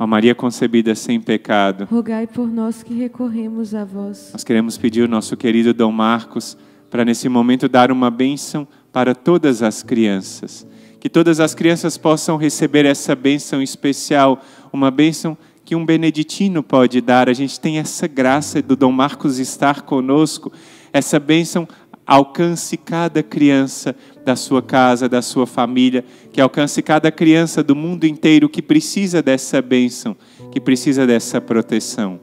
Ó 0.00 0.06
Maria 0.06 0.34
concebida 0.34 0.94
sem 0.94 1.20
pecado, 1.20 1.84
Rogai 1.84 2.26
por 2.26 2.48
nós 2.48 2.82
que 2.82 2.94
recorremos 2.94 3.74
a 3.74 3.84
vós. 3.84 4.30
nós 4.32 4.42
queremos 4.42 4.78
pedir 4.78 5.02
ao 5.02 5.08
nosso 5.08 5.36
querido 5.36 5.74
Dom 5.74 5.92
Marcos 5.92 6.56
para 6.88 7.04
nesse 7.04 7.28
momento 7.28 7.68
dar 7.68 7.92
uma 7.92 8.10
bênção 8.10 8.66
para 8.90 9.14
todas 9.14 9.62
as 9.62 9.82
crianças. 9.82 10.66
Que 10.98 11.10
todas 11.10 11.38
as 11.38 11.54
crianças 11.54 11.98
possam 11.98 12.38
receber 12.38 12.86
essa 12.86 13.14
bênção 13.14 13.60
especial, 13.60 14.42
uma 14.72 14.90
bênção 14.90 15.36
que 15.66 15.76
um 15.76 15.84
beneditino 15.84 16.62
pode 16.62 17.02
dar. 17.02 17.28
A 17.28 17.34
gente 17.34 17.60
tem 17.60 17.78
essa 17.78 18.08
graça 18.08 18.62
do 18.62 18.74
Dom 18.74 18.92
Marcos 18.92 19.38
estar 19.38 19.82
conosco. 19.82 20.50
Essa 20.94 21.20
bênção 21.20 21.68
alcance 22.06 22.74
cada 22.78 23.22
criança 23.22 23.94
da 24.24 24.36
sua 24.36 24.62
casa, 24.62 25.08
da 25.08 25.22
sua 25.22 25.46
família, 25.46 26.04
que 26.32 26.40
alcance 26.40 26.82
cada 26.82 27.10
criança 27.10 27.62
do 27.62 27.74
mundo 27.74 28.04
inteiro 28.04 28.48
que 28.48 28.62
precisa 28.62 29.22
dessa 29.22 29.60
bênção, 29.62 30.16
que 30.50 30.60
precisa 30.60 31.06
dessa 31.06 31.40
proteção. 31.40 32.20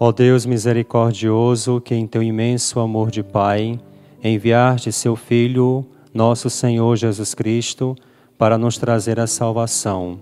Ó 0.00 0.12
Deus 0.12 0.46
misericordioso, 0.46 1.80
que 1.80 1.94
em 1.94 2.06
teu 2.06 2.22
imenso 2.22 2.78
amor 2.78 3.10
de 3.10 3.22
Pai 3.22 3.80
enviaste 4.22 4.92
seu 4.92 5.16
Filho, 5.16 5.84
nosso 6.14 6.48
Senhor 6.48 6.96
Jesus 6.96 7.34
Cristo, 7.34 7.96
para 8.36 8.56
nos 8.56 8.78
trazer 8.78 9.18
a 9.18 9.26
salvação, 9.26 10.20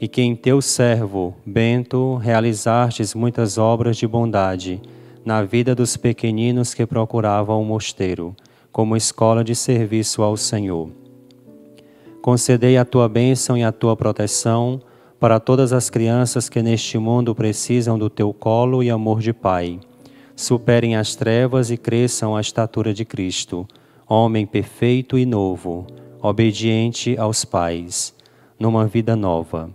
e 0.00 0.06
que 0.06 0.22
em 0.22 0.36
teu 0.36 0.62
servo 0.62 1.34
Bento 1.44 2.14
realizastes 2.16 3.14
muitas 3.14 3.58
obras 3.58 3.96
de 3.96 4.06
bondade 4.06 4.80
na 5.24 5.42
vida 5.42 5.74
dos 5.74 5.96
pequeninos 5.96 6.72
que 6.72 6.86
procuravam 6.86 7.60
o 7.60 7.64
mosteiro, 7.64 8.36
como 8.72 8.96
escola 8.96 9.42
de 9.42 9.54
serviço 9.54 10.22
ao 10.22 10.36
Senhor. 10.36 10.90
Concedei 12.20 12.76
a 12.76 12.84
tua 12.84 13.08
bênção 13.08 13.56
e 13.56 13.64
a 13.64 13.72
tua 13.72 13.96
proteção 13.96 14.80
para 15.18 15.40
todas 15.40 15.72
as 15.72 15.90
crianças 15.90 16.48
que 16.48 16.62
neste 16.62 16.98
mundo 16.98 17.34
precisam 17.34 17.98
do 17.98 18.08
teu 18.08 18.32
colo 18.32 18.82
e 18.82 18.90
amor 18.90 19.20
de 19.20 19.32
Pai. 19.32 19.80
Superem 20.36 20.94
as 20.94 21.16
trevas 21.16 21.70
e 21.70 21.76
cresçam 21.76 22.36
à 22.36 22.40
estatura 22.40 22.94
de 22.94 23.04
Cristo, 23.04 23.66
homem 24.08 24.46
perfeito 24.46 25.18
e 25.18 25.26
novo, 25.26 25.86
obediente 26.22 27.16
aos 27.18 27.44
pais, 27.44 28.14
numa 28.58 28.86
vida 28.86 29.16
nova. 29.16 29.70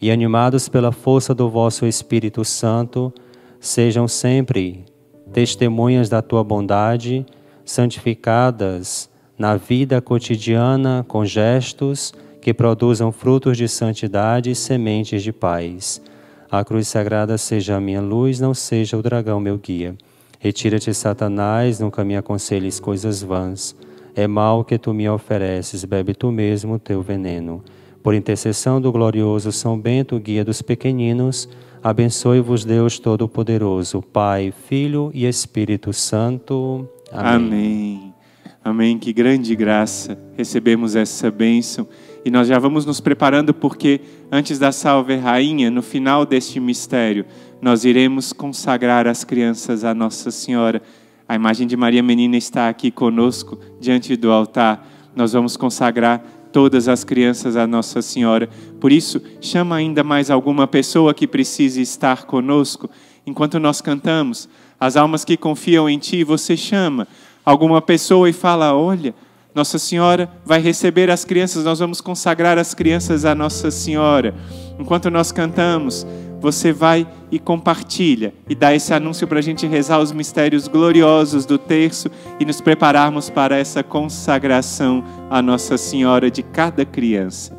E 0.00 0.10
animados 0.10 0.68
pela 0.68 0.90
força 0.90 1.34
do 1.34 1.48
vosso 1.48 1.86
Espírito 1.86 2.44
Santo, 2.44 3.12
sejam 3.60 4.08
sempre 4.08 4.84
testemunhas 5.32 6.08
da 6.08 6.20
tua 6.20 6.42
bondade, 6.42 7.24
santificadas 7.70 9.08
na 9.38 9.56
vida 9.56 10.00
cotidiana 10.00 11.04
com 11.06 11.24
gestos 11.24 12.12
que 12.42 12.52
produzam 12.52 13.12
frutos 13.12 13.56
de 13.56 13.68
santidade 13.68 14.50
e 14.50 14.56
sementes 14.56 15.22
de 15.22 15.32
paz. 15.32 16.02
A 16.50 16.64
cruz 16.64 16.88
sagrada 16.88 17.38
seja 17.38 17.76
a 17.76 17.80
minha 17.80 18.00
luz, 18.00 18.40
não 18.40 18.52
seja 18.52 18.96
o 18.96 19.02
dragão 19.02 19.38
meu 19.38 19.56
guia. 19.56 19.94
Retira-te, 20.40 20.92
Satanás, 20.92 21.78
nunca 21.78 22.04
me 22.04 22.16
aconselhes 22.16 22.80
coisas 22.80 23.22
vãs. 23.22 23.76
É 24.16 24.26
mal 24.26 24.64
que 24.64 24.76
tu 24.76 24.92
me 24.92 25.08
ofereces, 25.08 25.84
bebe 25.84 26.12
tu 26.12 26.32
mesmo 26.32 26.74
o 26.74 26.78
teu 26.78 27.00
veneno. 27.02 27.62
Por 28.02 28.14
intercessão 28.14 28.80
do 28.80 28.90
glorioso 28.90 29.52
São 29.52 29.78
Bento, 29.78 30.18
guia 30.18 30.44
dos 30.44 30.60
pequeninos, 30.60 31.48
abençoe-vos 31.80 32.64
Deus 32.64 32.98
Todo-Poderoso, 32.98 34.02
Pai, 34.02 34.52
Filho 34.66 35.12
e 35.14 35.24
Espírito 35.24 35.92
Santo. 35.92 36.88
Amém. 37.12 38.14
Amém. 38.62 38.98
Que 38.98 39.12
grande 39.12 39.54
graça 39.56 40.18
recebemos 40.36 40.94
essa 40.94 41.30
bênção. 41.30 41.88
E 42.24 42.30
nós 42.30 42.46
já 42.46 42.58
vamos 42.58 42.84
nos 42.84 43.00
preparando 43.00 43.54
porque 43.54 44.00
antes 44.30 44.58
da 44.58 44.70
Salve 44.70 45.16
Rainha, 45.16 45.70
no 45.70 45.82
final 45.82 46.26
deste 46.26 46.60
mistério, 46.60 47.24
nós 47.60 47.84
iremos 47.84 48.32
consagrar 48.32 49.06
as 49.06 49.24
crianças 49.24 49.84
à 49.84 49.94
Nossa 49.94 50.30
Senhora. 50.30 50.82
A 51.28 51.34
imagem 51.34 51.66
de 51.66 51.76
Maria 51.76 52.02
Menina 52.02 52.36
está 52.36 52.68
aqui 52.68 52.90
conosco 52.90 53.58
diante 53.80 54.16
do 54.16 54.30
altar. 54.30 54.86
Nós 55.16 55.32
vamos 55.32 55.56
consagrar 55.56 56.22
todas 56.52 56.88
as 56.88 57.04
crianças 57.04 57.56
à 57.56 57.66
Nossa 57.66 58.02
Senhora. 58.02 58.48
Por 58.80 58.92
isso, 58.92 59.22
chama 59.40 59.76
ainda 59.76 60.04
mais 60.04 60.30
alguma 60.30 60.66
pessoa 60.66 61.14
que 61.14 61.26
precise 61.26 61.80
estar 61.80 62.24
conosco 62.24 62.90
enquanto 63.26 63.58
nós 63.58 63.80
cantamos. 63.80 64.48
As 64.80 64.96
almas 64.96 65.26
que 65.26 65.36
confiam 65.36 65.90
em 65.90 65.98
Ti, 65.98 66.24
você 66.24 66.56
chama 66.56 67.06
alguma 67.44 67.82
pessoa 67.82 68.30
e 68.30 68.32
fala: 68.32 68.74
Olha, 68.74 69.14
Nossa 69.54 69.78
Senhora 69.78 70.30
vai 70.42 70.58
receber 70.58 71.10
as 71.10 71.22
crianças, 71.22 71.64
nós 71.64 71.80
vamos 71.80 72.00
consagrar 72.00 72.56
as 72.56 72.72
crianças 72.72 73.26
à 73.26 73.34
Nossa 73.34 73.70
Senhora. 73.70 74.34
Enquanto 74.78 75.10
nós 75.10 75.30
cantamos, 75.30 76.06
você 76.40 76.72
vai 76.72 77.06
e 77.30 77.38
compartilha 77.38 78.32
e 78.48 78.54
dá 78.54 78.74
esse 78.74 78.94
anúncio 78.94 79.28
para 79.28 79.40
a 79.40 79.42
gente 79.42 79.66
rezar 79.66 79.98
os 79.98 80.12
mistérios 80.12 80.66
gloriosos 80.66 81.44
do 81.44 81.58
terço 81.58 82.10
e 82.38 82.46
nos 82.46 82.62
prepararmos 82.62 83.28
para 83.28 83.58
essa 83.58 83.82
consagração 83.82 85.04
à 85.28 85.42
Nossa 85.42 85.76
Senhora 85.76 86.30
de 86.30 86.42
cada 86.42 86.86
criança. 86.86 87.54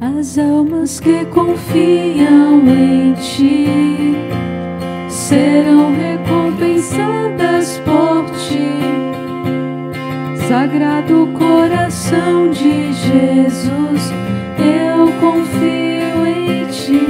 As 0.00 0.38
almas 0.38 0.98
que 0.98 1.26
confiam 1.26 2.66
em 2.66 3.12
ti 3.12 4.12
serão 5.32 5.94
recompensadas 5.96 7.80
por 7.86 8.26
ti. 8.36 8.76
Sagrado 10.46 11.26
coração 11.38 12.50
de 12.50 12.92
Jesus, 12.92 14.12
eu 14.58 15.10
confio 15.18 16.26
em 16.26 16.66
ti. 16.66 17.06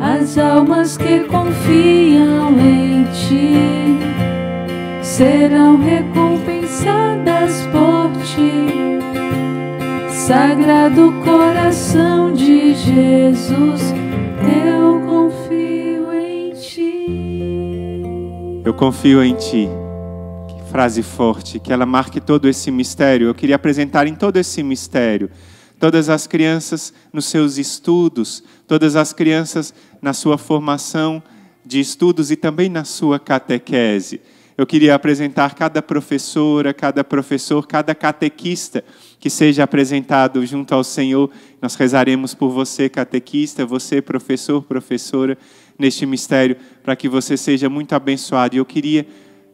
As 0.00 0.36
almas 0.36 0.96
que 0.96 1.20
confiam 1.20 2.58
em 2.58 3.04
ti 3.12 4.00
serão 5.00 5.76
recompensadas 5.76 7.68
por 7.70 8.10
ti. 8.24 8.98
Sagrado 10.08 11.12
coração 11.24 12.32
de 12.32 12.74
Jesus, 12.74 13.94
eu 14.46 15.00
confio 15.06 16.12
em 16.12 16.54
ti. 16.54 18.02
Eu 18.64 18.74
confio 18.74 19.22
em 19.22 19.34
Ti. 19.34 19.68
Que 20.48 20.70
frase 20.70 21.02
forte, 21.02 21.58
que 21.58 21.72
ela 21.72 21.86
marque 21.86 22.20
todo 22.20 22.48
esse 22.48 22.70
mistério. 22.70 23.28
Eu 23.28 23.34
queria 23.34 23.56
apresentar 23.56 24.06
em 24.06 24.14
todo 24.14 24.36
esse 24.36 24.62
mistério 24.62 25.30
todas 25.82 26.08
as 26.08 26.28
crianças 26.28 26.94
nos 27.12 27.24
seus 27.24 27.58
estudos, 27.58 28.44
todas 28.68 28.94
as 28.94 29.12
crianças 29.12 29.74
na 30.00 30.12
sua 30.12 30.38
formação 30.38 31.20
de 31.66 31.80
estudos 31.80 32.30
e 32.30 32.36
também 32.36 32.68
na 32.68 32.84
sua 32.84 33.18
catequese. 33.18 34.20
Eu 34.56 34.64
queria 34.64 34.94
apresentar 34.94 35.56
cada 35.56 35.82
professora, 35.82 36.72
cada 36.72 37.02
professor, 37.02 37.66
cada 37.66 37.96
catequista 37.96 38.84
que 39.22 39.30
seja 39.30 39.62
apresentado 39.62 40.44
junto 40.44 40.74
ao 40.74 40.82
Senhor. 40.82 41.30
Nós 41.60 41.76
rezaremos 41.76 42.34
por 42.34 42.50
você, 42.50 42.88
catequista, 42.88 43.64
você, 43.64 44.02
professor, 44.02 44.60
professora, 44.64 45.38
neste 45.78 46.04
mistério, 46.04 46.56
para 46.82 46.96
que 46.96 47.08
você 47.08 47.36
seja 47.36 47.68
muito 47.68 47.92
abençoado. 47.92 48.56
E 48.56 48.58
eu 48.58 48.64
queria 48.64 49.06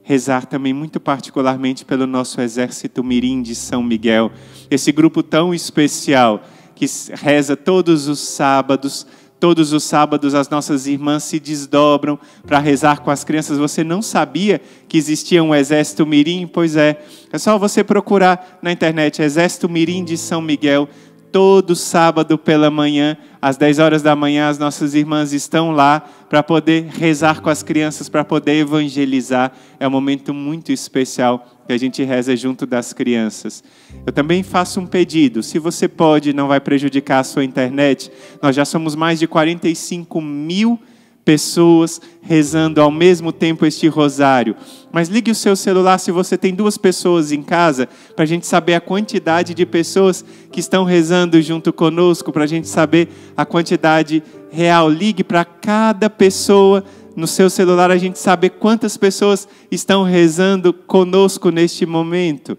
rezar 0.03 0.47
também 0.47 0.73
muito 0.73 0.99
particularmente 0.99 1.85
pelo 1.85 2.07
nosso 2.07 2.41
exército 2.41 3.05
mirim 3.05 3.43
de 3.43 3.55
São 3.55 3.83
Miguel, 3.83 4.33
esse 4.71 4.91
grupo 4.91 5.23
tão 5.23 5.53
especial 5.53 6.43
que 6.75 6.87
reza 7.13 7.55
todos 7.55 8.09
os 8.09 8.21
sábados. 8.21 9.07
Todos 9.41 9.73
os 9.73 9.85
sábados 9.85 10.35
as 10.35 10.49
nossas 10.49 10.89
irmãs 10.89 11.23
se 11.23 11.39
desdobram 11.39 12.19
para 12.45 12.59
rezar 12.59 13.01
com 13.01 13.11
as 13.11 13.23
crianças. 13.23 13.57
Você 13.57 13.85
não 13.85 14.03
sabia 14.03 14.61
que 14.89 14.99
existia 14.99 15.45
um 15.45 15.55
exército 15.55 16.05
mirim? 16.05 16.47
Pois 16.47 16.75
é. 16.75 17.01
É 17.33 17.39
só 17.39 17.57
você 17.57 17.85
procurar 17.85 18.59
na 18.61 18.73
internet 18.73 19.23
Exército 19.23 19.69
Mirim 19.69 20.05
de 20.05 20.17
São 20.17 20.41
Miguel. 20.41 20.89
Todo 21.31 21.77
sábado 21.77 22.39
pela 22.39 22.71
manhã, 22.71 23.17
às 23.41 23.57
10 23.59 23.79
horas 23.79 24.03
da 24.03 24.17
manhã, 24.17 24.49
as 24.49 24.59
nossas 24.59 24.95
irmãs 24.95 25.33
estão 25.33 25.73
lá 25.73 26.01
para 26.29 26.43
poder 26.43 26.87
rezar 26.87 27.43
com 27.43 27.51
as 27.51 27.63
crianças, 27.63 28.09
para 28.09 28.25
poder 28.25 28.55
evangelizar. 28.55 29.53
É 29.79 29.87
um 29.87 29.91
momento 29.91 30.33
muito 30.33 30.73
especial 30.73 31.58
que 31.69 31.73
a 31.75 31.79
gente 31.79 32.03
reza 32.03 32.35
junto 32.35 32.65
das 32.65 32.95
crianças. 32.95 33.63
Eu 34.07 34.11
também 34.11 34.43
faço 34.43 34.81
um 34.81 34.87
pedido. 34.87 35.43
Se 35.43 35.59
você 35.59 35.87
pode, 35.87 36.33
não 36.33 36.49
vai 36.49 36.61
prejudicar 36.61 37.19
a 37.19 37.25
sua 37.25 37.45
internet, 37.45 38.11
nós 38.41 38.57
já 38.57 38.65
somos 38.65 38.95
mais 38.95 39.19
de 39.19 39.27
45 39.27 40.19
mil 40.19 40.81
pessoas 41.27 42.01
rezando 42.23 42.81
ao 42.81 42.91
mesmo 42.91 43.33
tempo 43.33 43.67
este 43.67 43.87
rosário. 43.87 44.57
Mas 44.91 45.11
ligue 45.11 45.31
o 45.31 45.35
seu 45.35 45.55
celular 45.55 45.99
se 45.99 46.11
você 46.11 46.39
tem 46.39 46.55
duas 46.55 46.79
pessoas 46.79 47.33
em 47.33 47.43
casa, 47.43 47.87
para 48.17 48.23
a 48.23 48.27
gente 48.27 48.47
saber 48.47 48.73
a 48.73 48.81
quantidade 48.81 49.53
de 49.53 49.67
pessoas 49.67 50.25
que 50.51 50.61
estão 50.61 50.85
rezando 50.85 51.43
junto 51.43 51.71
conosco, 51.71 52.33
para 52.33 52.45
a 52.45 52.47
gente 52.47 52.67
saber 52.67 53.11
a 53.37 53.45
quantidade 53.45 54.23
real. 54.51 54.89
Ligue 54.89 55.23
para 55.23 55.45
cada 55.45 56.09
pessoa 56.09 56.83
no 57.19 57.27
seu 57.27 57.51
celular, 57.51 57.91
a 57.91 57.97
gente 57.97 58.17
saber 58.17 58.51
quantas 58.51 58.97
pessoas 58.97 59.49
estão 59.73 60.05
rezando 60.05 60.73
conosco 60.73 61.51
neste 61.51 61.85
momento. 61.85 62.57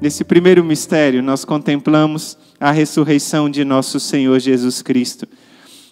Nesse 0.00 0.24
primeiro 0.24 0.64
mistério, 0.64 1.22
nós 1.22 1.44
contemplamos 1.44 2.38
a 2.58 2.70
ressurreição 2.70 3.50
de 3.50 3.66
nosso 3.66 4.00
Senhor 4.00 4.38
Jesus 4.40 4.80
Cristo. 4.80 5.28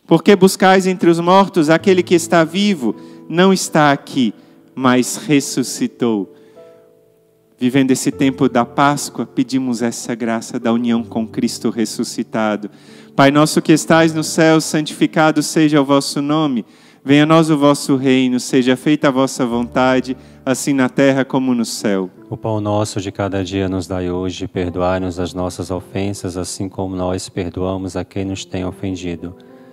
Porque 0.06 0.34
buscais 0.34 0.86
entre 0.86 1.10
os 1.10 1.20
mortos 1.20 1.68
aquele 1.68 2.02
que 2.02 2.14
está 2.14 2.42
vivo, 2.42 2.96
não 3.28 3.52
está 3.52 3.92
aqui, 3.92 4.32
mas 4.74 5.16
ressuscitou. 5.16 6.34
Vivendo 7.58 7.90
esse 7.90 8.10
tempo 8.10 8.48
da 8.48 8.64
Páscoa, 8.64 9.26
pedimos 9.26 9.82
essa 9.82 10.14
graça 10.14 10.58
da 10.58 10.72
união 10.72 11.04
com 11.04 11.28
Cristo 11.28 11.68
ressuscitado. 11.68 12.70
Pai 13.14 13.30
nosso 13.30 13.60
que 13.60 13.72
estais 13.72 14.14
no 14.14 14.24
céu, 14.24 14.58
santificado 14.58 15.42
seja 15.42 15.82
o 15.82 15.84
vosso 15.84 16.22
nome. 16.22 16.64
Venha 17.04 17.22
a 17.22 17.26
nós 17.26 17.48
o 17.48 17.56
vosso 17.56 17.96
reino, 17.96 18.38
seja 18.38 18.76
feita 18.76 19.08
a 19.08 19.10
vossa 19.10 19.46
vontade, 19.46 20.16
assim 20.44 20.74
na 20.74 20.88
terra 20.88 21.24
como 21.24 21.54
no 21.54 21.64
céu. 21.64 22.10
O 22.28 22.36
pão 22.36 22.60
nosso 22.60 23.00
de 23.00 23.10
cada 23.10 23.42
dia 23.42 23.68
nos 23.68 23.86
dai 23.86 24.10
hoje, 24.10 24.46
perdoai-nos 24.46 25.18
as 25.18 25.32
nossas 25.32 25.70
ofensas, 25.70 26.36
assim 26.36 26.68
como 26.68 26.94
nós 26.94 27.28
perdoamos 27.28 27.96
a 27.96 28.04
quem 28.04 28.24
nos 28.24 28.44
tem 28.44 28.64
ofendido 28.64 29.34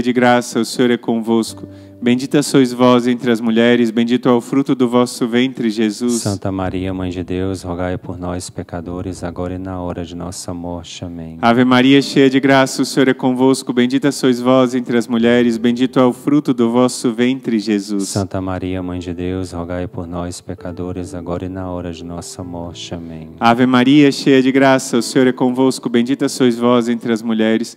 de 0.00 0.12
graça, 0.12 0.60
o 0.60 0.64
Senhor 0.64 0.90
é 0.90 0.96
convosco. 0.96 1.68
Bendita 2.02 2.42
sois 2.42 2.72
vós 2.72 3.06
entre 3.06 3.30
as 3.30 3.40
mulheres, 3.40 3.92
bendito 3.92 4.28
é 4.28 4.32
o 4.32 4.40
fruto 4.40 4.74
do 4.74 4.88
vosso 4.88 5.28
ventre, 5.28 5.70
Jesus. 5.70 6.22
Santa 6.22 6.50
Maria, 6.50 6.92
Mãe 6.92 7.10
de 7.10 7.22
Deus, 7.22 7.62
rogai 7.62 7.96
por 7.96 8.18
nós, 8.18 8.50
pecadores, 8.50 9.22
agora 9.22 9.54
e 9.54 9.58
na 9.58 9.80
hora 9.80 10.04
de 10.04 10.16
nossa 10.16 10.52
morte. 10.52 11.04
Amém. 11.04 11.38
Ave 11.40 11.64
Maria, 11.64 12.02
cheia 12.02 12.28
de 12.28 12.40
graça, 12.40 12.82
o 12.82 12.84
Senhor 12.84 13.08
é 13.08 13.14
convosco. 13.14 13.72
Bendita 13.72 14.10
sois 14.10 14.40
vós 14.40 14.74
entre 14.74 14.98
as 14.98 15.06
mulheres, 15.06 15.56
bendito 15.56 16.00
é 16.00 16.04
o 16.04 16.12
fruto 16.12 16.52
do 16.52 16.72
vosso 16.72 17.12
ventre, 17.12 17.60
Jesus. 17.60 18.08
Santa 18.08 18.40
Maria, 18.40 18.82
Mãe 18.82 18.98
de 18.98 19.14
Deus, 19.14 19.52
rogai 19.52 19.86
por 19.86 20.04
nós, 20.04 20.40
pecadores, 20.40 21.14
agora 21.14 21.44
e 21.44 21.48
na 21.48 21.70
hora 21.70 21.92
de 21.92 22.04
nossa 22.04 22.42
morte. 22.42 22.92
Amém. 22.92 23.28
Ave 23.38 23.64
Maria, 23.64 24.10
cheia 24.10 24.42
de 24.42 24.50
graça, 24.50 24.98
o 24.98 25.02
Senhor 25.02 25.28
é 25.28 25.32
convosco. 25.32 25.88
Bendita 25.88 26.28
sois 26.28 26.58
vós 26.58 26.88
entre 26.88 27.12
as 27.12 27.22
mulheres, 27.22 27.76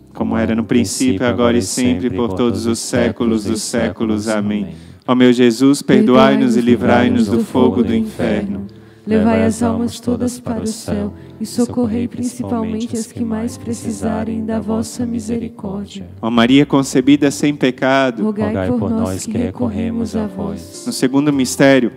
como 0.13 0.37
era 0.37 0.55
no 0.55 0.63
princípio, 0.63 1.25
agora 1.25 1.57
e 1.57 1.61
sempre, 1.61 2.09
por 2.09 2.33
todos 2.33 2.65
os 2.65 2.79
séculos 2.79 3.45
dos 3.45 3.61
séculos. 3.61 4.27
Amém. 4.27 4.69
Ó 5.07 5.15
meu 5.15 5.33
Jesus, 5.33 5.81
perdoai-nos 5.81 6.55
e 6.55 6.61
livrai-nos 6.61 7.27
do 7.27 7.43
fogo 7.43 7.83
do 7.83 7.93
inferno. 7.93 8.67
Levai 9.05 9.43
as 9.43 9.63
almas 9.63 9.99
todas 9.99 10.39
para 10.39 10.61
o 10.61 10.67
céu 10.67 11.11
e 11.39 11.45
socorrei 11.45 12.07
principalmente 12.07 12.95
as 12.95 13.11
que 13.11 13.25
mais 13.25 13.57
precisarem 13.57 14.45
da 14.45 14.59
vossa 14.59 15.07
misericórdia. 15.07 16.07
Ó 16.21 16.29
Maria 16.29 16.67
concebida 16.67 17.31
sem 17.31 17.55
pecado, 17.55 18.23
Rogai 18.23 18.67
por 18.67 18.91
nós 18.91 19.25
que 19.25 19.37
recorremos 19.37 20.15
a 20.15 20.27
vós. 20.27 20.83
No 20.85 20.93
segundo 20.93 21.33
mistério, 21.33 21.91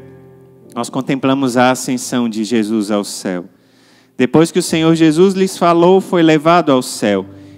nós 0.75 0.89
contemplamos 0.89 1.59
a 1.59 1.71
ascensão 1.71 2.27
de 2.27 2.43
Jesus 2.43 2.91
ao 2.91 3.05
céu. 3.05 3.45
Depois 4.17 4.51
que 4.51 4.59
o 4.59 4.63
Senhor 4.63 4.95
Jesus 4.95 5.35
lhes 5.35 5.59
falou, 5.59 6.01
foi 6.01 6.23
levado 6.23 6.73
ao 6.73 6.81
céu 6.81 7.27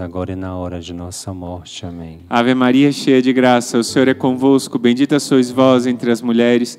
agora 0.00 0.32
e 0.32 0.36
na 0.36 0.54
hora 0.56 0.80
de 0.80 0.92
nossa 0.92 1.32
morte. 1.32 1.84
Amém. 1.86 2.20
Ave 2.28 2.54
Maria, 2.54 2.92
cheia 2.92 3.22
de 3.22 3.32
graça, 3.32 3.78
o 3.78 3.84
Senhor 3.84 4.08
é 4.08 4.14
convosco. 4.14 4.78
Bendita 4.78 5.18
sois 5.18 5.50
vós 5.50 5.86
entre 5.86 6.10
as 6.10 6.20
mulheres. 6.20 6.78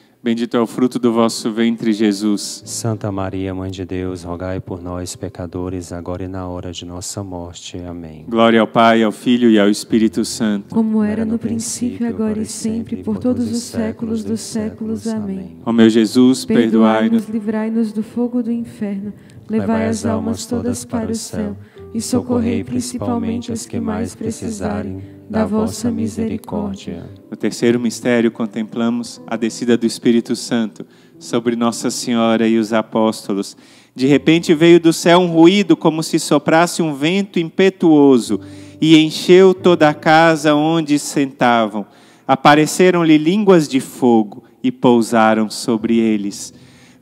Bendito 0.23 0.55
é 0.55 0.61
o 0.61 0.67
fruto 0.67 0.99
do 0.99 1.11
vosso 1.11 1.51
ventre, 1.51 1.91
Jesus. 1.91 2.61
Santa 2.63 3.11
Maria, 3.11 3.55
Mãe 3.55 3.71
de 3.71 3.83
Deus, 3.83 4.21
rogai 4.21 4.59
por 4.59 4.79
nós, 4.79 5.15
pecadores, 5.15 5.91
agora 5.91 6.25
e 6.25 6.27
na 6.27 6.47
hora 6.47 6.71
de 6.71 6.85
nossa 6.85 7.23
morte. 7.23 7.79
Amém. 7.79 8.25
Glória 8.29 8.61
ao 8.61 8.67
Pai, 8.67 9.01
ao 9.01 9.11
Filho 9.11 9.49
e 9.49 9.59
ao 9.59 9.67
Espírito 9.67 10.23
Santo. 10.23 10.75
Como 10.75 11.01
era 11.01 11.25
no 11.25 11.39
princípio, 11.39 12.07
agora 12.07 12.39
e 12.39 12.45
sempre, 12.45 12.97
por 12.97 13.17
todos 13.17 13.51
os 13.51 13.63
séculos 13.63 14.23
dos 14.23 14.41
séculos. 14.41 15.07
Amém. 15.07 15.57
Ó 15.65 15.73
meu 15.73 15.89
Jesus, 15.89 16.45
perdoai-nos. 16.45 17.27
Livrai-nos 17.27 17.91
do 17.91 18.03
fogo 18.03 18.43
do 18.43 18.51
inferno, 18.51 19.11
levai 19.49 19.87
as 19.87 20.05
almas 20.05 20.45
todas 20.45 20.85
para 20.85 21.11
o 21.11 21.15
céu 21.15 21.57
e 21.95 21.99
socorrei 21.99 22.63
principalmente 22.63 23.51
as 23.51 23.65
que 23.65 23.79
mais 23.79 24.13
precisarem 24.13 25.01
da 25.31 25.45
vossa 25.45 25.89
misericórdia. 25.89 27.09
No 27.29 27.37
terceiro 27.37 27.79
mistério, 27.79 28.29
contemplamos 28.29 29.21
a 29.25 29.37
descida 29.37 29.77
do 29.77 29.85
Espírito 29.85 30.35
Santo 30.35 30.85
sobre 31.17 31.55
Nossa 31.55 31.89
Senhora 31.89 32.45
e 32.45 32.57
os 32.57 32.73
apóstolos. 32.73 33.55
De 33.95 34.05
repente 34.05 34.53
veio 34.53 34.77
do 34.77 34.91
céu 34.91 35.19
um 35.19 35.27
ruído, 35.27 35.77
como 35.77 36.03
se 36.03 36.19
soprasse 36.19 36.81
um 36.81 36.93
vento 36.93 37.39
impetuoso, 37.39 38.41
e 38.81 38.97
encheu 38.97 39.53
toda 39.53 39.87
a 39.87 39.93
casa 39.93 40.53
onde 40.53 40.99
sentavam. 40.99 41.85
Apareceram-lhe 42.27 43.17
línguas 43.17 43.69
de 43.69 43.79
fogo 43.79 44.43
e 44.61 44.69
pousaram 44.69 45.49
sobre 45.49 45.97
eles. 45.97 46.53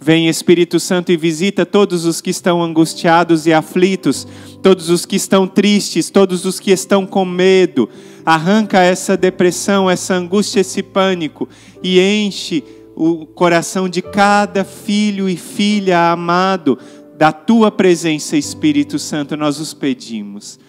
Vem 0.01 0.29
Espírito 0.29 0.79
Santo 0.79 1.11
e 1.11 1.17
visita 1.17 1.65
todos 1.65 2.05
os 2.05 2.21
que 2.21 2.29
estão 2.29 2.63
angustiados 2.63 3.45
e 3.45 3.51
aflitos, 3.51 4.25
todos 4.63 4.89
os 4.89 5.05
que 5.05 5.17
estão 5.17 5.45
tristes, 5.45 6.09
todos 6.09 6.45
os 6.45 6.57
que 6.57 6.71
estão 6.71 7.05
com 7.05 7.25
medo. 7.25 7.89
Arranca 8.29 8.77
essa 8.83 9.17
depressão, 9.17 9.89
essa 9.89 10.13
angústia, 10.13 10.59
esse 10.59 10.83
pânico 10.83 11.49
e 11.81 11.99
enche 11.99 12.63
o 12.95 13.25
coração 13.25 13.89
de 13.89 14.03
cada 14.03 14.63
filho 14.63 15.27
e 15.27 15.35
filha 15.35 16.11
amado 16.11 16.77
da 17.17 17.31
tua 17.31 17.71
presença, 17.71 18.37
Espírito 18.37 18.99
Santo, 18.99 19.35
nós 19.35 19.59
os 19.59 19.73
pedimos. 19.73 20.59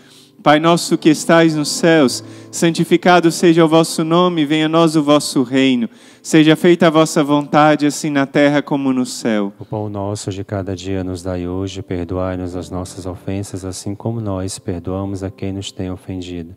Pai 0.43 0.59
nosso 0.59 0.97
que 0.97 1.11
estais 1.11 1.55
nos 1.55 1.69
céus, 1.69 2.24
santificado 2.51 3.31
seja 3.31 3.62
o 3.62 3.69
vosso 3.69 4.03
nome, 4.05 4.47
venha 4.47 4.65
a 4.65 4.69
nós 4.70 4.97
o 4.97 5.03
vosso 5.03 5.43
reino. 5.43 5.87
Seja 6.23 6.57
feita 6.57 6.87
a 6.87 6.91
vossa 6.91 7.23
vontade, 7.23 7.85
assim 7.85 8.09
na 8.09 8.24
terra 8.24 8.62
como 8.62 8.91
no 8.91 9.05
céu. 9.05 9.53
O 9.59 9.66
pão 9.66 9.91
nosso 9.91 10.31
de 10.31 10.43
cada 10.43 10.74
dia 10.74 11.05
nos 11.05 11.23
dai 11.23 11.47
hoje, 11.47 11.82
perdoai-nos 11.82 12.57
as 12.57 12.70
nossas 12.70 13.05
ofensas, 13.05 13.66
assim 13.66 13.95
como 13.95 14.19
nós 14.19 14.59
perdoamos 14.59 15.23
a 15.23 15.31
quem 15.31 15.53
nos 15.53 15.70
tem 15.70 15.91
ofendido 15.91 16.57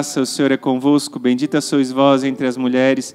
o 0.00 0.26
Senhor 0.26 0.50
é 0.50 0.56
convosco, 0.56 1.18
bendita 1.18 1.60
sois 1.60 1.92
vós 1.92 2.24
entre 2.24 2.46
as 2.46 2.56
mulheres, 2.56 3.14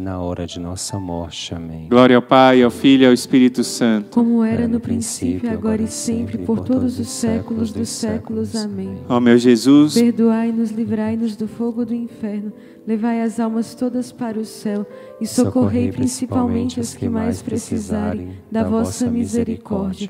na 0.01 0.19
hora 0.19 0.45
de 0.47 0.59
nossa 0.59 0.99
morte. 0.99 1.53
Amém. 1.53 1.87
Glória 1.87 2.15
ao 2.15 2.21
Pai, 2.21 2.61
ao 2.63 2.71
Filho 2.71 3.03
e 3.03 3.05
ao 3.05 3.13
Espírito 3.13 3.63
Santo. 3.63 4.09
Como 4.09 4.43
era 4.43 4.67
no 4.67 4.79
princípio, 4.79 5.49
agora 5.49 5.81
e 5.81 5.87
sempre, 5.87 6.39
por 6.39 6.59
todos 6.61 6.99
os 6.99 7.07
séculos 7.07 7.71
dos 7.71 7.87
séculos. 7.87 8.55
Amém. 8.55 8.97
Ó 9.07 9.19
meu 9.19 9.37
Jesus, 9.37 9.93
Perdoai-nos, 9.93 10.71
livrai-nos 10.71 11.35
do 11.35 11.47
fogo 11.47 11.85
do 11.85 11.93
inferno, 11.93 12.51
levai 12.85 13.21
as 13.21 13.39
almas 13.39 13.75
todas 13.75 14.11
para 14.11 14.39
o 14.39 14.45
céu 14.45 14.85
e 15.21 15.27
socorrei 15.27 15.91
principalmente 15.91 16.79
os 16.79 16.95
que 16.95 17.07
mais 17.07 17.41
precisarem 17.41 18.31
da 18.51 18.63
vossa 18.63 19.07
misericórdia. 19.07 20.09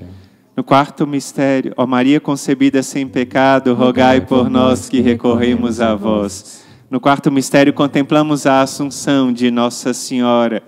no 0.55 0.63
quarto 0.63 1.05
mistério, 1.05 1.73
ó 1.75 1.85
Maria 1.85 2.19
concebida 2.21 2.81
sem 2.81 3.07
pecado, 3.07 3.73
rogai 3.73 4.21
por 4.21 4.49
nós 4.49 4.87
que 4.87 5.01
recorremos 5.01 5.81
a 5.81 5.93
vós. 5.95 6.60
No 6.91 6.99
quarto 6.99 7.31
mistério, 7.31 7.71
contemplamos 7.71 8.45
a 8.45 8.61
Assunção 8.61 9.31
de 9.31 9.49
Nossa 9.49 9.93
Senhora. 9.93 10.61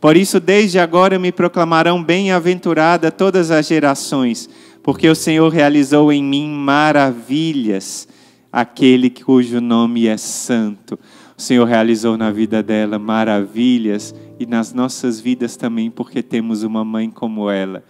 Por 0.00 0.16
isso, 0.16 0.38
desde 0.38 0.78
agora 0.78 1.18
me 1.18 1.32
proclamarão 1.32 2.00
bem-aventurada 2.00 3.10
todas 3.10 3.50
as 3.50 3.66
gerações, 3.66 4.48
porque 4.84 5.08
o 5.08 5.16
Senhor 5.16 5.48
realizou 5.48 6.12
em 6.12 6.22
mim 6.22 6.48
maravilhas, 6.48 8.06
aquele 8.52 9.10
cujo 9.10 9.60
nome 9.60 10.06
é 10.06 10.16
santo. 10.16 10.96
O 11.36 11.42
Senhor 11.42 11.64
realizou 11.64 12.16
na 12.16 12.30
vida 12.30 12.62
dela 12.62 12.96
maravilhas 12.96 14.14
e 14.38 14.46
nas 14.46 14.72
nossas 14.72 15.18
vidas 15.18 15.56
também, 15.56 15.90
porque 15.90 16.22
temos 16.22 16.62
uma 16.62 16.84
mãe 16.84 17.10
como 17.10 17.50
ela. 17.50 17.82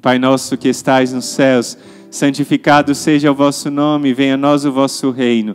Pai 0.00 0.18
nosso 0.18 0.56
que 0.56 0.68
estais 0.68 1.12
nos 1.12 1.26
céus, 1.26 1.76
santificado 2.10 2.94
seja 2.94 3.30
o 3.30 3.34
vosso 3.34 3.70
nome, 3.70 4.14
venha 4.14 4.32
a 4.32 4.38
nós 4.38 4.64
o 4.64 4.72
vosso 4.72 5.10
reino. 5.10 5.54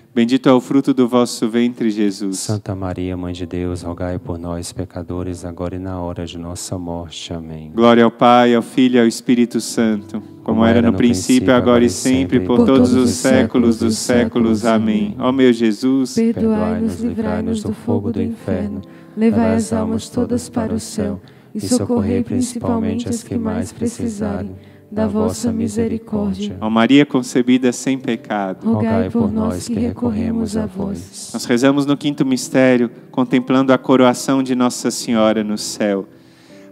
Bendito 0.13 0.49
é 0.49 0.51
o 0.51 0.59
fruto 0.59 0.93
do 0.93 1.07
vosso 1.07 1.47
ventre, 1.47 1.89
Jesus. 1.89 2.39
Santa 2.39 2.75
Maria, 2.75 3.15
Mãe 3.15 3.31
de 3.31 3.45
Deus, 3.45 3.81
rogai 3.81 4.19
por 4.19 4.37
nós, 4.37 4.73
pecadores, 4.73 5.45
agora 5.45 5.77
e 5.77 5.79
na 5.79 6.01
hora 6.01 6.25
de 6.25 6.37
nossa 6.37 6.77
morte. 6.77 7.33
Amém. 7.33 7.71
Glória 7.73 8.03
ao 8.03 8.11
Pai, 8.11 8.53
ao 8.53 8.61
Filho 8.61 8.97
e 8.97 8.99
ao 8.99 9.07
Espírito 9.07 9.61
Santo, 9.61 10.21
como, 10.43 10.65
era 10.65 10.81
no 10.81 10.91
princípio, 10.91 11.53
agora 11.53 11.85
e 11.85 11.89
sempre, 11.89 12.41
por 12.41 12.65
todos 12.65 12.93
os 12.93 13.11
séculos 13.11 13.79
dos 13.79 13.97
séculos. 13.97 14.65
Amém. 14.65 15.15
Ó 15.17 15.31
meu 15.31 15.53
Jesus, 15.53 16.15
Perdoai-nos, 16.15 16.99
livrai-nos 16.99 17.63
do 17.63 17.71
fogo 17.71 18.11
do 18.11 18.21
inferno, 18.21 18.81
levai 19.15 19.55
as 19.55 19.71
almas 19.71 20.09
todas 20.09 20.49
para 20.49 20.73
o 20.73 20.79
céu 20.79 21.21
e 21.55 21.61
socorrei 21.61 22.21
principalmente 22.21 23.07
as 23.07 23.23
que 23.23 23.37
mais 23.37 23.71
precisarem 23.71 24.51
da 24.91 25.07
vossa 25.07 25.53
misericórdia. 25.53 26.57
ó 26.59 26.69
Maria 26.69 27.05
concebida 27.05 27.71
sem 27.71 27.97
pecado. 27.97 28.73
Rogai 28.73 29.09
por 29.09 29.31
nós 29.31 29.67
que 29.67 29.79
recorremos 29.79 30.57
a 30.57 30.65
vós. 30.65 31.31
Nós 31.33 31.45
rezamos 31.45 31.85
no 31.85 31.95
quinto 31.95 32.25
mistério, 32.25 32.91
contemplando 33.09 33.71
a 33.71 33.77
coroação 33.77 34.43
de 34.43 34.53
Nossa 34.53 34.91
Senhora 34.91 35.45
no 35.45 35.57
céu. 35.57 36.05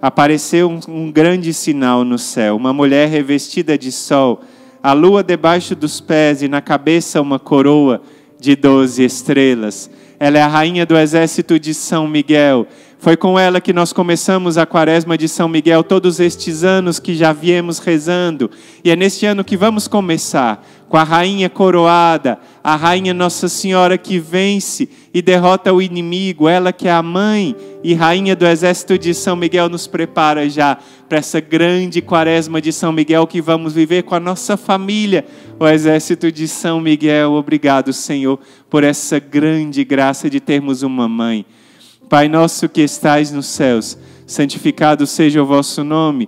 Apareceu 0.02 0.70
um, 0.70 0.80
um 0.88 1.12
grande 1.12 1.54
sinal 1.54 2.04
no 2.04 2.18
céu, 2.18 2.58
uma 2.58 2.74
mulher 2.74 3.08
revestida 3.08 3.78
de 3.78 3.92
sol, 3.92 4.42
a 4.84 4.92
lua 4.92 5.24
debaixo 5.24 5.74
dos 5.74 6.02
pés 6.02 6.42
e 6.42 6.50
na 6.50 6.62
cabeça 6.62 7.22
uma 7.22 7.40
coroa 7.40 8.02
de 8.38 8.56
doze 8.56 9.04
estrelas. 9.04 9.90
Ela 10.20 10.38
é 10.38 10.42
a 10.42 10.48
rainha 10.48 10.86
do 10.86 10.98
exército 10.98 11.58
de 11.58 11.74
São 11.74 12.08
Miguel. 12.08 12.68
Foi 13.00 13.16
com 13.16 13.40
ela 13.40 13.62
que 13.62 13.72
nós 13.72 13.94
começamos 13.94 14.58
a 14.58 14.66
quaresma 14.66 15.18
de 15.18 15.30
São 15.30 15.48
Miguel, 15.48 15.84
todos 15.84 16.20
estes 16.20 16.66
anos 16.66 17.00
que 17.00 17.16
já 17.16 17.32
viemos 17.32 17.80
rezando. 17.80 18.52
E 18.84 18.92
é 18.92 18.96
neste 18.98 19.26
ano 19.26 19.46
que 19.46 19.56
vamos 19.56 19.88
começar 19.88 20.68
com 20.90 20.98
a 20.98 21.04
rainha 21.04 21.48
coroada, 21.50 22.40
a 22.64 22.76
rainha 22.76 23.14
Nossa 23.14 23.48
Senhora 23.48 23.96
que 23.96 24.18
vence 24.18 24.90
e 25.14 25.22
derrota 25.22 25.72
o 25.72 25.80
inimigo, 25.80 26.50
ela 26.50 26.74
que 26.74 26.88
é 26.88 26.92
a 26.92 27.04
mãe 27.04 27.56
e 27.84 27.94
rainha 27.94 28.36
do 28.36 28.46
exército 28.46 28.98
de 28.98 29.14
São 29.14 29.36
Miguel, 29.36 29.70
nos 29.70 29.86
prepara 29.86 30.50
já 30.50 30.80
para 31.08 31.20
essa 31.20 31.40
grande 31.40 32.02
quaresma 32.02 32.60
de 32.60 32.74
São 32.74 32.92
Miguel 32.92 33.28
que 33.28 33.40
vamos 33.40 33.74
viver 33.74 34.02
com 34.02 34.16
a 34.16 34.20
nossa 34.20 34.58
família, 34.58 35.24
o 35.60 35.68
exército 35.68 36.32
de 36.32 36.48
São 36.48 36.82
Miguel. 36.82 37.34
Obrigado, 37.34 37.94
Senhor, 37.94 38.40
por 38.68 38.84
essa 38.84 39.20
grande 39.20 39.84
graça 39.84 40.28
de 40.28 40.40
termos 40.40 40.82
uma 40.82 41.08
mãe. 41.08 41.46
Pai 42.10 42.28
nosso 42.28 42.68
que 42.68 42.82
estais 42.82 43.32
nos 43.32 43.46
céus, 43.46 43.96
santificado 44.26 45.06
seja 45.06 45.44
o 45.44 45.46
vosso 45.46 45.84
nome. 45.84 46.28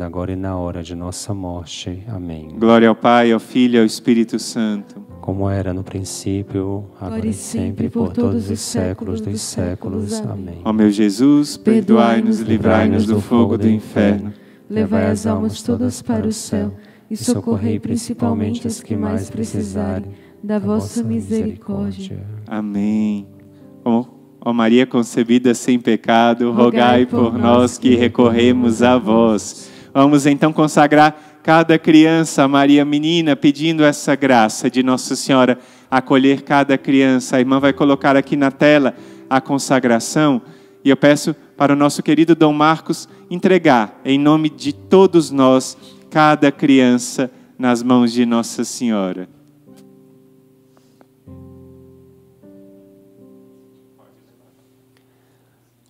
agora 0.00 0.32
e 0.32 0.36
na 0.36 0.56
hora 0.56 0.82
de 0.82 0.94
nossa 0.94 1.34
morte. 1.34 2.02
Amém. 2.08 2.48
Glória 2.58 2.88
ao 2.88 2.94
Pai, 2.94 3.32
ao 3.32 3.40
Filho 3.40 3.76
e 3.76 3.78
ao 3.80 3.84
Espírito 3.84 4.38
Santo. 4.38 5.00
Como 5.20 5.48
era 5.48 5.72
no 5.72 5.82
princípio, 5.82 6.84
agora 7.00 7.26
e 7.26 7.32
sempre, 7.32 7.88
por 7.88 8.12
todos 8.12 8.50
os 8.50 8.60
séculos 8.60 9.20
dos 9.20 9.40
séculos. 9.40 10.20
Amém. 10.20 10.60
Ó 10.64 10.72
meu 10.72 10.90
Jesus, 10.90 11.56
perdoai-nos 11.56 12.40
e 12.40 12.44
livrai-nos 12.44 13.06
do 13.06 13.20
fogo 13.20 13.56
do 13.56 13.68
inferno. 13.68 14.32
Levai 14.68 15.06
as 15.06 15.26
almas 15.26 15.62
todas 15.62 16.02
para 16.02 16.26
o 16.26 16.32
céu 16.32 16.74
e 17.10 17.16
socorrei 17.16 17.78
principalmente 17.78 18.66
as 18.66 18.80
que 18.80 18.96
mais 18.96 19.30
precisarem 19.30 20.10
da 20.42 20.58
vossa 20.58 21.02
misericórdia. 21.02 22.22
Amém. 22.46 23.26
Ó 23.84 24.52
Maria 24.52 24.86
concebida 24.86 25.54
sem 25.54 25.78
pecado, 25.78 26.52
rogai 26.52 27.06
por 27.06 27.38
nós 27.38 27.78
que 27.78 27.94
recorremos 27.94 28.82
a 28.82 28.98
vós. 28.98 29.70
Vamos 29.94 30.26
então 30.26 30.52
consagrar 30.52 31.38
cada 31.40 31.78
criança 31.78 32.48
Maria 32.48 32.84
Menina, 32.84 33.36
pedindo 33.36 33.84
essa 33.84 34.16
graça 34.16 34.68
de 34.68 34.82
Nossa 34.82 35.14
Senhora 35.14 35.56
acolher 35.88 36.42
cada 36.42 36.76
criança. 36.76 37.36
A 37.36 37.38
irmã 37.38 37.60
vai 37.60 37.72
colocar 37.72 38.16
aqui 38.16 38.34
na 38.34 38.50
tela 38.50 38.92
a 39.30 39.40
consagração 39.40 40.42
e 40.84 40.90
eu 40.90 40.96
peço 40.96 41.32
para 41.56 41.72
o 41.72 41.76
nosso 41.76 42.02
querido 42.02 42.34
Dom 42.34 42.52
Marcos 42.52 43.08
entregar, 43.30 44.00
em 44.04 44.18
nome 44.18 44.50
de 44.50 44.72
todos 44.72 45.30
nós, 45.30 45.78
cada 46.10 46.50
criança 46.50 47.30
nas 47.56 47.80
mãos 47.80 48.12
de 48.12 48.26
Nossa 48.26 48.64
Senhora. 48.64 49.28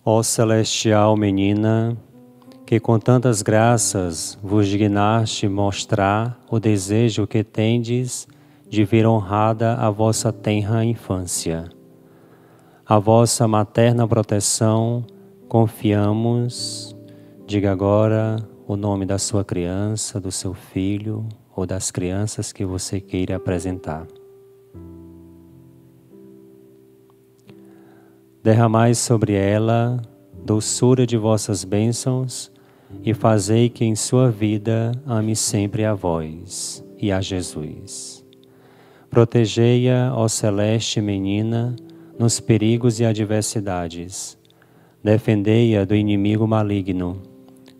Ó 0.05 0.21
celestial 0.21 1.17
menina, 1.17 1.97
que 2.65 2.79
com 2.79 2.97
tantas 2.97 3.43
graças 3.43 4.37
vos 4.41 4.67
dignaste 4.67 5.47
mostrar 5.47 6.39
o 6.49 6.59
desejo 6.59 7.27
que 7.27 7.43
tendes 7.43 8.27
de 8.67 8.83
ver 8.83 9.05
honrada 9.05 9.75
a 9.75 9.91
vossa 9.91 10.33
tenra 10.33 10.83
infância. 10.83 11.69
A 12.83 12.97
vossa 12.97 13.47
materna 13.47 14.07
proteção 14.07 15.05
confiamos. 15.47 16.95
Diga 17.45 17.71
agora 17.71 18.37
o 18.67 18.75
nome 18.75 19.05
da 19.05 19.19
sua 19.19 19.45
criança, 19.45 20.19
do 20.19 20.31
seu 20.31 20.55
filho 20.55 21.27
ou 21.55 21.67
das 21.67 21.91
crianças 21.91 22.51
que 22.51 22.65
você 22.65 22.99
queira 22.99 23.35
apresentar. 23.35 24.07
Derramai 28.43 28.95
sobre 28.95 29.33
ela 29.33 30.01
doçura 30.43 31.05
de 31.05 31.17
vossas 31.17 31.63
bênçãos 31.63 32.54
e 33.03 33.13
fazei 33.13 33.69
que 33.69 33.85
em 33.85 33.95
sua 33.95 34.29
vida 34.29 34.91
ame 35.05 35.35
sempre 35.35 35.85
a 35.85 35.93
vós 35.93 36.83
e 36.97 37.11
a 37.11 37.21
Jesus. 37.21 38.25
Protegei-a, 39.09 40.11
ó 40.13 40.27
celeste 40.27 40.99
menina, 40.99 41.75
nos 42.17 42.39
perigos 42.39 42.99
e 42.99 43.05
adversidades. 43.05 44.37
Defendei-a 45.03 45.85
do 45.85 45.95
inimigo 45.95 46.47
maligno. 46.47 47.21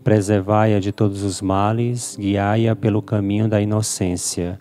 Preservai-a 0.04 0.80
de 0.80 0.92
todos 0.92 1.24
os 1.24 1.42
males, 1.42 2.16
guiai-a 2.20 2.76
pelo 2.76 3.02
caminho 3.02 3.48
da 3.48 3.60
inocência, 3.60 4.60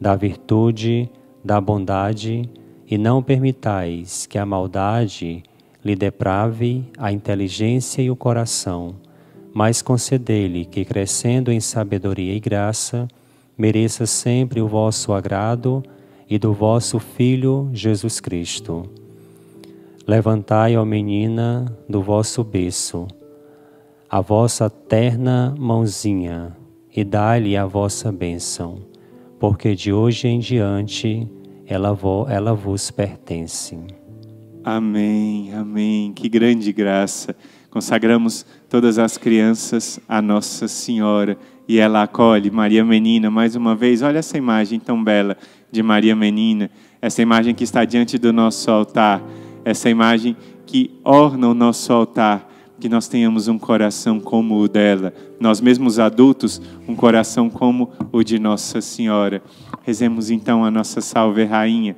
da 0.00 0.14
virtude, 0.14 1.10
da 1.44 1.60
bondade 1.60 2.48
e 2.86 2.98
não 2.98 3.22
permitais 3.22 4.26
que 4.26 4.38
a 4.38 4.44
maldade 4.44 5.42
lhe 5.84 5.96
deprave 5.96 6.84
a 6.98 7.10
inteligência 7.10 8.02
e 8.02 8.10
o 8.10 8.16
coração, 8.16 8.94
mas 9.54 9.82
concedei-lhe 9.82 10.64
que, 10.64 10.84
crescendo 10.84 11.52
em 11.52 11.60
sabedoria 11.60 12.34
e 12.34 12.40
graça, 12.40 13.06
mereça 13.56 14.06
sempre 14.06 14.60
o 14.60 14.68
vosso 14.68 15.12
agrado 15.12 15.82
e 16.28 16.38
do 16.38 16.52
vosso 16.52 16.98
Filho 16.98 17.70
Jesus 17.72 18.20
Cristo. 18.20 18.84
Levantai, 20.06 20.76
ó 20.76 20.84
menina, 20.84 21.76
do 21.88 22.02
vosso 22.02 22.42
berço, 22.42 23.06
a 24.08 24.20
vossa 24.20 24.68
terna 24.68 25.54
mãozinha, 25.58 26.56
e 26.94 27.04
dai-lhe 27.04 27.56
a 27.56 27.64
vossa 27.64 28.10
bênção, 28.10 28.78
porque 29.38 29.74
de 29.74 29.92
hoje 29.92 30.28
em 30.28 30.38
diante 30.38 31.28
ela, 31.66 31.96
ela 32.28 32.54
vos 32.54 32.90
pertence. 32.90 33.78
Amém, 34.64 35.52
amém. 35.54 36.12
Que 36.12 36.28
grande 36.28 36.72
graça. 36.72 37.34
Consagramos 37.70 38.44
todas 38.72 38.98
as 38.98 39.18
crianças 39.18 40.00
a 40.08 40.22
Nossa 40.22 40.66
Senhora 40.66 41.36
e 41.68 41.78
ela 41.78 42.04
acolhe 42.04 42.50
Maria 42.50 42.82
Menina 42.82 43.30
mais 43.30 43.54
uma 43.54 43.74
vez. 43.74 44.00
Olha 44.00 44.16
essa 44.16 44.38
imagem 44.38 44.80
tão 44.80 45.04
bela 45.04 45.36
de 45.70 45.82
Maria 45.82 46.16
Menina, 46.16 46.70
essa 46.98 47.20
imagem 47.20 47.54
que 47.54 47.64
está 47.64 47.84
diante 47.84 48.16
do 48.16 48.32
nosso 48.32 48.70
altar, 48.70 49.22
essa 49.62 49.90
imagem 49.90 50.34
que 50.64 50.90
orna 51.04 51.50
o 51.50 51.54
nosso 51.54 51.92
altar. 51.92 52.50
Que 52.80 52.88
nós 52.88 53.08
tenhamos 53.08 53.46
um 53.46 53.58
coração 53.58 54.18
como 54.18 54.58
o 54.58 54.66
dela, 54.66 55.12
nós 55.38 55.60
mesmos 55.60 55.98
adultos, 55.98 56.60
um 56.88 56.96
coração 56.96 57.50
como 57.50 57.90
o 58.10 58.24
de 58.24 58.38
Nossa 58.38 58.80
Senhora. 58.80 59.42
Rezemos 59.82 60.30
então 60.30 60.64
a 60.64 60.70
nossa 60.70 61.02
Salve 61.02 61.44
Rainha. 61.44 61.94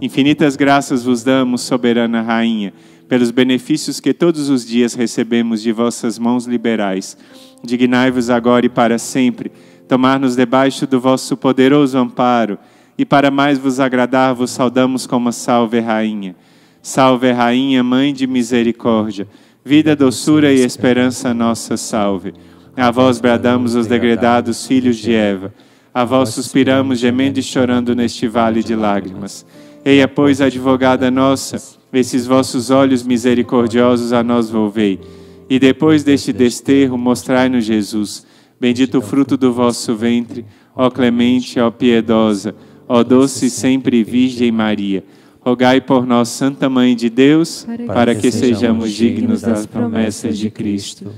Infinitas 0.00 0.56
graças 0.56 1.04
vos 1.04 1.24
damos, 1.24 1.62
soberana 1.62 2.20
Rainha, 2.20 2.72
pelos 3.08 3.30
benefícios 3.30 4.00
que 4.00 4.12
todos 4.12 4.48
os 4.50 4.66
dias 4.66 4.94
recebemos 4.94 5.62
de 5.62 5.72
vossas 5.72 6.18
mãos 6.18 6.46
liberais. 6.46 7.16
Dignai-vos 7.64 8.30
agora 8.30 8.66
e 8.66 8.68
para 8.68 8.98
sempre 8.98 9.50
tomar-nos 9.88 10.36
debaixo 10.36 10.86
do 10.86 11.00
vosso 11.00 11.36
poderoso 11.36 11.96
amparo, 11.96 12.58
e 12.98 13.06
para 13.06 13.30
mais 13.30 13.58
vos 13.58 13.80
agradar, 13.80 14.34
vos 14.34 14.50
saudamos 14.50 15.06
como 15.06 15.32
Salve 15.32 15.80
Rainha. 15.80 16.36
Salve 16.82 17.30
Rainha, 17.32 17.82
Mãe 17.82 18.12
de 18.12 18.26
Misericórdia, 18.26 19.26
vida, 19.64 19.96
doçura 19.96 20.52
e 20.52 20.60
esperança 20.60 21.32
nossa 21.32 21.76
salve. 21.76 22.34
A 22.76 22.90
vós 22.90 23.20
bradamos 23.20 23.74
os 23.74 23.86
degredados 23.86 24.66
filhos 24.66 24.96
de 24.96 25.14
Eva. 25.14 25.54
A 25.92 26.04
vós 26.04 26.30
suspiramos, 26.30 26.98
gemendo 26.98 27.38
e 27.38 27.42
chorando 27.42 27.94
neste 27.94 28.28
vale 28.28 28.62
de 28.62 28.74
lágrimas. 28.76 29.46
Eia, 29.84 30.08
pois, 30.08 30.40
advogada 30.40 31.10
nossa, 31.10 31.78
esses 31.92 32.26
vossos 32.26 32.70
olhos 32.70 33.02
misericordiosos 33.02 34.12
a 34.12 34.22
nós 34.22 34.50
volvei. 34.50 35.00
E 35.48 35.58
depois 35.58 36.04
deste 36.04 36.32
desterro, 36.32 36.98
mostrai-nos 36.98 37.64
Jesus. 37.64 38.26
Bendito 38.60 38.98
o 38.98 39.02
fruto 39.02 39.36
do 39.36 39.52
vosso 39.52 39.94
ventre, 39.94 40.44
ó 40.74 40.90
clemente, 40.90 41.58
ó 41.60 41.70
piedosa, 41.70 42.54
ó 42.88 43.02
doce 43.02 43.48
sempre 43.48 44.02
Virgem 44.02 44.50
Maria. 44.50 45.04
Rogai 45.40 45.80
por 45.80 46.04
nós, 46.04 46.28
Santa 46.28 46.68
Mãe 46.68 46.94
de 46.94 47.08
Deus, 47.08 47.66
para 47.86 48.14
que 48.14 48.30
sejamos 48.30 48.92
dignos 48.92 49.40
das 49.40 49.64
promessas 49.64 50.36
de 50.36 50.50
Cristo. 50.50 51.10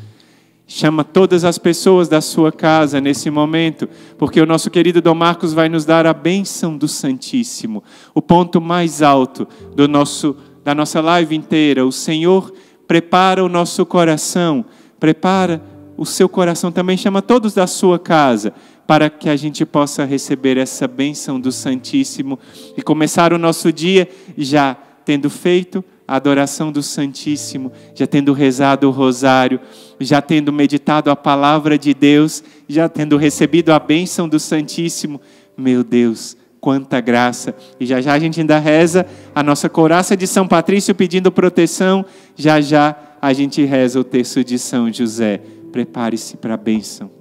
Chama 0.73 1.03
todas 1.03 1.45
as 1.45 1.59
pessoas 1.59 2.09
da 2.09 2.21
sua 2.21 2.53
casa 2.53 3.01
nesse 3.01 3.29
momento, 3.29 3.89
porque 4.17 4.41
o 4.41 4.47
nosso 4.47 4.71
querido 4.71 5.03
Dom 5.03 5.17
Marcos 5.17 5.53
vai 5.53 5.69
nos 5.69 5.85
dar 5.85 6.07
a 6.07 6.15
bênção 6.15 6.77
do 6.77 6.87
Santíssimo, 6.87 7.83
o 8.15 8.23
ponto 8.23 8.61
mais 8.61 9.03
alto 9.03 9.49
do 9.75 9.89
nosso, 9.89 10.37
da 10.63 10.73
nossa 10.73 11.01
live 11.01 11.35
inteira. 11.35 11.85
O 11.85 11.91
Senhor 11.91 12.55
prepara 12.87 13.45
o 13.45 13.49
nosso 13.49 13.85
coração, 13.85 14.65
prepara 15.01 15.61
o 15.97 16.07
seu 16.07 16.29
coração 16.29 16.71
também, 16.71 16.97
chama 16.97 17.21
todos 17.21 17.53
da 17.53 17.67
sua 17.67 17.99
casa, 17.99 18.55
para 18.87 19.11
que 19.11 19.29
a 19.29 19.35
gente 19.35 19.67
possa 19.67 20.05
receber 20.05 20.57
essa 20.57 20.87
bênção 20.87 21.41
do 21.41 21.51
Santíssimo 21.51 22.39
e 22.77 22.81
começar 22.81 23.33
o 23.33 23.39
nosso 23.39 23.73
dia 23.73 24.09
já 24.39 24.77
tendo 25.05 25.29
feito 25.29 25.85
a 26.11 26.17
adoração 26.17 26.73
do 26.73 26.83
Santíssimo, 26.83 27.71
já 27.95 28.05
tendo 28.05 28.33
rezado 28.33 28.89
o 28.89 28.91
rosário, 28.91 29.61
já 30.01 30.21
tendo 30.21 30.53
meditado 30.53 31.09
a 31.09 31.15
palavra 31.15 31.79
de 31.79 31.95
Deus, 31.95 32.43
já 32.69 32.89
tendo 32.89 33.17
recebido 33.17 33.71
a 33.71 33.79
bênção 33.79 34.29
do 34.29 34.41
Santíssimo. 34.41 35.21
Meu 35.57 35.85
Deus, 35.85 36.37
quanta 36.61 37.01
graça! 37.01 37.55
E 37.79 37.87
já 37.87 38.01
já 38.01 38.13
a 38.13 38.19
gente 38.19 38.41
ainda 38.41 38.59
reza 38.59 39.07
a 39.33 39.41
nossa 39.41 39.69
coraça 39.69 40.17
de 40.17 40.27
São 40.27 40.49
Patrício 40.49 40.97
pedindo 40.97 41.31
proteção, 41.31 42.05
já 42.35 42.61
já 42.61 42.97
a 43.23 43.33
gente 43.33 43.65
reza 43.65 44.01
o 44.01 44.03
texto 44.03 44.43
de 44.43 44.59
São 44.59 44.93
José. 44.93 45.41
Prepare-se 45.71 46.37
para 46.37 46.55
a 46.55 46.57
bênção. 46.57 47.20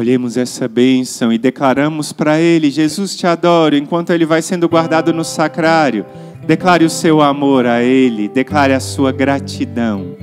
Acolhemos 0.00 0.38
essa 0.38 0.66
bênção 0.66 1.30
e 1.30 1.36
declaramos 1.36 2.10
para 2.10 2.40
Ele: 2.40 2.70
Jesus 2.70 3.14
te 3.14 3.26
adoro, 3.26 3.76
enquanto 3.76 4.10
Ele 4.10 4.24
vai 4.24 4.40
sendo 4.40 4.66
guardado 4.66 5.12
no 5.12 5.22
sacrário. 5.22 6.06
Declare 6.46 6.86
o 6.86 6.90
seu 6.90 7.20
amor 7.20 7.66
a 7.66 7.82
Ele, 7.82 8.26
declare 8.26 8.72
a 8.72 8.80
sua 8.80 9.12
gratidão. 9.12 10.16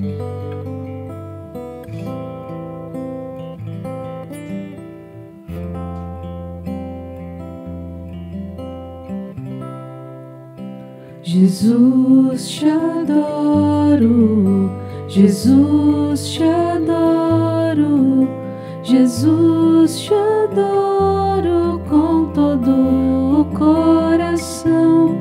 Jesus 11.21 12.49
te 12.49 12.67
adoro, 12.67 14.71
Jesus 15.07 16.29
te 16.29 16.41
adoro, 16.41 18.46
Jesus 18.89 19.99
te 19.99 20.13
adoro 20.13 21.81
com 21.89 22.27
todo 22.27 23.41
o 23.41 23.45
coração. 23.53 25.19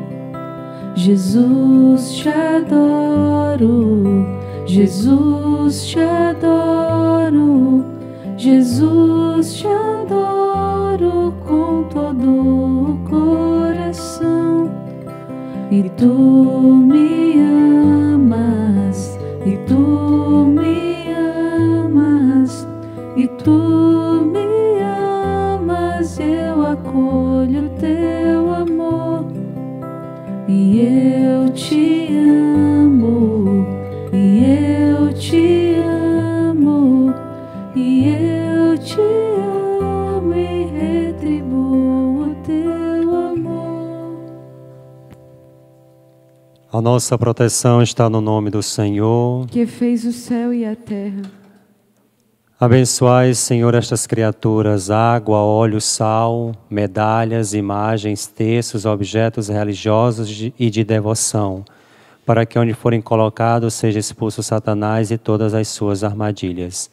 Jesus 0.94 2.12
te 2.12 2.28
adoro, 2.28 4.24
Jesus 4.66 5.84
te 5.84 5.98
adoro, 5.98 7.84
Jesus 8.36 9.54
te 9.54 9.66
adoro 9.66 11.34
com 11.44 11.82
todo 11.92 12.30
o 12.30 12.98
coração. 13.10 14.70
E 15.72 15.90
tu 15.96 16.06
me 16.06 17.40
amas, 17.40 17.95
tu 23.46 24.26
me 24.32 24.80
amas, 24.82 26.18
eu 26.18 26.66
acolho 26.66 27.70
teu 27.78 28.52
amor. 28.52 29.24
E 30.48 30.80
eu 30.80 31.48
te 31.50 32.08
amo, 32.12 33.64
e 34.12 34.42
eu 34.44 35.14
te 35.14 35.76
amo, 35.76 37.14
e 37.76 38.08
eu 38.08 38.76
te 38.78 39.00
amo 39.00 40.34
e 40.34 40.64
retribuo 40.64 42.34
teu 42.44 43.14
amor. 43.14 44.18
A 46.72 46.80
nossa 46.82 47.16
proteção 47.16 47.80
está 47.80 48.10
no 48.10 48.20
nome 48.20 48.50
do 48.50 48.60
Senhor. 48.60 49.46
que 49.46 49.66
fez 49.66 50.04
o 50.04 50.12
céu 50.12 50.52
e 50.52 50.64
a 50.64 50.74
terra. 50.74 51.45
Abençoai, 52.58 53.34
Senhor, 53.34 53.74
estas 53.74 54.06
criaturas, 54.06 54.90
água, 54.90 55.36
óleo, 55.36 55.78
sal, 55.78 56.52
medalhas, 56.70 57.52
imagens, 57.52 58.26
textos, 58.26 58.86
objetos 58.86 59.48
religiosos 59.48 60.26
de- 60.26 60.54
e 60.58 60.70
de 60.70 60.82
devoção, 60.82 61.62
para 62.24 62.46
que 62.46 62.58
onde 62.58 62.72
forem 62.72 63.02
colocados 63.02 63.74
seja 63.74 63.98
expulso 63.98 64.42
Satanás 64.42 65.10
e 65.10 65.18
todas 65.18 65.52
as 65.52 65.68
suas 65.68 66.02
armadilhas. 66.02 66.90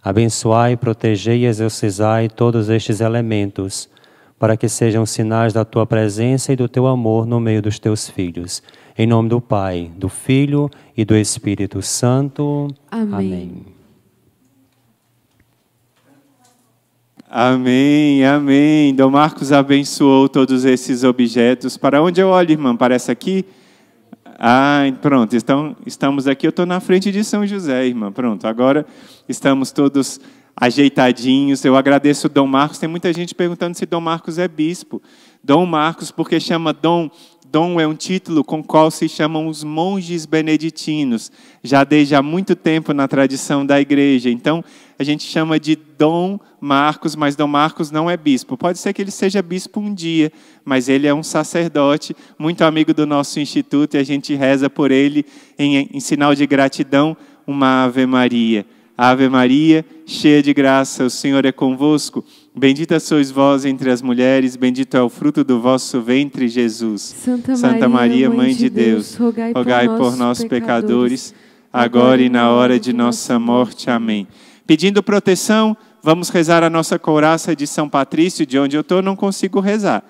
Abençoai, 0.00 0.76
protegei 0.76 1.40
e 1.40 1.46
exorcizai 1.46 2.28
todos 2.28 2.68
estes 2.68 3.00
elementos, 3.00 3.88
para 4.38 4.56
que 4.56 4.68
sejam 4.68 5.04
sinais 5.04 5.52
da 5.52 5.64
tua 5.64 5.84
presença 5.84 6.52
e 6.52 6.56
do 6.56 6.68
teu 6.68 6.86
amor 6.86 7.26
no 7.26 7.40
meio 7.40 7.60
dos 7.60 7.80
teus 7.80 8.08
filhos. 8.08 8.62
Em 8.96 9.08
nome 9.08 9.28
do 9.28 9.40
Pai, 9.40 9.90
do 9.96 10.08
Filho 10.08 10.70
e 10.96 11.04
do 11.04 11.16
Espírito 11.16 11.82
Santo. 11.82 12.68
Amém. 12.88 13.12
Amém. 13.12 13.79
Amém, 17.32 18.24
amém. 18.24 18.92
Dom 18.92 19.08
Marcos 19.08 19.52
abençoou 19.52 20.28
todos 20.28 20.64
esses 20.64 21.04
objetos. 21.04 21.76
Para 21.76 22.02
onde 22.02 22.20
eu 22.20 22.26
olho, 22.26 22.50
irmã? 22.50 22.74
Parece 22.74 23.12
aqui? 23.12 23.44
Ah, 24.36 24.80
pronto. 25.00 25.36
Então, 25.36 25.76
estamos 25.86 26.26
aqui. 26.26 26.44
Eu 26.44 26.50
estou 26.50 26.66
na 26.66 26.80
frente 26.80 27.12
de 27.12 27.22
São 27.22 27.46
José, 27.46 27.86
irmã. 27.86 28.10
Pronto. 28.10 28.48
Agora 28.48 28.84
estamos 29.28 29.70
todos 29.70 30.18
ajeitadinhos. 30.56 31.64
Eu 31.64 31.76
agradeço 31.76 32.28
Dom 32.28 32.48
Marcos. 32.48 32.78
Tem 32.78 32.88
muita 32.88 33.12
gente 33.12 33.32
perguntando 33.32 33.76
se 33.76 33.86
Dom 33.86 34.00
Marcos 34.00 34.36
é 34.36 34.48
bispo. 34.48 35.00
Dom 35.40 35.64
Marcos, 35.66 36.10
porque 36.10 36.40
chama 36.40 36.72
Dom. 36.72 37.08
Dom 37.48 37.80
é 37.80 37.86
um 37.86 37.94
título 37.94 38.42
com 38.42 38.60
qual 38.60 38.90
se 38.90 39.08
chamam 39.08 39.46
os 39.46 39.62
monges 39.62 40.26
beneditinos, 40.26 41.30
já 41.62 41.82
desde 41.82 42.14
há 42.14 42.22
muito 42.22 42.54
tempo 42.56 42.92
na 42.92 43.06
tradição 43.06 43.64
da 43.64 43.80
igreja. 43.80 44.30
Então, 44.30 44.64
a 44.98 45.04
gente 45.04 45.24
chama 45.24 45.58
de 45.58 45.76
Dom 45.76 46.38
Marcos, 46.60 47.16
mas 47.16 47.34
Dom 47.34 47.46
Marcos 47.46 47.90
não 47.90 48.10
é 48.10 48.16
bispo. 48.16 48.56
Pode 48.56 48.78
ser 48.78 48.92
que 48.92 49.00
ele 49.00 49.10
seja 49.10 49.42
bispo 49.42 49.80
um 49.80 49.94
dia, 49.94 50.30
mas 50.64 50.88
ele 50.88 51.06
é 51.06 51.14
um 51.14 51.22
sacerdote, 51.22 52.14
muito 52.38 52.62
amigo 52.62 52.92
do 52.92 53.06
nosso 53.06 53.40
instituto, 53.40 53.94
e 53.94 53.98
a 53.98 54.04
gente 54.04 54.34
reza 54.34 54.68
por 54.68 54.90
ele 54.90 55.24
em, 55.58 55.88
em 55.92 56.00
sinal 56.00 56.34
de 56.34 56.46
gratidão 56.46 57.16
uma 57.46 57.84
Ave 57.84 58.06
Maria. 58.06 58.66
Ave 59.02 59.30
Maria, 59.30 59.82
cheia 60.04 60.42
de 60.42 60.52
graça, 60.52 61.04
o 61.04 61.08
Senhor 61.08 61.46
é 61.46 61.52
convosco. 61.52 62.22
Bendita 62.54 63.00
sois 63.00 63.30
vós 63.30 63.64
entre 63.64 63.90
as 63.90 64.02
mulheres, 64.02 64.56
bendito 64.56 64.94
é 64.94 65.02
o 65.02 65.08
fruto 65.08 65.42
do 65.42 65.58
vosso 65.58 66.02
ventre, 66.02 66.46
Jesus. 66.48 67.00
Santa, 67.00 67.56
Santa 67.56 67.88
Maria, 67.88 68.28
Mãe 68.28 68.54
de 68.54 68.68
Deus, 68.68 69.14
rogai, 69.16 69.52
rogai 69.54 69.88
por 69.88 70.16
nós, 70.18 70.44
pecadores, 70.44 71.34
agora 71.72 72.20
e 72.20 72.28
na 72.28 72.50
hora 72.50 72.78
de 72.78 72.92
nossa 72.92 73.38
morte. 73.38 73.88
Amém. 73.88 74.28
Pedindo 74.66 75.02
proteção, 75.02 75.74
vamos 76.02 76.28
rezar 76.28 76.62
a 76.62 76.70
nossa 76.70 76.98
couraça 76.98 77.54
de 77.54 77.66
São 77.66 77.88
Patrício, 77.88 78.46
de 78.46 78.58
onde 78.58 78.76
eu 78.76 78.80
estou, 78.80 79.02
não 79.02 79.16
consigo 79.16 79.60
rezar. 79.60 80.02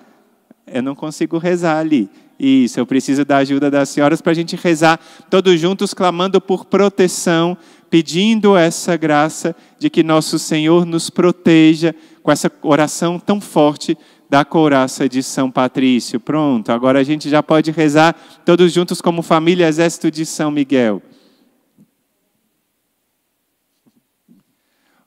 Eu 0.65 0.81
não 0.81 0.95
consigo 0.95 1.37
rezar 1.37 1.77
ali. 1.77 2.09
Isso, 2.39 2.79
eu 2.79 2.87
preciso 2.87 3.23
da 3.23 3.37
ajuda 3.37 3.69
das 3.69 3.89
senhoras 3.89 4.21
para 4.21 4.31
a 4.31 4.35
gente 4.35 4.55
rezar 4.55 4.99
todos 5.29 5.59
juntos, 5.59 5.93
clamando 5.93 6.41
por 6.41 6.65
proteção, 6.65 7.55
pedindo 7.89 8.57
essa 8.57 8.97
graça 8.97 9.55
de 9.77 9.89
que 9.89 10.01
nosso 10.01 10.39
Senhor 10.39 10.85
nos 10.85 11.09
proteja 11.09 11.93
com 12.23 12.31
essa 12.31 12.51
oração 12.63 13.19
tão 13.19 13.39
forte 13.39 13.95
da 14.27 14.45
couraça 14.45 15.09
de 15.09 15.21
São 15.21 15.51
Patrício. 15.51 16.19
Pronto, 16.19 16.71
agora 16.71 16.99
a 16.99 17.03
gente 17.03 17.29
já 17.29 17.43
pode 17.43 17.69
rezar 17.69 18.15
todos 18.45 18.71
juntos 18.71 19.01
como 19.01 19.21
família 19.21 19.67
Exército 19.67 20.09
de 20.09 20.25
São 20.25 20.49
Miguel. 20.49 21.01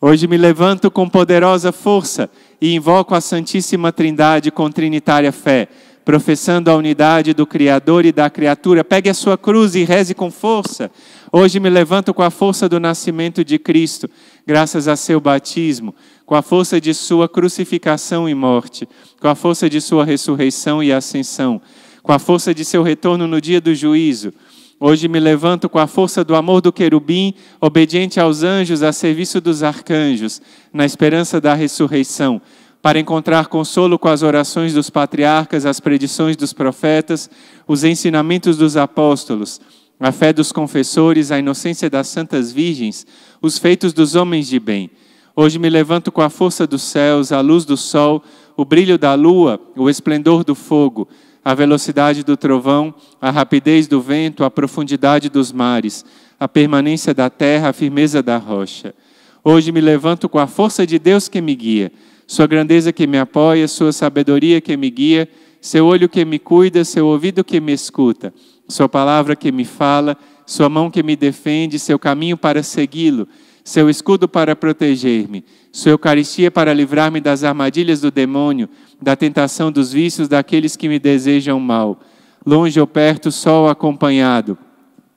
Hoje 0.07 0.29
me 0.29 0.37
levanto 0.37 0.91
com 0.91 1.09
poderosa 1.09 1.73
força 1.73 2.29
e 2.61 2.75
invoco 2.75 3.15
a 3.15 3.23
Santíssima 3.23 3.91
Trindade 3.91 4.51
com 4.51 4.71
trinitária 4.71 5.33
fé, 5.33 5.67
professando 6.05 6.71
a 6.71 6.77
unidade 6.77 7.33
do 7.33 7.47
Criador 7.47 8.05
e 8.05 8.13
da 8.13 8.29
criatura. 8.29 8.85
Pegue 8.85 9.09
a 9.09 9.15
sua 9.15 9.39
cruz 9.39 9.75
e 9.75 9.83
reze 9.83 10.15
com 10.15 10.31
força. 10.31 10.91
Hoje 11.33 11.59
me 11.59 11.71
levanto 11.71 12.13
com 12.13 12.23
a 12.23 12.29
força 12.29 12.69
do 12.69 12.79
nascimento 12.79 13.43
de 13.43 13.59
Cristo, 13.59 14.07
graças 14.47 14.89
a 14.89 14.95
seu 14.95 15.19
batismo, 15.19 15.95
com 16.27 16.35
a 16.35 16.43
força 16.43 16.79
de 16.79 16.93
sua 16.93 17.27
crucificação 17.27 18.29
e 18.29 18.35
morte, 18.35 18.87
com 19.19 19.29
a 19.29 19.35
força 19.35 19.71
de 19.71 19.81
sua 19.81 20.05
ressurreição 20.05 20.83
e 20.83 20.93
ascensão, 20.93 21.63
com 22.03 22.13
a 22.13 22.19
força 22.19 22.53
de 22.53 22.63
seu 22.63 22.83
retorno 22.83 23.27
no 23.27 23.41
dia 23.41 23.59
do 23.59 23.75
juízo. 23.75 24.35
Hoje 24.81 25.07
me 25.07 25.21
levanto 25.21 25.69
com 25.69 25.79
a 25.79 25.87
força 25.87 26.25
do 26.25 26.35
amor 26.35 26.61
do 26.61 26.73
querubim, 26.73 27.33
obediente 27.61 28.19
aos 28.19 28.43
anjos, 28.43 28.83
a 28.83 28.93
serviço 28.93 29.41
dos 29.41 29.63
arcanjos, 29.63 30.43
na 30.73 30.85
esperança 30.85 31.41
da 31.41 31.55
ressurreição, 31.55 32.43
para 32.83 32.99
encontrar 32.99 33.47
consolo 33.47 33.99
com 33.99 34.09
as 34.09 34.23
orações 34.23 34.75
dos 34.75 34.91
patriarcas, 34.91 35.65
as 35.65 35.79
predições 35.79 36.37
dos 36.37 36.53
profetas, 36.53 37.31
os 37.69 37.85
ensinamentos 37.85 38.57
dos 38.57 38.77
apóstolos, 38.77 39.61
a 39.99 40.11
fé 40.11 40.33
dos 40.33 40.51
confessores, 40.51 41.31
a 41.31 41.39
inocência 41.39 41.89
das 41.89 42.09
santas 42.09 42.53
virgens, 42.53 43.07
os 43.41 43.59
feitos 43.59 43.93
dos 43.93 44.17
homens 44.17 44.49
de 44.49 44.59
bem. 44.59 44.91
Hoje 45.37 45.59
me 45.59 45.71
levanto 45.71 46.13
com 46.13 46.21
a 46.21 46.29
força 46.29 46.67
dos 46.67 46.83
céus, 46.83 47.33
a 47.33 47.41
luz 47.41 47.65
do 47.65 47.77
sol, 47.77 48.23
o 48.57 48.65
brilho 48.65 48.99
da 48.99 49.15
lua, 49.15 49.59
o 49.77 49.89
esplendor 49.89 50.45
do 50.45 50.55
fogo, 50.55 51.09
a 51.45 51.53
velocidade 51.53 52.25
do 52.25 52.37
trovão, 52.37 52.95
a 53.21 53.31
rapidez 53.31 53.87
do 53.87 54.01
vento, 54.01 54.45
a 54.45 54.51
profundidade 54.51 55.29
dos 55.29 55.53
mares, 55.53 56.05
a 56.41 56.49
permanência 56.49 57.13
da 57.13 57.29
terra, 57.29 57.69
a 57.69 57.73
firmeza 57.73 58.23
da 58.23 58.39
rocha. 58.39 58.95
Hoje 59.43 59.71
me 59.71 59.81
levanto 59.81 60.27
com 60.29 60.39
a 60.39 60.47
força 60.47 60.87
de 60.87 60.99
Deus 60.99 61.29
que 61.29 61.43
me 61.43 61.55
guia, 61.55 61.93
sua 62.27 62.47
grandeza 62.47 62.93
que 62.93 63.07
me 63.07 63.19
apoia, 63.19 63.69
sua 63.69 63.93
sabedoria 63.93 64.61
que 64.61 64.75
me 64.75 64.89
guia, 64.89 65.29
seu 65.61 65.87
olho 65.87 66.09
que 66.09 66.25
me 66.25 66.39
cuida, 66.39 66.83
seu 66.83 67.07
ouvido 67.07 67.45
que 67.45 67.61
me 67.61 67.73
escuta, 67.73 68.33
sua 68.67 68.89
palavra 68.89 69.37
que 69.37 69.53
me 69.53 69.67
fala, 69.67 70.17
sua 70.47 70.71
mão 70.71 70.91
que 70.91 71.03
me 71.03 71.15
defende, 71.15 71.79
seu 71.79 71.99
caminho 71.99 72.39
para 72.39 72.63
segui-lo, 72.63 73.29
seu 73.65 73.89
escudo 73.89 74.29
para 74.29 74.55
proteger-me, 74.55 75.43
sua 75.73 75.93
Eucaristia 75.93 76.51
para 76.51 76.75
livrar-me 76.75 77.19
das 77.19 77.43
armadilhas 77.43 78.03
do 78.03 78.11
demônio, 78.11 78.69
da 79.01 79.17
tentação 79.17 79.73
dos 79.73 79.91
vícios 79.91 80.29
daqueles 80.29 80.77
que 80.77 80.89
me 80.89 80.99
desejam 80.99 81.59
mal. 81.59 81.99
Longe 82.45 82.79
ou 82.79 82.87
perto, 82.87 83.33
só 83.33 83.69
acompanhado. 83.69 84.59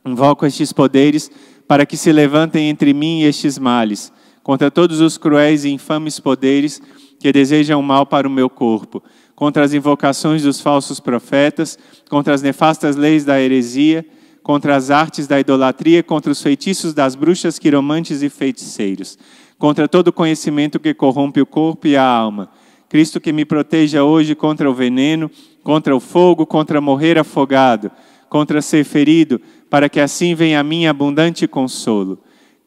Invoco 0.05 0.45
estes 0.45 0.71
poderes 0.71 1.29
para 1.67 1.85
que 1.85 1.97
se 1.97 2.09
levantem 2.13 2.69
entre 2.69 2.93
mim 2.93 3.19
e 3.19 3.25
estes 3.25 3.59
males. 3.59 4.13
contra 4.47 4.71
todos 4.71 5.01
os 5.01 5.17
cruéis 5.17 5.65
e 5.65 5.69
infames 5.71 6.21
poderes 6.21 6.81
que 7.19 7.33
desejam 7.33 7.81
mal 7.81 8.05
para 8.05 8.25
o 8.25 8.31
meu 8.31 8.49
corpo, 8.49 9.03
contra 9.35 9.61
as 9.61 9.73
invocações 9.73 10.43
dos 10.43 10.61
falsos 10.61 11.01
profetas, 11.01 11.77
contra 12.09 12.33
as 12.33 12.41
nefastas 12.41 12.95
leis 12.95 13.25
da 13.25 13.41
heresia, 13.41 14.05
contra 14.47 14.77
as 14.77 14.89
artes 14.89 15.27
da 15.27 15.37
idolatria, 15.41 16.01
contra 16.01 16.31
os 16.31 16.41
feitiços 16.41 16.93
das 16.93 17.15
bruxas, 17.15 17.59
quiromantes 17.59 18.21
e 18.23 18.29
feiticeiros, 18.29 19.19
contra 19.59 19.89
todo 19.89 20.13
conhecimento 20.13 20.79
que 20.79 20.93
corrompe 20.93 21.41
o 21.41 21.45
corpo 21.45 21.85
e 21.85 21.97
a 21.97 22.01
alma. 22.01 22.49
Cristo 22.87 23.19
que 23.19 23.33
me 23.33 23.43
proteja 23.43 24.05
hoje 24.05 24.35
contra 24.35 24.71
o 24.71 24.73
veneno, 24.73 25.29
contra 25.63 25.93
o 25.93 25.99
fogo, 25.99 26.45
contra 26.45 26.79
morrer 26.79 27.17
afogado, 27.17 27.91
contra 28.29 28.61
ser 28.61 28.85
ferido, 28.85 29.41
para 29.69 29.89
que 29.89 29.99
assim 29.99 30.33
venha 30.33 30.61
a 30.61 30.63
mim 30.63 30.85
abundante 30.85 31.45
consolo. 31.45 32.17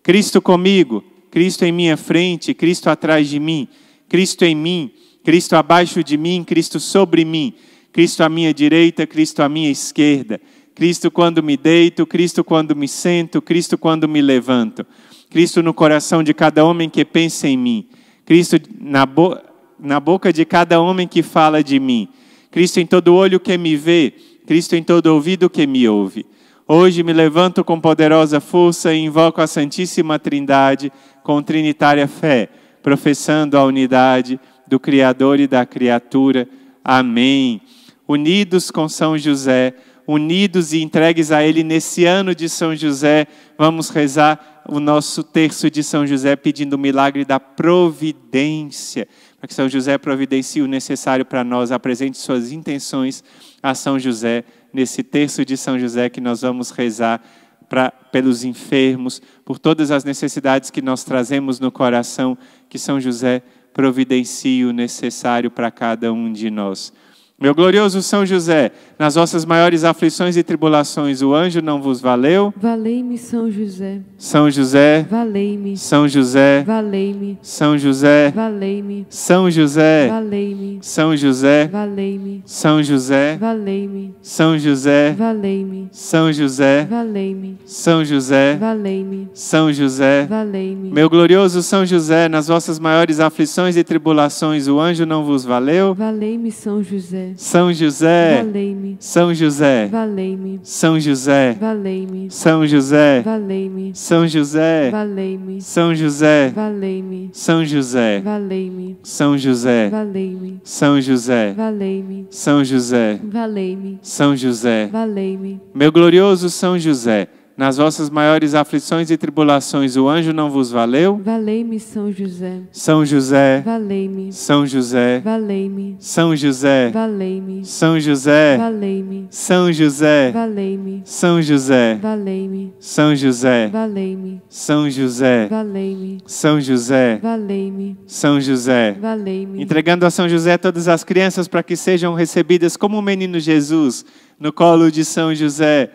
Cristo 0.02 0.42
comigo, 0.42 1.02
Cristo 1.30 1.64
em 1.64 1.72
minha 1.72 1.96
frente, 1.96 2.52
Cristo 2.52 2.90
atrás 2.90 3.26
de 3.26 3.40
mim, 3.40 3.66
Cristo 4.06 4.44
em 4.44 4.54
mim, 4.54 4.90
Cristo 5.24 5.56
abaixo 5.56 6.04
de 6.04 6.18
mim, 6.18 6.44
Cristo 6.44 6.78
sobre 6.78 7.24
mim, 7.24 7.54
Cristo 7.90 8.22
à 8.22 8.28
minha 8.28 8.52
direita, 8.52 9.06
Cristo 9.06 9.40
à 9.40 9.48
minha 9.48 9.70
esquerda, 9.70 10.38
Cristo 10.74 11.10
quando 11.10 11.42
me 11.42 11.56
deito, 11.56 12.06
Cristo 12.06 12.42
quando 12.42 12.74
me 12.74 12.88
sento, 12.88 13.42
Cristo 13.42 13.76
quando 13.76 14.08
me 14.08 14.22
levanto, 14.22 14.86
Cristo 15.28 15.62
no 15.62 15.74
coração 15.74 16.22
de 16.22 16.32
cada 16.32 16.64
homem 16.64 16.88
que 16.88 17.04
pensa 17.04 17.48
em 17.48 17.56
mim, 17.56 17.88
Cristo 18.24 18.56
na, 18.80 19.04
bo 19.04 19.36
na 19.78 19.98
boca 19.98 20.32
de 20.32 20.44
cada 20.44 20.80
homem 20.80 21.08
que 21.08 21.22
fala 21.22 21.62
de 21.62 21.78
mim, 21.78 22.08
Cristo 22.50 22.78
em 22.78 22.86
todo 22.86 23.14
olho 23.14 23.40
que 23.40 23.56
me 23.58 23.76
vê, 23.76 24.12
Cristo 24.46 24.74
em 24.74 24.82
todo 24.82 25.06
ouvido 25.06 25.50
que 25.50 25.66
me 25.66 25.88
ouve. 25.88 26.26
Hoje 26.72 27.02
me 27.02 27.12
levanto 27.12 27.64
com 27.64 27.80
poderosa 27.80 28.40
força 28.40 28.94
e 28.94 28.98
invoco 29.00 29.40
a 29.40 29.46
Santíssima 29.48 30.20
Trindade 30.20 30.92
com 31.24 31.42
trinitária 31.42 32.06
fé, 32.06 32.48
professando 32.80 33.58
a 33.58 33.64
unidade 33.64 34.38
do 34.68 34.78
Criador 34.78 35.40
e 35.40 35.48
da 35.48 35.66
criatura. 35.66 36.48
Amém. 36.84 37.60
Unidos 38.06 38.70
com 38.70 38.88
São 38.88 39.18
José, 39.18 39.74
unidos 40.12 40.72
e 40.72 40.82
entregues 40.82 41.30
a 41.30 41.44
Ele 41.44 41.62
nesse 41.62 42.04
ano 42.04 42.34
de 42.34 42.48
São 42.48 42.74
José, 42.74 43.28
vamos 43.56 43.90
rezar 43.90 44.62
o 44.68 44.80
nosso 44.80 45.22
terço 45.22 45.70
de 45.70 45.84
São 45.84 46.04
José 46.04 46.34
pedindo 46.34 46.74
o 46.74 46.78
milagre 46.78 47.24
da 47.24 47.38
providência, 47.38 49.06
para 49.38 49.46
que 49.46 49.54
São 49.54 49.68
José 49.68 49.96
providencie 49.98 50.62
o 50.62 50.66
necessário 50.66 51.24
para 51.24 51.44
nós, 51.44 51.70
apresente 51.70 52.18
suas 52.18 52.50
intenções 52.50 53.22
a 53.62 53.72
São 53.72 54.00
José, 54.00 54.42
nesse 54.72 55.04
terço 55.04 55.44
de 55.44 55.56
São 55.56 55.78
José 55.78 56.08
que 56.08 56.20
nós 56.20 56.42
vamos 56.42 56.70
rezar 56.70 57.22
pra, 57.68 57.90
pelos 57.90 58.42
enfermos, 58.42 59.22
por 59.44 59.60
todas 59.60 59.92
as 59.92 60.02
necessidades 60.02 60.70
que 60.70 60.82
nós 60.82 61.04
trazemos 61.04 61.60
no 61.60 61.70
coração, 61.70 62.36
que 62.68 62.80
São 62.80 63.00
José 63.00 63.42
providencie 63.72 64.64
o 64.64 64.72
necessário 64.72 65.52
para 65.52 65.70
cada 65.70 66.12
um 66.12 66.32
de 66.32 66.50
nós. 66.50 66.92
Meu 67.40 67.54
glorioso 67.54 68.02
São 68.02 68.26
José, 68.26 68.70
nas 68.98 69.14
vossas 69.14 69.46
maiores 69.46 69.82
aflições 69.82 70.36
e 70.36 70.42
tribulações, 70.42 71.22
o 71.22 71.34
anjo 71.34 71.62
não 71.62 71.80
vos 71.80 71.98
valeu? 71.98 72.52
Valei-me, 72.54 73.16
São 73.16 73.50
José. 73.50 74.02
São 74.18 74.50
José. 74.50 75.06
Valei-me. 75.10 75.74
São 75.74 76.06
José. 76.06 76.62
Valei-me. 76.66 77.38
São 77.40 77.78
José. 77.78 78.30
Valei-me. 78.30 79.06
São 79.08 79.50
José. 79.50 80.08
Valei-me. 80.08 80.78
São 80.82 81.16
José. 81.16 81.66
Valei-me. 81.72 82.42
São 82.44 82.82
José. 82.82 83.38
Valei-me. 83.40 84.14
São 84.20 84.58
José. 84.58 85.16
Valei-me. 85.18 85.88
São 85.94 86.30
José. 86.30 86.84
Valei-me. 86.84 87.58
São 87.64 88.04
José. 88.04 88.56
Valei-me. 88.56 89.28
São 89.32 89.72
José. 89.72 90.26
Valei-me. 90.26 90.90
Meu 90.90 91.08
glorioso 91.08 91.62
São 91.62 91.86
José, 91.86 92.28
nas 92.28 92.48
vossas 92.48 92.78
maiores 92.78 93.18
aflições 93.18 93.78
e 93.78 93.82
tribulações, 93.82 94.68
o 94.68 94.78
anjo 94.78 95.06
não 95.06 95.24
vos 95.24 95.42
valeu? 95.42 95.94
Valei-me, 95.94 96.52
São 96.52 96.82
José. 96.82 97.29
São 97.36 97.72
José. 97.72 98.42
Valei-me. 98.42 98.96
São 99.00 99.34
José. 99.34 99.86
Valei-me. 99.86 100.60
São 100.62 101.00
José. 101.00 101.56
Valei-me. 101.60 102.30
São 102.30 102.66
José. 102.66 103.22
Valei-me. 103.22 103.92
São 103.94 104.26
José. 104.26 104.90
Valei-me. 104.90 105.60
São 105.62 105.94
José. 105.94 106.52
Valei-me. 106.54 107.30
São 107.32 107.66
José. 107.66 108.20
Valei-me. 108.20 108.98
São 109.02 109.38
José. 109.38 109.90
Valei-me. 109.90 110.60
São 110.64 111.00
José. 111.00 111.54
Valei-me. 111.56 112.26
São 112.30 112.64
José. 112.64 113.20
Valei-me. 113.24 113.98
São 114.02 114.36
José. 114.36 114.88
Valei-me. 114.92 115.60
Meu 115.74 115.90
glorioso 115.90 116.50
São 116.50 116.78
José, 116.78 117.28
nas 117.60 117.76
vossas 117.76 118.08
maiores 118.08 118.54
aflições 118.54 119.10
e 119.10 119.18
tribulações, 119.18 119.94
o 119.94 120.08
anjo 120.08 120.32
não 120.32 120.48
vos 120.48 120.70
valeu? 120.70 121.20
Valei-me, 121.22 121.78
São 121.78 122.10
José. 122.10 122.62
São 122.72 123.04
José. 123.04 123.60
Valei-me. 123.62 124.32
São 124.32 124.64
José. 124.64 125.20
Valei-me. 125.22 125.94
São 125.98 126.34
José. 126.34 126.90
Valei-me. 126.90 127.62
São 127.62 128.00
José. 128.00 128.56
Valei-me. 128.56 129.28
São 129.30 129.70
José. 129.70 130.30
Valei-me. 130.32 131.02
São 131.04 131.42
José. 131.42 131.98
Valei-me. 132.00 132.72
São 132.80 133.14
José. 133.14 133.68
Valei-me. 133.68 134.42
São 134.48 134.90
José. 134.90 135.48
Valei-me. 135.50 136.18
São 136.26 136.60
José. 136.62 137.20
Valei-me. 137.22 137.98
São 138.06 138.40
José. 138.40 138.96
Valei-me. 138.98 139.62
Entregando 139.62 140.06
a 140.06 140.10
São 140.10 140.26
José 140.26 140.56
todas 140.56 140.88
as 140.88 141.04
crianças 141.04 141.46
para 141.46 141.62
que 141.62 141.76
sejam 141.76 142.14
recebidas 142.14 142.74
como 142.74 142.98
o 142.98 143.02
menino 143.02 143.38
Jesus 143.38 144.02
no 144.38 144.50
colo 144.50 144.90
de 144.90 145.04
São 145.04 145.34
José. 145.34 145.90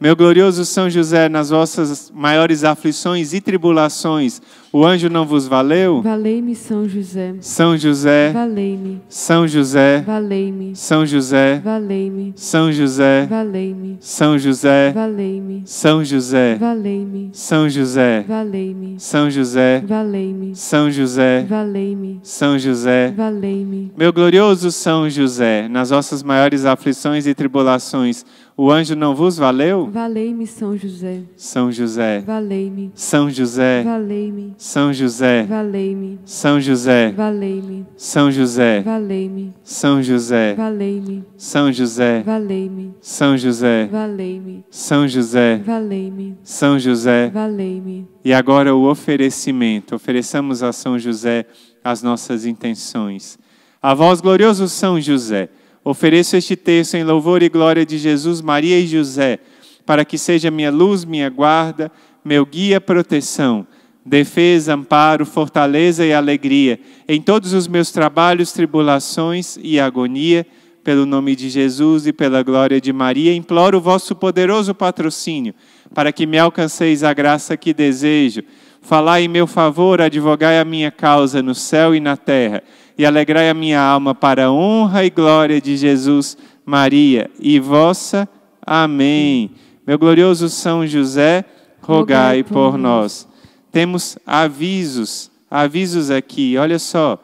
Meu 0.00 0.16
glorioso 0.16 0.64
São 0.64 0.88
José, 0.88 1.28
nas 1.28 1.50
vossas 1.50 2.10
maiores 2.14 2.64
aflições 2.64 3.34
e 3.34 3.40
tribulações, 3.40 4.40
o 4.72 4.82
anjo 4.82 5.10
não 5.10 5.26
vos 5.26 5.46
valeu? 5.46 6.00
Valei-me, 6.00 6.54
São 6.54 6.88
José. 6.88 7.34
São 7.40 7.76
José. 7.76 8.30
Valei-me. 8.32 9.02
São 9.10 9.46
José. 9.46 10.00
Valei-me. 10.06 10.74
São 10.74 11.04
José. 11.04 11.60
Valei-me. 11.62 12.32
São 12.34 12.72
José. 12.72 13.26
Valei-me. 13.28 13.98
São 14.00 14.38
José. 14.38 14.92
Valei-me. 14.94 15.62
São 15.66 16.04
José. 16.04 16.56
Valei-me. 16.58 17.30
São 17.34 17.68
José. 17.68 18.24
Valei-me. 18.26 18.98
São 18.98 19.30
José. 19.30 19.84
Valei-me. 19.86 20.56
São 20.56 20.90
José. 20.90 21.46
Valei-me. 21.46 22.20
São 22.22 22.58
José. 22.58 23.12
Valei-me. 23.14 23.92
Meu 23.98 24.12
glorioso 24.12 24.70
São 24.70 25.10
José, 25.10 25.68
nas 25.68 25.90
vossas 25.90 26.22
maiores 26.22 26.64
aflições 26.64 27.26
e 27.26 27.34
tribulações, 27.34 28.24
o 28.62 28.70
anjo 28.70 28.94
não 28.94 29.14
vos 29.14 29.38
valeu? 29.38 29.88
Valei-me, 29.90 30.46
São 30.46 30.76
José. 30.76 31.22
São 31.34 31.72
José. 31.72 32.20
Valei-me. 32.20 32.92
São 32.94 33.30
José. 33.30 33.82
Valei-me. 33.82 34.54
São 34.58 34.92
José. 34.92 35.46
Valei-me. 35.48 36.18
São 36.26 36.60
José. 36.60 37.10
Valei-me. 37.16 37.86
São 37.96 38.30
José. 38.30 38.82
Valei-me. 38.82 39.54
São 39.64 40.02
José. 40.02 40.52
Valei-me. 40.52 41.24
São 41.38 41.72
José. 41.72 42.22
Valei-me. 42.22 42.94
São 43.00 43.38
José. 43.38 43.88
Valei-me. 43.90 44.64
São 44.70 45.08
José. 45.08 45.56
Valei-me. 45.64 46.36
São 46.44 46.78
José. 46.78 47.30
Valei-me. 47.30 48.06
E 48.22 48.34
agora 48.34 48.76
o 48.76 48.90
oferecimento. 48.90 49.94
Ofereçamos 49.94 50.62
a 50.62 50.70
São 50.70 50.98
José 50.98 51.46
as 51.82 52.02
nossas 52.02 52.44
intenções. 52.44 53.38
A 53.80 53.94
vós, 53.94 54.20
glorioso 54.20 54.68
São 54.68 55.00
José, 55.00 55.48
ofereço 55.84 56.36
este 56.36 56.56
texto 56.56 56.94
em 56.94 57.04
louvor 57.04 57.42
e 57.42 57.48
glória 57.48 57.84
de 57.84 57.98
Jesus, 57.98 58.40
Maria 58.40 58.78
e 58.78 58.86
José, 58.86 59.38
para 59.86 60.04
que 60.04 60.18
seja 60.18 60.50
minha 60.50 60.70
luz, 60.70 61.04
minha 61.04 61.28
guarda, 61.28 61.90
meu 62.24 62.44
guia, 62.44 62.80
proteção, 62.80 63.66
defesa, 64.04 64.74
amparo, 64.74 65.24
fortaleza 65.24 66.04
e 66.04 66.12
alegria 66.12 66.78
em 67.08 67.20
todos 67.20 67.52
os 67.52 67.66
meus 67.66 67.90
trabalhos, 67.90 68.52
tribulações 68.52 69.58
e 69.62 69.80
agonia. 69.80 70.46
Pelo 70.82 71.04
nome 71.04 71.36
de 71.36 71.50
Jesus 71.50 72.06
e 72.06 72.12
pela 72.12 72.42
glória 72.42 72.80
de 72.80 72.90
Maria, 72.90 73.34
imploro 73.34 73.76
o 73.76 73.80
vosso 73.82 74.14
poderoso 74.14 74.74
patrocínio, 74.74 75.54
para 75.94 76.10
que 76.10 76.26
me 76.26 76.38
alcanceis 76.38 77.04
a 77.04 77.12
graça 77.12 77.54
que 77.54 77.74
desejo. 77.74 78.42
Falai 78.80 79.24
em 79.24 79.28
meu 79.28 79.46
favor, 79.46 80.00
advogai 80.00 80.58
a 80.58 80.64
minha 80.64 80.90
causa 80.90 81.42
no 81.42 81.54
céu 81.54 81.94
e 81.94 82.00
na 82.00 82.16
terra, 82.16 82.62
e 83.00 83.06
alegrai 83.06 83.48
a 83.48 83.54
minha 83.54 83.80
alma 83.80 84.14
para 84.14 84.44
a 84.44 84.52
honra 84.52 85.06
e 85.06 85.08
glória 85.08 85.58
de 85.58 85.74
Jesus, 85.74 86.36
Maria 86.66 87.30
e 87.40 87.58
vossa. 87.58 88.28
Amém. 88.60 89.52
Meu 89.86 89.98
glorioso 89.98 90.50
São 90.50 90.86
José, 90.86 91.46
rogai 91.80 92.42
por 92.44 92.76
nós. 92.76 93.26
Temos 93.72 94.18
avisos, 94.26 95.30
avisos 95.50 96.10
aqui, 96.10 96.58
olha 96.58 96.78
só. 96.78 97.18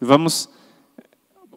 Vamos 0.00 0.48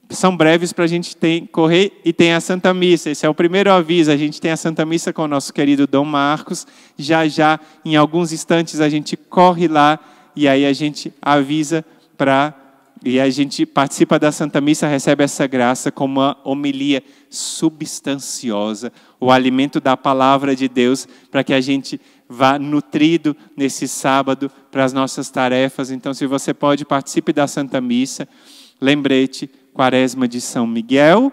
são 0.10 0.35
breves 0.35 0.73
para 0.73 0.84
a 0.84 0.88
gente 0.88 1.15
ter, 1.15 1.48
correr 1.49 1.93
e 2.03 2.11
tem 2.11 2.34
a 2.34 2.41
Santa 2.41 2.73
Missa. 2.73 3.11
Esse 3.11 3.26
é 3.26 3.30
o 3.30 3.34
primeiro 3.34 3.72
aviso. 3.72 4.11
A 4.11 4.18
gente 4.18 4.41
tem 4.41 4.52
a 4.52 4.57
Santa 4.57 4.85
Missa 4.85 5.14
com 5.14 5.22
o 5.22 5.30
nosso 5.30 5.53
querido 5.53 5.88
Dom 5.88 6.03
Marcos. 6.03 6.68
Já 6.98 7.26
já, 7.26 7.57
em 7.85 7.95
alguns 7.95 8.34
instantes, 8.34 8.81
a 8.81 8.89
gente 8.89 9.15
corre 9.15 9.69
lá 9.69 9.98
e 10.35 10.45
aí 10.45 10.65
a 10.65 10.73
gente 10.73 11.14
avisa 11.22 11.85
para. 12.18 12.60
E 13.03 13.19
a 13.19 13.30
gente 13.30 13.65
participa 13.65 14.19
da 14.19 14.32
Santa 14.32 14.61
Missa, 14.61 14.88
recebe 14.88 15.23
essa 15.23 15.48
graça 15.48 15.91
como 15.91 16.19
uma 16.19 16.38
homilia 16.44 17.03
substanciosa, 17.30 18.94
o 19.19 19.32
alimento 19.32 19.80
da 19.80 19.98
palavra 19.98 20.56
de 20.56 20.68
Deus, 20.68 21.07
para 21.32 21.44
que 21.44 21.53
a 21.53 21.60
gente 21.60 21.99
vá 22.30 22.60
nutrido 22.60 23.36
nesse 23.57 23.88
sábado 23.88 24.52
para 24.69 24.86
as 24.86 24.94
nossas 24.94 25.32
tarefas. 25.32 25.90
Então, 25.90 26.14
se 26.14 26.28
você 26.28 26.53
pode, 26.53 26.86
participe 26.86 27.34
da 27.34 27.48
Santa 27.48 27.82
Missa. 27.82 28.28
Lembrete, 28.80 29.49
Quaresma 29.73 30.28
de 30.28 30.40
São 30.40 30.68
Miguel 30.68 31.32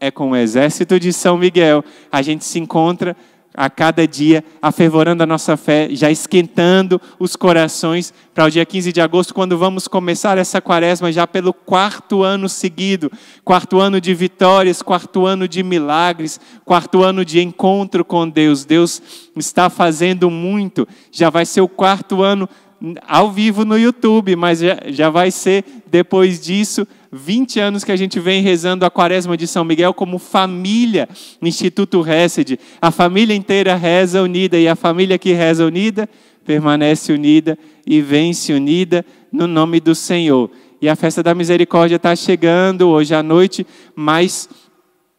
é 0.00 0.10
com 0.10 0.30
o 0.30 0.36
exército 0.36 1.00
de 1.00 1.12
São 1.12 1.38
Miguel. 1.38 1.84
A 2.12 2.20
gente 2.20 2.44
se 2.44 2.58
encontra 2.58 3.16
a 3.54 3.70
cada 3.70 4.06
dia, 4.06 4.44
afervorando 4.60 5.22
a 5.22 5.26
nossa 5.26 5.56
fé, 5.56 5.88
já 5.92 6.10
esquentando 6.10 7.00
os 7.18 7.36
corações 7.36 8.12
para 8.34 8.46
o 8.46 8.50
dia 8.50 8.66
15 8.66 8.92
de 8.92 9.00
agosto, 9.00 9.32
quando 9.32 9.56
vamos 9.56 9.86
começar 9.86 10.36
essa 10.36 10.60
quaresma 10.60 11.12
já 11.12 11.24
pelo 11.26 11.52
quarto 11.52 12.22
ano 12.24 12.48
seguido 12.48 13.10
quarto 13.44 13.78
ano 13.78 14.00
de 14.00 14.14
vitórias, 14.14 14.82
quarto 14.82 15.26
ano 15.26 15.46
de 15.46 15.62
milagres, 15.62 16.40
quarto 16.64 17.02
ano 17.02 17.24
de 17.24 17.40
encontro 17.40 18.04
com 18.04 18.28
Deus. 18.28 18.64
Deus 18.64 19.02
está 19.36 19.68
fazendo 19.68 20.30
muito, 20.30 20.88
já 21.12 21.28
vai 21.30 21.44
ser 21.44 21.60
o 21.60 21.68
quarto 21.68 22.22
ano 22.22 22.48
ao 23.06 23.30
vivo 23.30 23.64
no 23.64 23.78
YouTube, 23.78 24.36
mas 24.36 24.60
já, 24.60 24.78
já 24.86 25.10
vai 25.10 25.30
ser 25.30 25.64
depois 25.86 26.40
disso 26.40 26.86
20 27.10 27.60
anos 27.60 27.84
que 27.84 27.92
a 27.92 27.96
gente 27.96 28.18
vem 28.18 28.42
rezando 28.42 28.84
a 28.84 28.90
quaresma 28.90 29.36
de 29.36 29.46
São 29.46 29.64
Miguel 29.64 29.94
como 29.94 30.18
família 30.18 31.08
no 31.40 31.46
Instituto 31.46 32.00
Resed. 32.00 32.58
A 32.82 32.90
família 32.90 33.34
inteira 33.34 33.76
reza 33.76 34.20
unida 34.20 34.58
e 34.58 34.66
a 34.66 34.74
família 34.74 35.16
que 35.16 35.32
reza 35.32 35.64
unida 35.64 36.08
permanece 36.44 37.12
unida 37.12 37.56
e 37.86 38.00
vence 38.00 38.52
unida 38.52 39.04
no 39.32 39.46
nome 39.46 39.80
do 39.80 39.94
Senhor. 39.94 40.50
E 40.82 40.88
a 40.88 40.96
festa 40.96 41.22
da 41.22 41.34
misericórdia 41.34 41.96
está 41.96 42.14
chegando 42.14 42.88
hoje 42.88 43.14
à 43.14 43.22
noite, 43.22 43.66
mas 43.94 44.48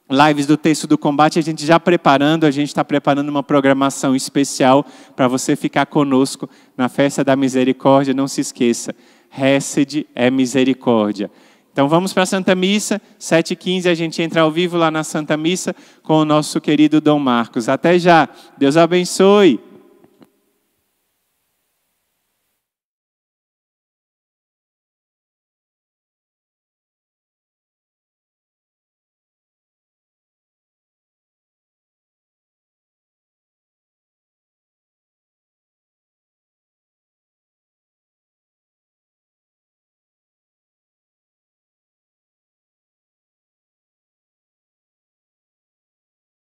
lives 0.09 0.45
do 0.45 0.55
texto 0.55 0.87
do 0.87 0.97
combate, 0.97 1.39
a 1.39 1.41
gente 1.41 1.65
já 1.65 1.79
preparando, 1.79 2.45
a 2.45 2.51
gente 2.51 2.67
está 2.67 2.83
preparando 2.83 3.29
uma 3.29 3.41
programação 3.41 4.15
especial 4.15 4.85
para 5.15 5.27
você 5.27 5.55
ficar 5.55 5.85
conosco 5.87 6.49
na 6.77 6.87
festa 6.87 7.23
da 7.23 7.35
misericórdia. 7.35 8.13
Não 8.13 8.27
se 8.27 8.41
esqueça, 8.41 8.95
Hesed 9.35 10.05
é 10.13 10.29
misericórdia. 10.29 11.31
Então 11.73 11.89
vamos 11.89 12.13
para 12.13 12.23
a 12.23 12.25
Santa 12.25 12.55
Missa, 12.55 13.01
7h15 13.19 13.91
a 13.91 13.93
gente 13.93 14.21
entra 14.21 14.41
ao 14.41 14.51
vivo 14.51 14.77
lá 14.77 14.89
na 14.89 15.03
Santa 15.03 15.35
Missa 15.35 15.75
com 16.03 16.13
o 16.19 16.25
nosso 16.25 16.61
querido 16.61 17.01
Dom 17.01 17.19
Marcos. 17.19 17.67
Até 17.67 17.99
já, 17.99 18.29
Deus 18.57 18.77
abençoe. 18.77 19.59